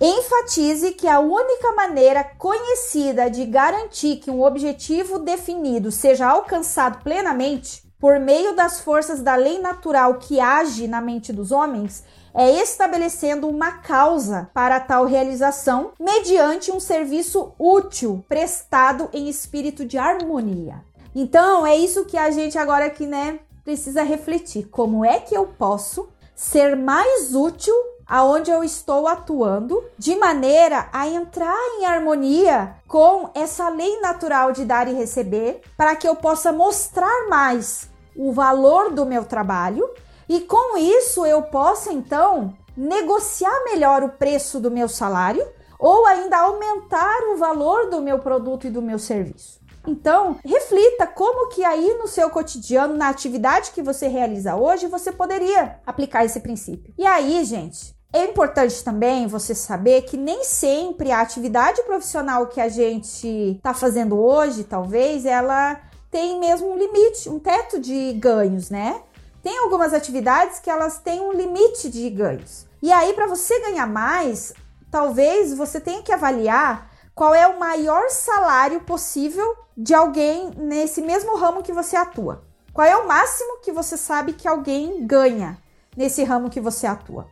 Enfatize 0.00 0.92
que 0.92 1.08
a 1.08 1.20
única 1.20 1.72
maneira 1.72 2.22
conhecida 2.22 3.30
de 3.30 3.46
garantir 3.46 4.16
que 4.16 4.30
um 4.30 4.42
objetivo 4.42 5.18
definido 5.18 5.90
seja 5.90 6.28
alcançado 6.28 7.02
plenamente 7.02 7.82
por 7.98 8.20
meio 8.20 8.54
das 8.54 8.80
forças 8.80 9.22
da 9.22 9.34
lei 9.36 9.58
natural 9.58 10.18
que 10.18 10.38
age 10.38 10.86
na 10.86 11.00
mente 11.00 11.32
dos 11.32 11.50
homens 11.50 12.04
é 12.34 12.50
estabelecendo 12.62 13.48
uma 13.48 13.78
causa 13.78 14.50
para 14.52 14.78
tal 14.78 15.06
realização 15.06 15.92
mediante 15.98 16.70
um 16.70 16.78
serviço 16.78 17.54
útil 17.58 18.22
prestado 18.28 19.08
em 19.14 19.30
espírito 19.30 19.86
de 19.86 19.96
harmonia. 19.96 20.84
Então, 21.14 21.66
é 21.66 21.74
isso 21.74 22.04
que 22.04 22.18
a 22.18 22.30
gente 22.30 22.58
agora 22.58 22.84
aqui, 22.84 23.06
né, 23.06 23.38
precisa 23.64 24.02
refletir. 24.02 24.68
Como 24.68 25.02
é 25.02 25.18
que 25.18 25.34
eu 25.34 25.46
posso 25.46 26.10
ser 26.34 26.76
mais 26.76 27.34
útil 27.34 27.74
aonde 28.06 28.50
eu 28.50 28.62
estou 28.62 29.08
atuando, 29.08 29.82
de 29.98 30.14
maneira 30.16 30.88
a 30.92 31.08
entrar 31.08 31.56
em 31.78 31.86
harmonia 31.86 32.76
com 32.86 33.30
essa 33.34 33.68
lei 33.68 34.00
natural 34.00 34.52
de 34.52 34.64
dar 34.64 34.86
e 34.88 34.94
receber, 34.94 35.62
para 35.76 35.96
que 35.96 36.06
eu 36.06 36.14
possa 36.14 36.52
mostrar 36.52 37.28
mais 37.28 37.90
o 38.16 38.32
valor 38.32 38.92
do 38.92 39.04
meu 39.04 39.24
trabalho 39.24 39.88
e 40.28 40.40
com 40.40 40.78
isso 40.78 41.26
eu 41.26 41.42
possa 41.42 41.92
então 41.92 42.54
negociar 42.76 43.64
melhor 43.64 44.02
o 44.02 44.10
preço 44.10 44.60
do 44.60 44.70
meu 44.70 44.88
salário 44.88 45.46
ou 45.78 46.06
ainda 46.06 46.38
aumentar 46.38 47.20
o 47.32 47.36
valor 47.36 47.90
do 47.90 48.00
meu 48.00 48.18
produto 48.18 48.66
e 48.66 48.70
do 48.70 48.82
meu 48.82 48.98
serviço. 48.98 49.60
Então, 49.86 50.36
reflita 50.44 51.06
como 51.06 51.48
que 51.48 51.64
aí 51.64 51.94
no 51.94 52.08
seu 52.08 52.28
cotidiano, 52.28 52.96
na 52.96 53.08
atividade 53.08 53.70
que 53.70 53.82
você 53.82 54.08
realiza 54.08 54.56
hoje, 54.56 54.88
você 54.88 55.12
poderia 55.12 55.78
aplicar 55.86 56.24
esse 56.24 56.40
princípio. 56.40 56.92
E 56.98 57.06
aí, 57.06 57.44
gente, 57.44 57.95
é 58.12 58.24
importante 58.24 58.82
também 58.82 59.26
você 59.26 59.54
saber 59.54 60.02
que 60.02 60.16
nem 60.16 60.44
sempre 60.44 61.12
a 61.12 61.20
atividade 61.20 61.82
profissional 61.82 62.46
que 62.46 62.60
a 62.60 62.68
gente 62.68 63.56
está 63.56 63.74
fazendo 63.74 64.18
hoje, 64.18 64.64
talvez, 64.64 65.26
ela 65.26 65.80
tem 66.10 66.38
mesmo 66.40 66.72
um 66.72 66.78
limite, 66.78 67.28
um 67.28 67.38
teto 67.38 67.78
de 67.78 68.12
ganhos, 68.14 68.70
né? 68.70 69.02
Tem 69.42 69.58
algumas 69.58 69.92
atividades 69.92 70.58
que 70.58 70.70
elas 70.70 70.98
têm 70.98 71.20
um 71.20 71.32
limite 71.32 71.90
de 71.90 72.08
ganhos. 72.08 72.66
E 72.82 72.90
aí, 72.90 73.12
para 73.12 73.26
você 73.26 73.60
ganhar 73.60 73.86
mais, 73.86 74.54
talvez 74.90 75.52
você 75.54 75.78
tenha 75.78 76.02
que 76.02 76.12
avaliar 76.12 76.90
qual 77.14 77.34
é 77.34 77.46
o 77.46 77.58
maior 77.58 78.08
salário 78.08 78.80
possível 78.80 79.56
de 79.76 79.94
alguém 79.94 80.50
nesse 80.56 81.02
mesmo 81.02 81.36
ramo 81.36 81.62
que 81.62 81.72
você 81.72 81.96
atua. 81.96 82.44
Qual 82.72 82.86
é 82.86 82.96
o 82.96 83.06
máximo 83.06 83.60
que 83.62 83.72
você 83.72 83.96
sabe 83.96 84.32
que 84.32 84.48
alguém 84.48 85.06
ganha 85.06 85.58
nesse 85.96 86.24
ramo 86.24 86.50
que 86.50 86.60
você 86.60 86.86
atua? 86.86 87.26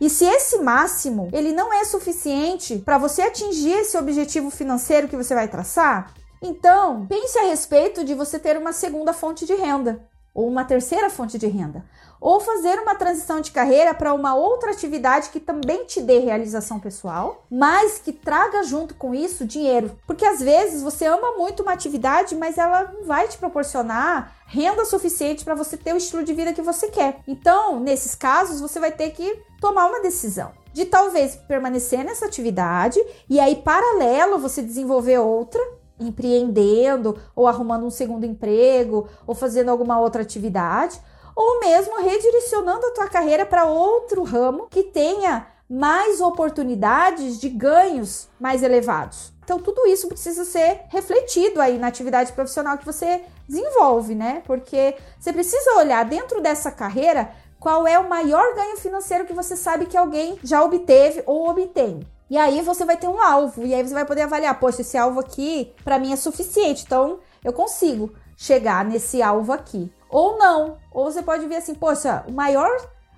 E 0.00 0.08
se 0.08 0.24
esse 0.24 0.58
máximo 0.58 1.28
ele 1.32 1.52
não 1.52 1.72
é 1.72 1.84
suficiente 1.84 2.78
para 2.78 2.98
você 2.98 3.22
atingir 3.22 3.72
esse 3.72 3.96
objetivo 3.96 4.50
financeiro 4.50 5.08
que 5.08 5.16
você 5.16 5.34
vai 5.34 5.48
traçar, 5.48 6.14
então 6.40 7.06
pense 7.06 7.38
a 7.38 7.46
respeito 7.46 8.04
de 8.04 8.14
você 8.14 8.38
ter 8.38 8.56
uma 8.56 8.72
segunda 8.72 9.12
fonte 9.12 9.44
de 9.44 9.54
renda 9.54 10.06
ou 10.32 10.46
uma 10.46 10.64
terceira 10.64 11.10
fonte 11.10 11.36
de 11.36 11.48
renda, 11.48 11.84
ou 12.20 12.40
fazer 12.40 12.78
uma 12.80 12.94
transição 12.94 13.40
de 13.40 13.50
carreira 13.50 13.94
para 13.94 14.14
uma 14.14 14.34
outra 14.34 14.70
atividade 14.70 15.30
que 15.30 15.40
também 15.40 15.84
te 15.84 16.00
dê 16.00 16.18
realização 16.18 16.80
pessoal, 16.80 17.44
mas 17.50 17.98
que 17.98 18.12
traga 18.12 18.62
junto 18.62 18.94
com 18.94 19.14
isso 19.14 19.44
dinheiro. 19.44 19.98
Porque 20.06 20.24
às 20.24 20.40
vezes 20.40 20.82
você 20.82 21.06
ama 21.06 21.36
muito 21.36 21.62
uma 21.62 21.72
atividade, 21.72 22.34
mas 22.34 22.58
ela 22.58 22.92
não 22.92 23.04
vai 23.04 23.28
te 23.28 23.38
proporcionar 23.38 24.36
renda 24.46 24.84
suficiente 24.84 25.44
para 25.44 25.54
você 25.54 25.76
ter 25.76 25.92
o 25.92 25.98
estilo 25.98 26.24
de 26.24 26.32
vida 26.32 26.52
que 26.52 26.62
você 26.62 26.88
quer. 26.88 27.20
Então, 27.28 27.78
nesses 27.80 28.14
casos, 28.14 28.60
você 28.60 28.80
vai 28.80 28.90
ter 28.90 29.10
que 29.10 29.42
tomar 29.60 29.86
uma 29.86 30.00
decisão 30.00 30.52
de 30.72 30.84
talvez 30.84 31.36
permanecer 31.36 32.04
nessa 32.04 32.26
atividade 32.26 32.98
e 33.28 33.40
aí 33.40 33.56
paralelo 33.56 34.38
você 34.38 34.62
desenvolver 34.62 35.18
outra 35.18 35.60
empreendendo 36.00 37.18
ou 37.34 37.46
arrumando 37.46 37.84
um 37.84 37.90
segundo 37.90 38.24
emprego 38.24 39.08
ou 39.26 39.34
fazendo 39.34 39.70
alguma 39.70 39.98
outra 39.98 40.22
atividade, 40.22 41.00
ou 41.38 41.60
mesmo 41.60 42.02
redirecionando 42.02 42.84
a 42.84 42.90
tua 42.90 43.06
carreira 43.06 43.46
para 43.46 43.64
outro 43.64 44.24
ramo 44.24 44.66
que 44.68 44.82
tenha 44.82 45.46
mais 45.70 46.20
oportunidades 46.20 47.38
de 47.38 47.48
ganhos 47.48 48.28
mais 48.40 48.64
elevados. 48.64 49.32
Então 49.44 49.60
tudo 49.60 49.86
isso 49.86 50.08
precisa 50.08 50.44
ser 50.44 50.80
refletido 50.88 51.60
aí 51.60 51.78
na 51.78 51.86
atividade 51.86 52.32
profissional 52.32 52.76
que 52.76 52.84
você 52.84 53.22
desenvolve, 53.48 54.16
né? 54.16 54.42
Porque 54.46 54.96
você 55.16 55.32
precisa 55.32 55.76
olhar 55.76 56.04
dentro 56.04 56.40
dessa 56.40 56.72
carreira 56.72 57.30
qual 57.60 57.86
é 57.86 57.96
o 57.96 58.08
maior 58.08 58.56
ganho 58.56 58.76
financeiro 58.76 59.24
que 59.24 59.32
você 59.32 59.56
sabe 59.56 59.86
que 59.86 59.96
alguém 59.96 60.40
já 60.42 60.64
obteve 60.64 61.22
ou 61.24 61.48
obtém. 61.48 62.00
E 62.28 62.36
aí 62.36 62.62
você 62.62 62.84
vai 62.84 62.96
ter 62.96 63.06
um 63.06 63.22
alvo, 63.22 63.64
e 63.64 63.72
aí 63.72 63.86
você 63.86 63.94
vai 63.94 64.04
poder 64.04 64.22
avaliar, 64.22 64.58
poxa, 64.58 64.80
esse 64.80 64.98
alvo 64.98 65.20
aqui 65.20 65.72
para 65.84 66.00
mim 66.00 66.12
é 66.12 66.16
suficiente, 66.16 66.84
então 66.84 67.20
eu 67.44 67.52
consigo 67.52 68.12
chegar 68.36 68.84
nesse 68.84 69.22
alvo 69.22 69.52
aqui. 69.52 69.90
Ou 70.10 70.38
não, 70.38 70.78
ou 70.90 71.04
você 71.04 71.22
pode 71.22 71.46
ver 71.46 71.56
assim, 71.56 71.74
poxa, 71.74 72.24
o 72.26 72.32
maior 72.32 72.70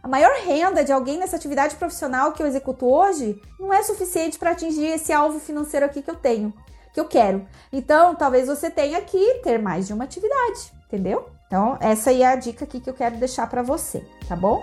a 0.02 0.08
maior 0.08 0.32
renda 0.46 0.82
de 0.82 0.92
alguém 0.92 1.18
nessa 1.18 1.36
atividade 1.36 1.76
profissional 1.76 2.32
que 2.32 2.42
eu 2.42 2.46
executo 2.46 2.86
hoje 2.86 3.38
não 3.58 3.72
é 3.72 3.82
suficiente 3.82 4.38
para 4.38 4.52
atingir 4.52 4.86
esse 4.86 5.12
alvo 5.12 5.38
financeiro 5.38 5.84
aqui 5.84 6.00
que 6.00 6.10
eu 6.10 6.16
tenho, 6.16 6.54
que 6.94 6.98
eu 6.98 7.04
quero. 7.04 7.46
Então, 7.70 8.14
talvez 8.14 8.46
você 8.46 8.70
tenha 8.70 9.00
que 9.02 9.34
ter 9.42 9.58
mais 9.58 9.86
de 9.86 9.92
uma 9.92 10.04
atividade, 10.04 10.72
entendeu? 10.86 11.28
Então, 11.46 11.76
essa 11.80 12.10
aí 12.10 12.22
é 12.22 12.28
a 12.28 12.36
dica 12.36 12.64
aqui 12.64 12.80
que 12.80 12.88
eu 12.88 12.94
quero 12.94 13.16
deixar 13.16 13.46
para 13.48 13.62
você, 13.62 14.02
tá 14.26 14.34
bom? 14.34 14.62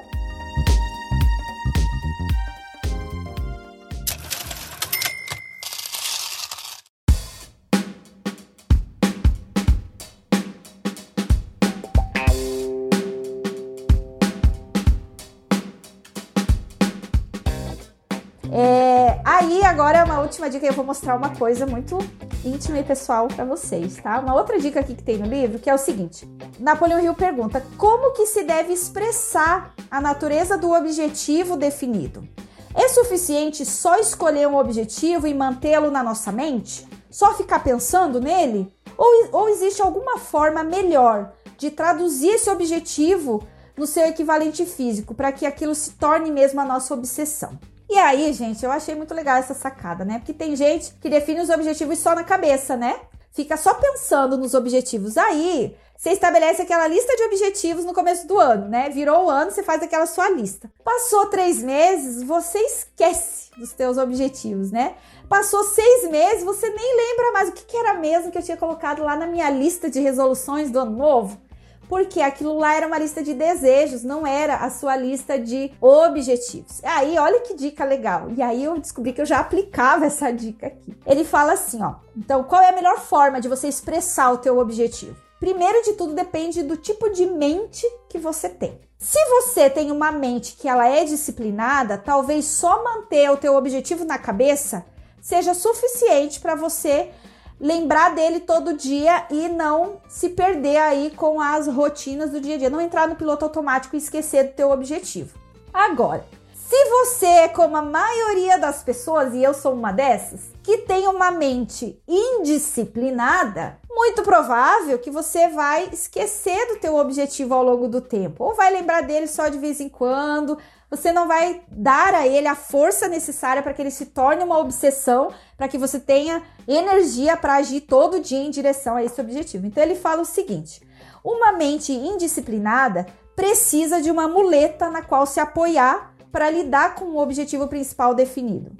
Última 20.28 20.50
dica, 20.50 20.66
eu 20.66 20.74
vou 20.74 20.86
mostrar 20.86 21.16
uma 21.16 21.36
coisa 21.36 21.66
muito 21.66 21.98
íntima 22.44 22.80
e 22.80 22.84
pessoal 22.84 23.30
para 23.30 23.46
vocês, 23.46 23.96
tá? 23.96 24.20
Uma 24.20 24.36
outra 24.36 24.60
dica 24.60 24.82
aqui 24.82 24.94
que 24.94 25.02
tem 25.02 25.18
no 25.18 25.26
livro, 25.26 25.58
que 25.58 25.70
é 25.70 25.74
o 25.74 25.78
seguinte. 25.78 26.30
Napoleão 26.60 27.00
Hill 27.00 27.16
pergunta: 27.16 27.66
como 27.78 28.12
que 28.12 28.26
se 28.26 28.44
deve 28.44 28.74
expressar 28.74 29.74
a 29.90 30.02
natureza 30.02 30.58
do 30.58 30.74
objetivo 30.74 31.56
definido? 31.56 32.28
É 32.76 32.90
suficiente 32.90 33.66
só 33.66 33.98
escolher 33.98 34.48
um 34.48 34.58
objetivo 34.58 35.26
e 35.26 35.34
mantê-lo 35.34 35.90
na 35.90 36.04
nossa 36.04 36.32
mente? 36.32 36.86
Só 37.10 37.34
ficar 37.34 37.64
pensando 37.64 38.20
nele? 38.20 38.72
Ou, 38.98 39.30
ou 39.32 39.50
existe 39.50 39.82
alguma 39.82 40.18
forma 40.18 40.62
melhor 40.62 41.32
de 41.58 41.72
traduzir 41.72 42.36
esse 42.36 42.50
objetivo 42.50 43.42
no 43.78 43.88
seu 43.88 44.06
equivalente 44.06 44.66
físico 44.66 45.16
para 45.16 45.32
que 45.32 45.46
aquilo 45.46 45.74
se 45.74 45.92
torne 45.92 46.30
mesmo 46.30 46.60
a 46.60 46.66
nossa 46.66 46.94
obsessão? 46.94 47.58
E 47.90 47.98
aí, 47.98 48.34
gente, 48.34 48.64
eu 48.66 48.72
achei 48.72 48.96
muito 48.96 49.14
legal 49.14 49.38
essa 49.38 49.54
sacada, 49.54 50.04
né? 50.04 50.20
Porque 50.20 50.34
tem 50.34 50.56
gente 50.56 50.94
que 51.02 51.10
define 51.10 51.42
os 51.42 51.50
objetivos 51.50 52.00
só 52.00 52.14
na 52.14 52.24
cabeça, 52.24 52.76
né? 52.76 53.00
Fica 53.32 53.56
só 53.56 53.74
pensando 53.76 54.38
nos 54.38 54.54
objetivos. 54.54 55.18
Aí, 55.18 55.76
você 55.96 56.12
estabelece 56.12 56.62
aquela 56.62 56.88
lista 56.88 57.16
de 57.16 57.24
objetivos 57.24 57.86
no 57.86 57.94
começo 57.94 58.28
do 58.28 58.38
ano, 58.38 58.68
né? 58.68 58.90
Virou 58.90 59.26
o 59.26 59.30
ano, 59.30 59.52
você 59.52 59.64
faz 59.64 59.82
aquela 59.82 60.06
sua 60.06 60.30
lista. 60.30 60.70
Passou 60.84 61.26
três 61.28 61.64
meses, 61.64 62.22
você 62.24 62.60
esquece 62.60 63.50
dos 63.58 63.70
seus 63.70 63.98
objetivos, 63.98 64.72
né? 64.72 64.96
Passou 65.30 65.64
seis 65.64 66.10
meses, 66.10 66.44
você 66.44 66.70
nem 66.70 66.98
lembra 66.98 67.32
mais 67.32 67.50
o 67.50 67.52
que, 67.52 67.76
era 67.76 67.94
mesmo 67.96 68.32
que 68.32 68.38
eu 68.38 68.44
tinha 68.44 68.58
colocado 68.58 69.04
lá 69.04 69.16
na 69.16 69.26
minha 69.26 69.50
lista 69.50 69.90
de 69.90 70.00
resoluções 70.00 70.70
do 70.70 70.80
ano 70.80 70.96
novo. 70.96 71.42
Porque 71.88 72.22
aquilo 72.22 72.58
lá 72.58 72.76
era 72.76 72.88
uma 72.88 72.98
lista 72.98 73.24
de 73.24 73.34
desejos, 73.34 74.04
não 74.04 74.26
era 74.26 74.58
a 74.58 74.70
sua 74.70 74.96
lista 74.96 75.40
de 75.40 75.72
objetivos. 75.80 76.84
Aí, 76.84 77.18
olha 77.18 77.42
que 77.42 77.54
dica 77.54 77.86
legal. 77.86 78.30
E 78.36 78.42
aí 78.42 78.64
eu 78.64 78.78
descobri 78.80 79.14
que 79.14 79.22
eu 79.22 79.26
já 79.26 79.40
aplicava 79.40 80.06
essa 80.08 80.32
dica 80.32 80.68
aqui. 80.68 80.96
Ele 81.06 81.24
fala 81.24 81.54
assim, 81.54 81.82
ó: 81.84 81.96
"Então, 82.16 82.44
qual 82.44 82.62
é 82.62 82.70
a 82.70 82.76
melhor 82.76 83.00
forma 83.00 83.40
de 83.40 83.48
você 83.48 83.68
expressar 83.68 84.32
o 84.32 84.38
teu 84.38 84.58
objetivo? 84.58 85.16
Primeiro 85.40 85.84
de 85.84 85.94
tudo 85.94 86.14
depende 86.14 86.64
do 86.64 86.76
tipo 86.76 87.10
de 87.10 87.26
mente 87.26 87.86
que 88.10 88.18
você 88.18 88.50
tem. 88.50 88.80
Se 88.98 89.20
você 89.26 89.70
tem 89.70 89.92
uma 89.92 90.12
mente 90.12 90.56
que 90.56 90.68
ela 90.68 90.88
é 90.88 91.06
disciplinada, 91.06 92.00
talvez 92.00 92.46
só 92.46 92.84
manter 92.84 93.30
o 93.30 93.38
teu 93.38 93.56
objetivo 93.56 94.04
na 94.04 94.18
cabeça 94.18 94.84
seja 95.22 95.54
suficiente 95.54 96.40
para 96.40 96.56
você 96.56 97.12
lembrar 97.60 98.14
dele 98.14 98.39
todo 98.39 98.78
dia 98.78 99.26
e 99.30 99.49
não 99.49 100.01
se 100.08 100.30
perder 100.30 100.78
aí 100.78 101.12
com 101.12 101.41
as 101.41 101.68
rotinas 101.68 102.32
do 102.32 102.39
dia 102.39 102.55
a 102.55 102.58
dia, 102.58 102.70
não 102.70 102.82
entrar 102.82 103.08
no 103.08 103.16
piloto 103.16 103.45
automático 103.45 103.95
e 103.95 103.99
esquecer 103.99 104.45
do 104.45 104.53
teu 104.53 104.72
objetivo. 104.72 105.38
Agora, 105.74 106.26
se 106.53 106.86
você 106.89 107.47
como 107.49 107.78
a 107.78 107.82
maioria 107.82 108.58
das 108.58 108.84
pessoas, 108.84 109.34
e 109.34 109.41
eu 109.41 109.53
sou 109.53 109.74
uma 109.74 109.93
dessas, 109.93 110.41
que 110.62 110.80
tem 110.80 111.08
uma 111.08 111.32
mente 111.32 111.97
indisciplinada, 112.05 113.80
muito 113.89 114.22
provável 114.22 114.99
que 114.99 115.10
você 115.10 115.47
vai 115.47 115.89
esquecer 115.93 116.68
do 116.68 116.80
teu 116.80 116.97
objetivo 116.97 117.53
ao 117.53 117.64
longo 117.64 117.88
do 117.88 118.01
tempo, 118.01 118.43
ou 118.43 118.53
vai 118.53 118.70
lembrar 118.70 119.01
dele 119.01 119.28
só 119.28 119.47
de 119.47 119.58
vez 119.58 119.80
em 119.80 119.88
quando, 119.88 120.58
você 120.90 121.12
não 121.12 121.28
vai 121.28 121.62
dar 121.70 122.14
a 122.14 122.26
ele 122.26 122.48
a 122.48 122.56
força 122.56 123.08
necessária 123.08 123.62
para 123.62 123.74
que 123.74 123.82
ele 123.82 123.92
se 123.92 124.08
torne 124.08 124.44
uma 124.44 124.58
obsessão, 124.58 125.32
para 125.58 125.68
que 125.68 125.78
você 125.78 126.00
tenha 126.00 126.42
energia 126.68 127.36
para 127.36 127.56
agir 127.56 127.82
todo 127.82 128.22
dia 128.22 128.40
em 128.40 128.50
direção 128.50 128.96
a 128.96 129.04
esse 129.04 129.20
objetivo. 129.20 129.66
Então 129.66 129.84
ele 129.84 129.96
fala 129.96 130.22
o 130.22 130.26
seguinte: 130.26 130.82
uma 131.24 131.52
mente 131.52 131.92
indisciplinada 131.92 133.06
precisa 133.36 134.02
de 134.02 134.10
uma 134.10 134.28
muleta 134.28 134.90
na 134.90 135.02
qual 135.02 135.26
se 135.26 135.40
apoiar 135.40 136.14
para 136.32 136.50
lidar 136.50 136.96
com 136.96 137.06
o 137.06 137.18
objetivo 137.18 137.68
principal 137.68 138.14
definido. 138.14 138.72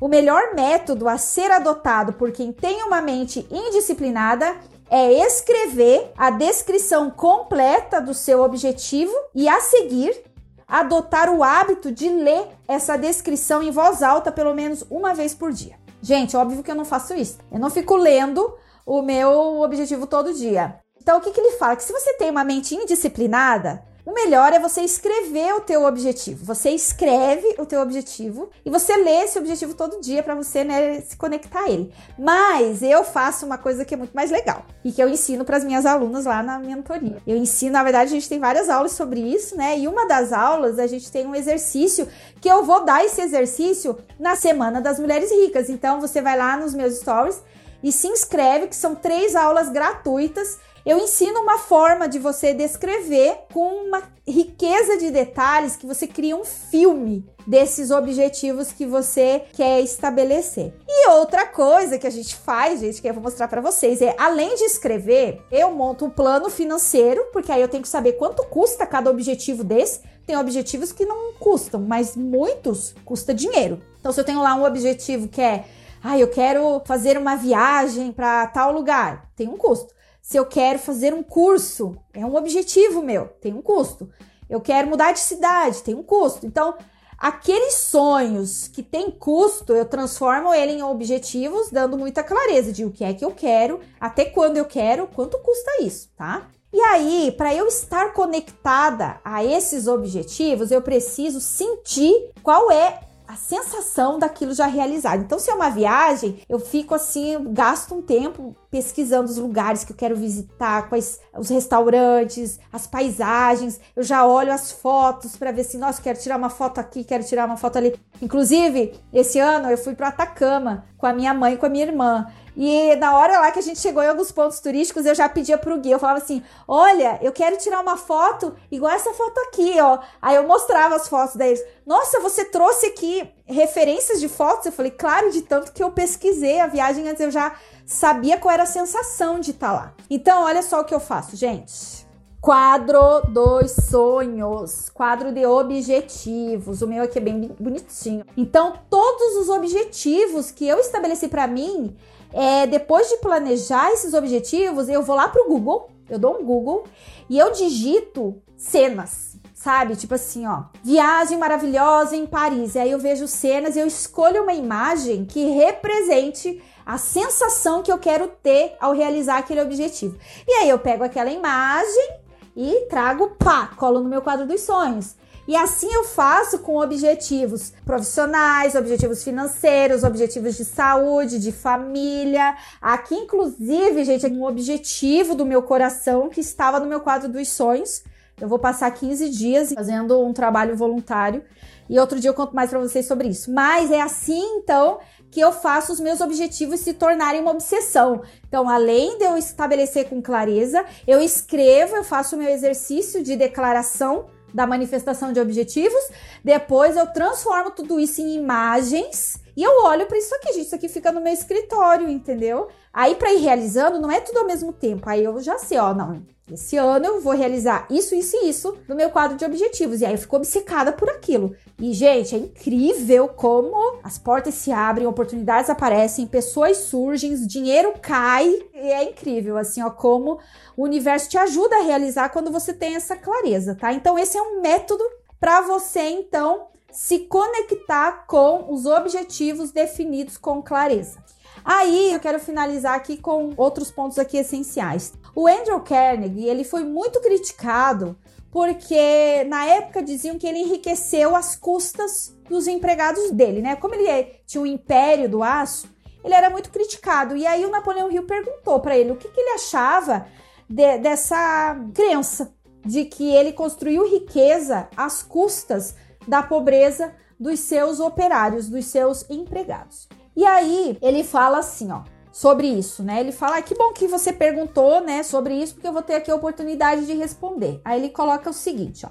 O 0.00 0.08
melhor 0.08 0.54
método 0.54 1.08
a 1.08 1.16
ser 1.16 1.50
adotado 1.52 2.14
por 2.14 2.32
quem 2.32 2.52
tem 2.52 2.82
uma 2.82 3.00
mente 3.00 3.46
indisciplinada 3.50 4.56
é 4.90 5.12
escrever 5.12 6.10
a 6.18 6.28
descrição 6.28 7.08
completa 7.08 8.00
do 8.00 8.12
seu 8.12 8.42
objetivo 8.42 9.14
e 9.32 9.48
a 9.48 9.60
seguir 9.60 10.31
adotar 10.72 11.28
o 11.28 11.44
hábito 11.44 11.92
de 11.92 12.08
ler 12.08 12.48
essa 12.66 12.96
descrição 12.96 13.62
em 13.62 13.70
voz 13.70 14.02
alta 14.02 14.32
pelo 14.32 14.54
menos 14.54 14.82
uma 14.90 15.12
vez 15.12 15.34
por 15.34 15.52
dia. 15.52 15.76
Gente, 16.00 16.34
óbvio 16.34 16.62
que 16.62 16.70
eu 16.70 16.74
não 16.74 16.86
faço 16.86 17.12
isso. 17.12 17.36
Eu 17.52 17.60
não 17.60 17.68
fico 17.68 17.94
lendo 17.94 18.56
o 18.86 19.02
meu 19.02 19.60
objetivo 19.60 20.06
todo 20.06 20.32
dia. 20.32 20.76
Então, 20.98 21.18
o 21.18 21.20
que, 21.20 21.30
que 21.30 21.38
ele 21.38 21.58
fala? 21.58 21.76
Que 21.76 21.82
se 21.82 21.92
você 21.92 22.14
tem 22.14 22.30
uma 22.30 22.42
mente 22.42 22.74
indisciplinada, 22.74 23.84
o 24.04 24.12
melhor 24.12 24.52
é 24.52 24.58
você 24.58 24.80
escrever 24.80 25.54
o 25.54 25.60
teu 25.60 25.84
objetivo. 25.84 26.44
Você 26.44 26.70
escreve 26.70 27.54
o 27.58 27.64
teu 27.64 27.80
objetivo 27.80 28.50
e 28.64 28.70
você 28.70 28.96
lê 28.96 29.22
esse 29.22 29.38
objetivo 29.38 29.74
todo 29.74 30.00
dia 30.00 30.24
para 30.24 30.34
você 30.34 30.64
né, 30.64 31.00
se 31.02 31.16
conectar 31.16 31.60
a 31.60 31.70
ele. 31.70 31.92
Mas 32.18 32.82
eu 32.82 33.04
faço 33.04 33.46
uma 33.46 33.56
coisa 33.56 33.84
que 33.84 33.94
é 33.94 33.96
muito 33.96 34.12
mais 34.12 34.30
legal 34.30 34.66
e 34.84 34.90
que 34.90 35.00
eu 35.00 35.08
ensino 35.08 35.44
para 35.44 35.56
as 35.56 35.64
minhas 35.64 35.86
alunas 35.86 36.24
lá 36.24 36.42
na 36.42 36.58
mentoria. 36.58 37.22
Eu 37.24 37.36
ensino, 37.36 37.72
na 37.72 37.84
verdade, 37.84 38.10
a 38.10 38.14
gente 38.14 38.28
tem 38.28 38.40
várias 38.40 38.68
aulas 38.68 38.92
sobre 38.92 39.20
isso, 39.20 39.56
né? 39.56 39.78
E 39.78 39.86
uma 39.86 40.04
das 40.04 40.32
aulas 40.32 40.80
a 40.80 40.86
gente 40.88 41.10
tem 41.10 41.24
um 41.24 41.34
exercício 41.34 42.08
que 42.40 42.48
eu 42.48 42.64
vou 42.64 42.84
dar 42.84 43.04
esse 43.04 43.20
exercício 43.20 43.96
na 44.18 44.34
semana 44.34 44.80
das 44.80 44.98
mulheres 44.98 45.30
ricas. 45.30 45.70
Então 45.70 46.00
você 46.00 46.20
vai 46.20 46.36
lá 46.36 46.56
nos 46.56 46.74
meus 46.74 46.94
stories 46.96 47.40
e 47.82 47.92
se 47.92 48.08
inscreve, 48.08 48.66
que 48.66 48.76
são 48.76 48.96
três 48.96 49.36
aulas 49.36 49.68
gratuitas 49.68 50.58
eu 50.84 50.98
ensino 50.98 51.40
uma 51.40 51.58
forma 51.58 52.08
de 52.08 52.18
você 52.18 52.52
descrever 52.52 53.36
com 53.52 53.86
uma 53.86 54.02
riqueza 54.26 54.96
de 54.98 55.10
detalhes 55.10 55.76
que 55.76 55.86
você 55.86 56.06
cria 56.06 56.36
um 56.36 56.44
filme 56.44 57.24
desses 57.46 57.90
objetivos 57.90 58.72
que 58.72 58.86
você 58.86 59.44
quer 59.52 59.80
estabelecer. 59.80 60.74
E 60.88 61.08
outra 61.10 61.46
coisa 61.46 61.98
que 61.98 62.06
a 62.06 62.10
gente 62.10 62.34
faz, 62.34 62.80
gente, 62.80 63.00
que 63.00 63.08
eu 63.08 63.14
vou 63.14 63.22
mostrar 63.22 63.48
para 63.48 63.60
vocês 63.60 64.02
é, 64.02 64.14
além 64.18 64.54
de 64.56 64.64
escrever, 64.64 65.40
eu 65.50 65.70
monto 65.70 66.04
um 66.04 66.10
plano 66.10 66.50
financeiro, 66.50 67.24
porque 67.32 67.52
aí 67.52 67.60
eu 67.60 67.68
tenho 67.68 67.82
que 67.82 67.88
saber 67.88 68.12
quanto 68.12 68.44
custa 68.44 68.86
cada 68.86 69.10
objetivo 69.10 69.62
desse. 69.62 70.00
Tem 70.26 70.36
objetivos 70.36 70.92
que 70.92 71.04
não 71.04 71.32
custam, 71.34 71.80
mas 71.80 72.16
muitos 72.16 72.94
custa 73.04 73.34
dinheiro. 73.34 73.80
Então 74.00 74.12
se 74.12 74.20
eu 74.20 74.24
tenho 74.24 74.40
lá 74.40 74.54
um 74.54 74.64
objetivo 74.64 75.28
que 75.28 75.40
é, 75.40 75.64
ah, 76.02 76.18
eu 76.18 76.28
quero 76.28 76.80
fazer 76.84 77.16
uma 77.18 77.36
viagem 77.36 78.12
para 78.12 78.46
tal 78.48 78.72
lugar, 78.72 79.30
tem 79.36 79.48
um 79.48 79.56
custo. 79.56 79.92
Se 80.22 80.36
eu 80.36 80.46
quero 80.46 80.78
fazer 80.78 81.12
um 81.12 81.22
curso, 81.22 81.96
é 82.14 82.24
um 82.24 82.36
objetivo 82.36 83.02
meu, 83.02 83.26
tem 83.40 83.52
um 83.52 83.60
custo. 83.60 84.08
Eu 84.48 84.60
quero 84.60 84.88
mudar 84.88 85.10
de 85.10 85.18
cidade, 85.18 85.82
tem 85.82 85.96
um 85.96 86.02
custo. 86.02 86.46
Então, 86.46 86.74
aqueles 87.18 87.74
sonhos 87.74 88.68
que 88.68 88.84
têm 88.84 89.10
custo, 89.10 89.72
eu 89.72 89.84
transformo 89.84 90.54
ele 90.54 90.72
em 90.72 90.82
objetivos, 90.82 91.70
dando 91.70 91.98
muita 91.98 92.22
clareza 92.22 92.72
de 92.72 92.84
o 92.84 92.92
que 92.92 93.02
é 93.02 93.12
que 93.12 93.24
eu 93.24 93.32
quero, 93.32 93.80
até 94.00 94.24
quando 94.24 94.58
eu 94.58 94.64
quero, 94.64 95.08
quanto 95.08 95.38
custa 95.40 95.82
isso, 95.82 96.08
tá? 96.16 96.48
E 96.72 96.80
aí, 96.80 97.34
para 97.36 97.52
eu 97.52 97.66
estar 97.66 98.14
conectada 98.14 99.20
a 99.24 99.44
esses 99.44 99.88
objetivos, 99.88 100.70
eu 100.70 100.80
preciso 100.80 101.40
sentir 101.40 102.30
qual 102.42 102.70
é 102.70 103.00
a 103.32 103.36
sensação 103.36 104.18
daquilo 104.18 104.52
já 104.52 104.66
realizado. 104.66 105.22
Então, 105.22 105.38
se 105.38 105.50
é 105.50 105.54
uma 105.54 105.70
viagem, 105.70 106.42
eu 106.50 106.58
fico 106.58 106.94
assim, 106.94 107.42
gasto 107.50 107.94
um 107.94 108.02
tempo 108.02 108.54
pesquisando 108.70 109.30
os 109.30 109.38
lugares 109.38 109.84
que 109.84 109.92
eu 109.92 109.96
quero 109.96 110.14
visitar, 110.14 110.90
quais 110.90 111.18
os 111.34 111.48
restaurantes, 111.48 112.60
as 112.70 112.86
paisagens. 112.86 113.80
Eu 113.96 114.02
já 114.02 114.26
olho 114.26 114.52
as 114.52 114.70
fotos 114.70 115.34
para 115.34 115.50
ver 115.50 115.64
se, 115.64 115.78
nossa, 115.78 116.02
quero 116.02 116.18
tirar 116.18 116.36
uma 116.36 116.50
foto 116.50 116.78
aqui, 116.78 117.04
quero 117.04 117.24
tirar 117.24 117.46
uma 117.46 117.56
foto 117.56 117.78
ali. 117.78 117.98
Inclusive, 118.20 118.92
esse 119.10 119.38
ano 119.38 119.70
eu 119.70 119.78
fui 119.78 119.94
para 119.94 120.08
Atacama 120.08 120.84
com 120.98 121.06
a 121.06 121.14
minha 121.14 121.32
mãe 121.32 121.54
e 121.54 121.56
com 121.56 121.64
a 121.64 121.70
minha 121.70 121.86
irmã. 121.86 122.26
E 122.56 122.94
na 122.96 123.16
hora 123.16 123.40
lá 123.40 123.50
que 123.50 123.58
a 123.58 123.62
gente 123.62 123.80
chegou 123.80 124.02
em 124.02 124.08
alguns 124.08 124.30
pontos 124.30 124.60
turísticos, 124.60 125.06
eu 125.06 125.14
já 125.14 125.28
pedia 125.28 125.56
pro 125.56 125.78
guia, 125.78 125.94
eu 125.94 125.98
falava 125.98 126.18
assim: 126.18 126.42
"Olha, 126.68 127.18
eu 127.22 127.32
quero 127.32 127.56
tirar 127.56 127.80
uma 127.80 127.96
foto 127.96 128.54
igual 128.70 128.92
essa 128.92 129.12
foto 129.14 129.38
aqui, 129.48 129.80
ó". 129.80 129.98
Aí 130.20 130.36
eu 130.36 130.46
mostrava 130.46 130.96
as 130.96 131.08
fotos 131.08 131.36
deles. 131.36 131.62
"Nossa, 131.86 132.20
você 132.20 132.44
trouxe 132.44 132.86
aqui 132.86 133.28
referências 133.46 134.20
de 134.20 134.28
fotos?". 134.28 134.66
Eu 134.66 134.72
falei: 134.72 134.90
"Claro, 134.90 135.30
de 135.30 135.42
tanto 135.42 135.72
que 135.72 135.82
eu 135.82 135.90
pesquisei 135.90 136.60
a 136.60 136.66
viagem 136.66 137.08
antes 137.08 137.20
eu 137.20 137.30
já 137.30 137.54
sabia 137.86 138.38
qual 138.38 138.52
era 138.52 138.64
a 138.64 138.66
sensação 138.66 139.40
de 139.40 139.52
estar 139.52 139.68
tá 139.68 139.72
lá". 139.72 139.94
Então, 140.10 140.42
olha 140.42 140.62
só 140.62 140.80
o 140.80 140.84
que 140.84 140.94
eu 140.94 141.00
faço, 141.00 141.36
gente. 141.36 142.02
Quadro 142.42 143.22
dos 143.28 143.70
sonhos, 143.70 144.88
quadro 144.88 145.30
de 145.30 145.46
objetivos. 145.46 146.82
O 146.82 146.88
meu 146.88 147.04
aqui 147.04 147.18
é 147.18 147.20
bem 147.20 147.54
bonitinho. 147.58 148.24
Então, 148.36 148.80
todos 148.90 149.36
os 149.36 149.48
objetivos 149.48 150.50
que 150.50 150.66
eu 150.66 150.80
estabeleci 150.80 151.28
para 151.28 151.46
mim, 151.46 151.96
é, 152.32 152.66
depois 152.66 153.08
de 153.08 153.18
planejar 153.18 153.90
esses 153.92 154.14
objetivos, 154.14 154.88
eu 154.88 155.02
vou 155.02 155.16
lá 155.16 155.28
pro 155.28 155.48
Google, 155.48 155.90
eu 156.08 156.18
dou 156.18 156.38
um 156.38 156.44
Google 156.44 156.84
e 157.28 157.38
eu 157.38 157.52
digito 157.52 158.40
cenas, 158.56 159.36
sabe? 159.54 159.96
Tipo 159.96 160.14
assim, 160.14 160.46
ó, 160.46 160.64
viagem 160.82 161.38
maravilhosa 161.38 162.16
em 162.16 162.26
Paris. 162.26 162.74
E 162.74 162.78
aí 162.78 162.90
eu 162.90 162.98
vejo 162.98 163.26
cenas 163.26 163.76
e 163.76 163.80
eu 163.80 163.86
escolho 163.86 164.42
uma 164.42 164.54
imagem 164.54 165.24
que 165.24 165.46
represente 165.50 166.62
a 166.84 166.98
sensação 166.98 167.82
que 167.82 167.92
eu 167.92 167.98
quero 167.98 168.28
ter 168.42 168.76
ao 168.80 168.92
realizar 168.92 169.38
aquele 169.38 169.62
objetivo. 169.62 170.18
E 170.46 170.52
aí 170.52 170.68
eu 170.68 170.78
pego 170.78 171.04
aquela 171.04 171.30
imagem 171.30 172.16
e 172.56 172.86
trago, 172.88 173.36
pá, 173.38 173.68
colo 173.76 174.00
no 174.00 174.08
meu 174.08 174.20
quadro 174.20 174.46
dos 174.46 174.62
sonhos. 174.62 175.14
E 175.46 175.56
assim 175.56 175.92
eu 175.92 176.04
faço 176.04 176.60
com 176.60 176.78
objetivos 176.78 177.72
profissionais, 177.84 178.74
objetivos 178.74 179.24
financeiros, 179.24 180.04
objetivos 180.04 180.56
de 180.56 180.64
saúde, 180.64 181.38
de 181.38 181.50
família. 181.50 182.56
Aqui, 182.80 183.14
inclusive, 183.14 184.04
gente, 184.04 184.24
é 184.24 184.28
um 184.28 184.44
objetivo 184.44 185.34
do 185.34 185.44
meu 185.44 185.62
coração 185.62 186.28
que 186.28 186.40
estava 186.40 186.78
no 186.78 186.86
meu 186.86 187.00
quadro 187.00 187.28
dos 187.28 187.48
sonhos. 187.48 188.04
Eu 188.40 188.48
vou 188.48 188.58
passar 188.58 188.90
15 188.90 189.28
dias 189.30 189.72
fazendo 189.72 190.20
um 190.24 190.32
trabalho 190.32 190.76
voluntário 190.76 191.44
e 191.88 191.98
outro 191.98 192.18
dia 192.18 192.30
eu 192.30 192.34
conto 192.34 192.54
mais 192.54 192.70
para 192.70 192.78
vocês 192.78 193.06
sobre 193.06 193.28
isso. 193.28 193.52
Mas 193.52 193.90
é 193.90 194.00
assim, 194.00 194.42
então, 194.56 194.98
que 195.30 195.40
eu 195.40 195.52
faço 195.52 195.92
os 195.92 196.00
meus 196.00 196.20
objetivos 196.20 196.80
se 196.80 196.94
tornarem 196.94 197.40
uma 197.40 197.50
obsessão. 197.50 198.22
Então, 198.46 198.68
além 198.68 199.18
de 199.18 199.24
eu 199.24 199.36
estabelecer 199.36 200.08
com 200.08 200.22
clareza, 200.22 200.84
eu 201.06 201.20
escrevo, 201.20 201.96
eu 201.96 202.04
faço 202.04 202.36
o 202.36 202.38
meu 202.38 202.48
exercício 202.48 203.22
de 203.22 203.36
declaração 203.36 204.26
da 204.52 204.66
manifestação 204.66 205.32
de 205.32 205.40
objetivos. 205.40 206.02
Depois 206.44 206.96
eu 206.96 207.06
transformo 207.06 207.70
tudo 207.70 207.98
isso 207.98 208.20
em 208.20 208.36
imagens 208.36 209.41
E 209.56 209.62
eu 209.62 209.84
olho 209.84 210.06
para 210.06 210.18
isso 210.18 210.34
aqui, 210.34 210.52
gente, 210.52 210.66
isso 210.66 210.74
aqui 210.74 210.88
fica 210.88 211.12
no 211.12 211.20
meu 211.20 211.32
escritório, 211.32 212.08
entendeu? 212.08 212.68
Aí 212.92 213.14
para 213.14 213.32
ir 213.32 213.38
realizando, 213.38 214.00
não 214.00 214.10
é 214.10 214.20
tudo 214.20 214.38
ao 214.38 214.46
mesmo 214.46 214.72
tempo. 214.72 215.08
Aí 215.08 215.24
eu 215.24 215.40
já 215.40 215.58
sei, 215.58 215.78
ó, 215.78 215.94
não, 215.94 216.22
esse 216.50 216.76
ano 216.76 217.06
eu 217.06 217.20
vou 217.20 217.32
realizar 217.32 217.86
isso, 217.88 218.14
isso 218.14 218.36
e 218.36 218.48
isso 218.48 218.76
no 218.88 218.94
meu 218.94 219.10
quadro 219.10 219.36
de 219.36 219.44
objetivos. 219.44 220.00
E 220.00 220.04
aí 220.04 220.12
eu 220.12 220.18
fico 220.18 220.36
obcecada 220.36 220.92
por 220.92 221.08
aquilo. 221.08 221.54
E, 221.78 221.92
gente, 221.94 222.34
é 222.34 222.38
incrível 222.38 223.28
como 223.28 224.00
as 224.02 224.18
portas 224.18 224.54
se 224.54 224.70
abrem, 224.72 225.06
oportunidades 225.06 225.70
aparecem, 225.70 226.26
pessoas 226.26 226.76
surgem, 226.78 227.34
dinheiro 227.46 227.94
cai. 228.02 228.48
E 228.74 228.78
é 228.78 229.04
incrível, 229.04 229.56
assim, 229.56 229.82
ó, 229.82 229.90
como 229.90 230.38
o 230.76 230.84
universo 230.84 231.30
te 231.30 231.38
ajuda 231.38 231.76
a 231.76 231.82
realizar 231.82 232.28
quando 232.28 232.50
você 232.50 232.74
tem 232.74 232.96
essa 232.96 233.16
clareza, 233.16 233.74
tá? 233.74 233.92
Então, 233.92 234.18
esse 234.18 234.36
é 234.36 234.42
um 234.42 234.60
método 234.60 235.04
para 235.40 235.62
você, 235.62 236.02
então, 236.02 236.68
se 236.92 237.20
conectar 237.20 238.26
com 238.26 238.72
os 238.72 238.86
objetivos 238.86 239.72
definidos 239.72 240.36
com 240.36 240.62
clareza. 240.62 241.18
Aí 241.64 242.12
eu 242.12 242.20
quero 242.20 242.38
finalizar 242.38 242.94
aqui 242.94 243.16
com 243.16 243.52
outros 243.56 243.90
pontos 243.90 244.18
aqui 244.18 244.36
essenciais. 244.36 245.12
O 245.34 245.48
Andrew 245.48 245.80
Carnegie, 245.80 246.46
ele 246.46 246.64
foi 246.64 246.84
muito 246.84 247.20
criticado 247.20 248.16
porque 248.50 249.44
na 249.44 249.64
época 249.64 250.02
diziam 250.02 250.38
que 250.38 250.46
ele 250.46 250.58
enriqueceu 250.58 251.34
às 251.34 251.56
custas 251.56 252.36
dos 252.48 252.66
empregados 252.66 253.30
dele, 253.30 253.62
né? 253.62 253.76
Como 253.76 253.94
ele 253.94 254.06
é, 254.06 254.40
tinha 254.46 254.60
um 254.60 254.66
império 254.66 255.26
do 255.26 255.42
aço, 255.42 255.88
ele 256.22 256.34
era 256.34 256.50
muito 256.50 256.70
criticado. 256.70 257.34
E 257.34 257.46
aí 257.46 257.64
o 257.64 257.70
Napoleão 257.70 258.10
Hill 258.10 258.24
perguntou 258.24 258.78
para 258.80 258.96
ele 258.96 259.12
o 259.12 259.16
que, 259.16 259.28
que, 259.28 259.40
ele 259.40 259.54
achava 259.54 260.26
de, 260.68 260.98
dessa 260.98 261.76
crença 261.94 262.52
de 262.84 263.06
que 263.06 263.32
ele 263.32 263.52
construiu 263.52 264.06
riqueza 264.06 264.88
às 264.96 265.22
custas 265.22 265.94
da 266.26 266.42
pobreza 266.42 267.14
dos 267.38 267.60
seus 267.60 268.00
operários, 268.00 268.68
dos 268.68 268.86
seus 268.86 269.28
empregados. 269.28 270.08
E 270.36 270.44
aí 270.44 270.96
ele 271.02 271.24
fala 271.24 271.58
assim, 271.58 271.90
ó, 271.90 272.02
sobre 272.32 272.66
isso, 272.66 273.02
né? 273.02 273.20
Ele 273.20 273.30
fala: 273.30 273.58
ah, 273.58 273.62
"Que 273.62 273.74
bom 273.74 273.92
que 273.92 274.08
você 274.08 274.32
perguntou, 274.32 275.00
né, 275.02 275.22
sobre 275.22 275.54
isso, 275.54 275.74
porque 275.74 275.86
eu 275.86 275.92
vou 275.92 276.02
ter 276.02 276.14
aqui 276.14 276.30
a 276.30 276.34
oportunidade 276.34 277.06
de 277.06 277.12
responder". 277.12 277.80
Aí 277.84 278.00
ele 278.00 278.08
coloca 278.08 278.48
o 278.48 278.54
seguinte, 278.54 279.04
ó: 279.04 279.10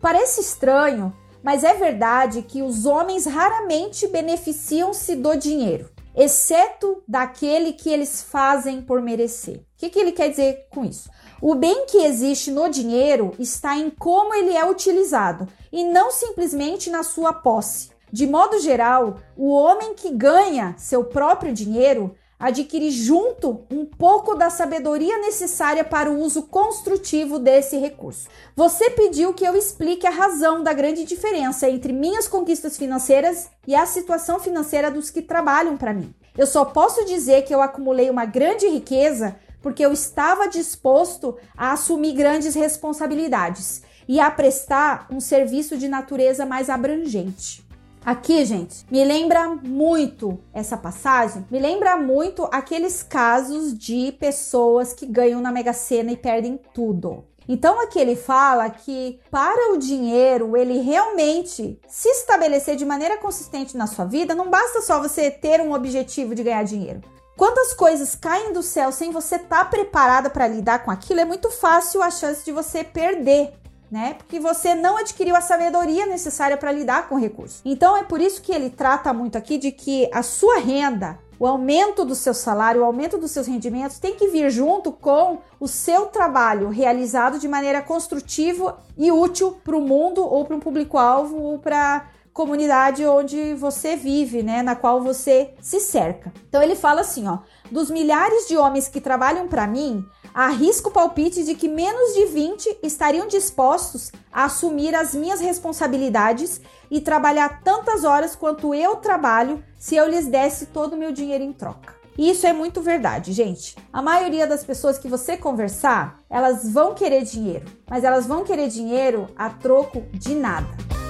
"Parece 0.00 0.40
estranho, 0.40 1.12
mas 1.42 1.64
é 1.64 1.74
verdade 1.74 2.42
que 2.42 2.62
os 2.62 2.86
homens 2.86 3.26
raramente 3.26 4.06
beneficiam-se 4.06 5.16
do 5.16 5.34
dinheiro, 5.34 5.90
exceto 6.14 7.02
daquele 7.08 7.72
que 7.72 7.90
eles 7.90 8.22
fazem 8.22 8.80
por 8.80 9.02
merecer". 9.02 9.56
O 9.56 9.64
que, 9.76 9.90
que 9.90 9.98
ele 9.98 10.12
quer 10.12 10.28
dizer 10.30 10.68
com 10.70 10.84
isso? 10.84 11.10
O 11.44 11.56
bem 11.56 11.86
que 11.86 11.98
existe 11.98 12.52
no 12.52 12.68
dinheiro 12.68 13.34
está 13.36 13.76
em 13.76 13.90
como 13.90 14.32
ele 14.32 14.56
é 14.56 14.64
utilizado 14.64 15.48
e 15.72 15.82
não 15.82 16.12
simplesmente 16.12 16.88
na 16.88 17.02
sua 17.02 17.32
posse. 17.32 17.90
De 18.12 18.28
modo 18.28 18.60
geral, 18.60 19.16
o 19.36 19.50
homem 19.50 19.92
que 19.94 20.12
ganha 20.12 20.76
seu 20.78 21.02
próprio 21.02 21.52
dinheiro 21.52 22.14
adquire 22.38 22.92
junto 22.92 23.64
um 23.72 23.84
pouco 23.84 24.36
da 24.36 24.50
sabedoria 24.50 25.18
necessária 25.18 25.82
para 25.82 26.08
o 26.08 26.20
uso 26.20 26.42
construtivo 26.44 27.40
desse 27.40 27.76
recurso. 27.76 28.28
Você 28.54 28.90
pediu 28.90 29.34
que 29.34 29.44
eu 29.44 29.56
explique 29.56 30.06
a 30.06 30.10
razão 30.10 30.62
da 30.62 30.72
grande 30.72 31.04
diferença 31.04 31.68
entre 31.68 31.92
minhas 31.92 32.28
conquistas 32.28 32.76
financeiras 32.76 33.50
e 33.66 33.74
a 33.74 33.84
situação 33.84 34.38
financeira 34.38 34.92
dos 34.92 35.10
que 35.10 35.20
trabalham 35.20 35.76
para 35.76 35.92
mim. 35.92 36.14
Eu 36.38 36.46
só 36.46 36.64
posso 36.64 37.04
dizer 37.04 37.42
que 37.42 37.52
eu 37.52 37.60
acumulei 37.60 38.08
uma 38.08 38.24
grande 38.24 38.68
riqueza 38.68 39.34
porque 39.62 39.84
eu 39.84 39.92
estava 39.92 40.48
disposto 40.48 41.36
a 41.56 41.72
assumir 41.72 42.12
grandes 42.12 42.54
responsabilidades 42.54 43.82
e 44.08 44.18
a 44.20 44.30
prestar 44.30 45.06
um 45.10 45.20
serviço 45.20 45.78
de 45.78 45.88
natureza 45.88 46.44
mais 46.44 46.68
abrangente. 46.68 47.64
Aqui, 48.04 48.44
gente, 48.44 48.84
me 48.90 49.04
lembra 49.04 49.48
muito 49.48 50.40
essa 50.52 50.76
passagem, 50.76 51.46
me 51.48 51.60
lembra 51.60 51.96
muito 51.96 52.48
aqueles 52.50 53.00
casos 53.00 53.78
de 53.78 54.10
pessoas 54.18 54.92
que 54.92 55.06
ganham 55.06 55.40
na 55.40 55.52
Mega 55.52 55.72
Sena 55.72 56.10
e 56.10 56.16
perdem 56.16 56.58
tudo. 56.74 57.24
Então 57.48 57.80
aqui 57.80 57.98
ele 57.98 58.16
fala 58.16 58.68
que 58.70 59.20
para 59.30 59.72
o 59.72 59.76
dinheiro 59.76 60.56
ele 60.56 60.80
realmente 60.80 61.78
se 61.86 62.08
estabelecer 62.08 62.76
de 62.76 62.84
maneira 62.84 63.18
consistente 63.18 63.76
na 63.76 63.86
sua 63.86 64.04
vida, 64.04 64.34
não 64.34 64.50
basta 64.50 64.80
só 64.80 65.00
você 65.00 65.30
ter 65.30 65.60
um 65.60 65.72
objetivo 65.72 66.34
de 66.34 66.42
ganhar 66.42 66.64
dinheiro. 66.64 67.00
Quantas 67.36 67.72
coisas 67.72 68.14
caem 68.14 68.52
do 68.52 68.62
céu 68.62 68.92
sem 68.92 69.10
você 69.10 69.36
estar 69.36 69.64
tá 69.64 69.64
preparada 69.64 70.28
para 70.28 70.46
lidar 70.46 70.84
com 70.84 70.90
aquilo, 70.90 71.20
é 71.20 71.24
muito 71.24 71.50
fácil 71.50 72.02
a 72.02 72.10
chance 72.10 72.44
de 72.44 72.52
você 72.52 72.84
perder 72.84 73.52
né? 73.92 74.14
Porque 74.14 74.40
você 74.40 74.74
não 74.74 74.96
adquiriu 74.96 75.36
a 75.36 75.42
sabedoria 75.42 76.06
necessária 76.06 76.56
para 76.56 76.72
lidar 76.72 77.10
com 77.10 77.16
o 77.16 77.18
recurso. 77.18 77.60
Então 77.62 77.94
é 77.94 78.02
por 78.02 78.22
isso 78.22 78.40
que 78.40 78.50
ele 78.50 78.70
trata 78.70 79.12
muito 79.12 79.36
aqui 79.36 79.58
de 79.58 79.70
que 79.70 80.08
a 80.10 80.22
sua 80.22 80.60
renda, 80.60 81.18
o 81.38 81.46
aumento 81.46 82.02
do 82.02 82.14
seu 82.14 82.32
salário, 82.32 82.80
o 82.80 82.84
aumento 82.84 83.18
dos 83.18 83.32
seus 83.32 83.46
rendimentos 83.46 83.98
tem 83.98 84.14
que 84.14 84.28
vir 84.28 84.50
junto 84.50 84.90
com 84.90 85.40
o 85.60 85.68
seu 85.68 86.06
trabalho 86.06 86.70
realizado 86.70 87.38
de 87.38 87.46
maneira 87.46 87.82
construtiva 87.82 88.78
e 88.96 89.12
útil 89.12 89.58
para 89.62 89.76
o 89.76 89.80
mundo 89.82 90.22
ou 90.22 90.42
para 90.46 90.56
um 90.56 90.60
público-alvo 90.60 91.36
ou 91.36 91.58
para 91.58 92.08
comunidade 92.32 93.04
onde 93.06 93.54
você 93.54 93.94
vive, 93.94 94.42
né, 94.42 94.62
na 94.62 94.74
qual 94.74 95.02
você 95.02 95.54
se 95.60 95.80
cerca. 95.80 96.32
Então 96.48 96.62
ele 96.62 96.74
fala 96.74 97.02
assim, 97.02 97.28
ó, 97.28 97.38
dos 97.70 97.90
milhares 97.90 98.48
de 98.48 98.56
homens 98.56 98.88
que 98.88 99.00
trabalham 99.00 99.46
para 99.48 99.66
mim, 99.66 100.04
arrisco 100.32 100.88
o 100.88 100.92
palpite 100.92 101.44
de 101.44 101.54
que 101.54 101.68
menos 101.68 102.14
de 102.14 102.26
20 102.26 102.78
estariam 102.82 103.26
dispostos 103.26 104.10
a 104.32 104.44
assumir 104.44 104.94
as 104.94 105.14
minhas 105.14 105.40
responsabilidades 105.40 106.60
e 106.90 107.00
trabalhar 107.00 107.60
tantas 107.62 108.04
horas 108.04 108.34
quanto 108.34 108.74
eu 108.74 108.96
trabalho 108.96 109.62
se 109.78 109.94
eu 109.94 110.08
lhes 110.08 110.26
desse 110.26 110.66
todo 110.66 110.94
o 110.94 110.98
meu 110.98 111.12
dinheiro 111.12 111.44
em 111.44 111.52
troca. 111.52 112.00
E 112.16 112.30
isso 112.30 112.46
é 112.46 112.52
muito 112.52 112.82
verdade, 112.82 113.32
gente. 113.32 113.74
A 113.90 114.02
maioria 114.02 114.46
das 114.46 114.62
pessoas 114.62 114.98
que 114.98 115.08
você 115.08 115.36
conversar, 115.36 116.20
elas 116.28 116.70
vão 116.70 116.94
querer 116.94 117.24
dinheiro, 117.24 117.66
mas 117.88 118.04
elas 118.04 118.26
vão 118.26 118.44
querer 118.44 118.68
dinheiro 118.68 119.28
a 119.36 119.48
troco 119.48 120.02
de 120.12 120.34
nada. 120.34 121.01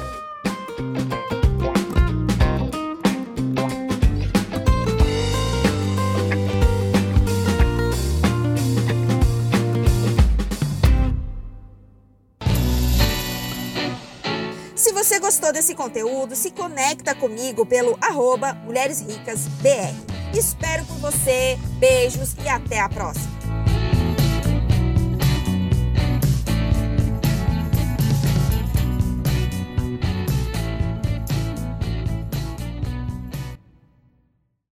Se 14.74 14.92
você 14.92 15.20
gostou 15.20 15.52
desse 15.52 15.74
conteúdo, 15.74 16.34
se 16.34 16.50
conecta 16.50 17.14
comigo 17.14 17.64
pelo 17.64 17.96
arroba. 18.00 18.56
Espero 20.34 20.84
por 20.86 20.96
você, 20.96 21.58
beijos 21.78 22.34
e 22.44 22.48
até 22.48 22.80
a 22.80 22.88
próxima! 22.88 23.61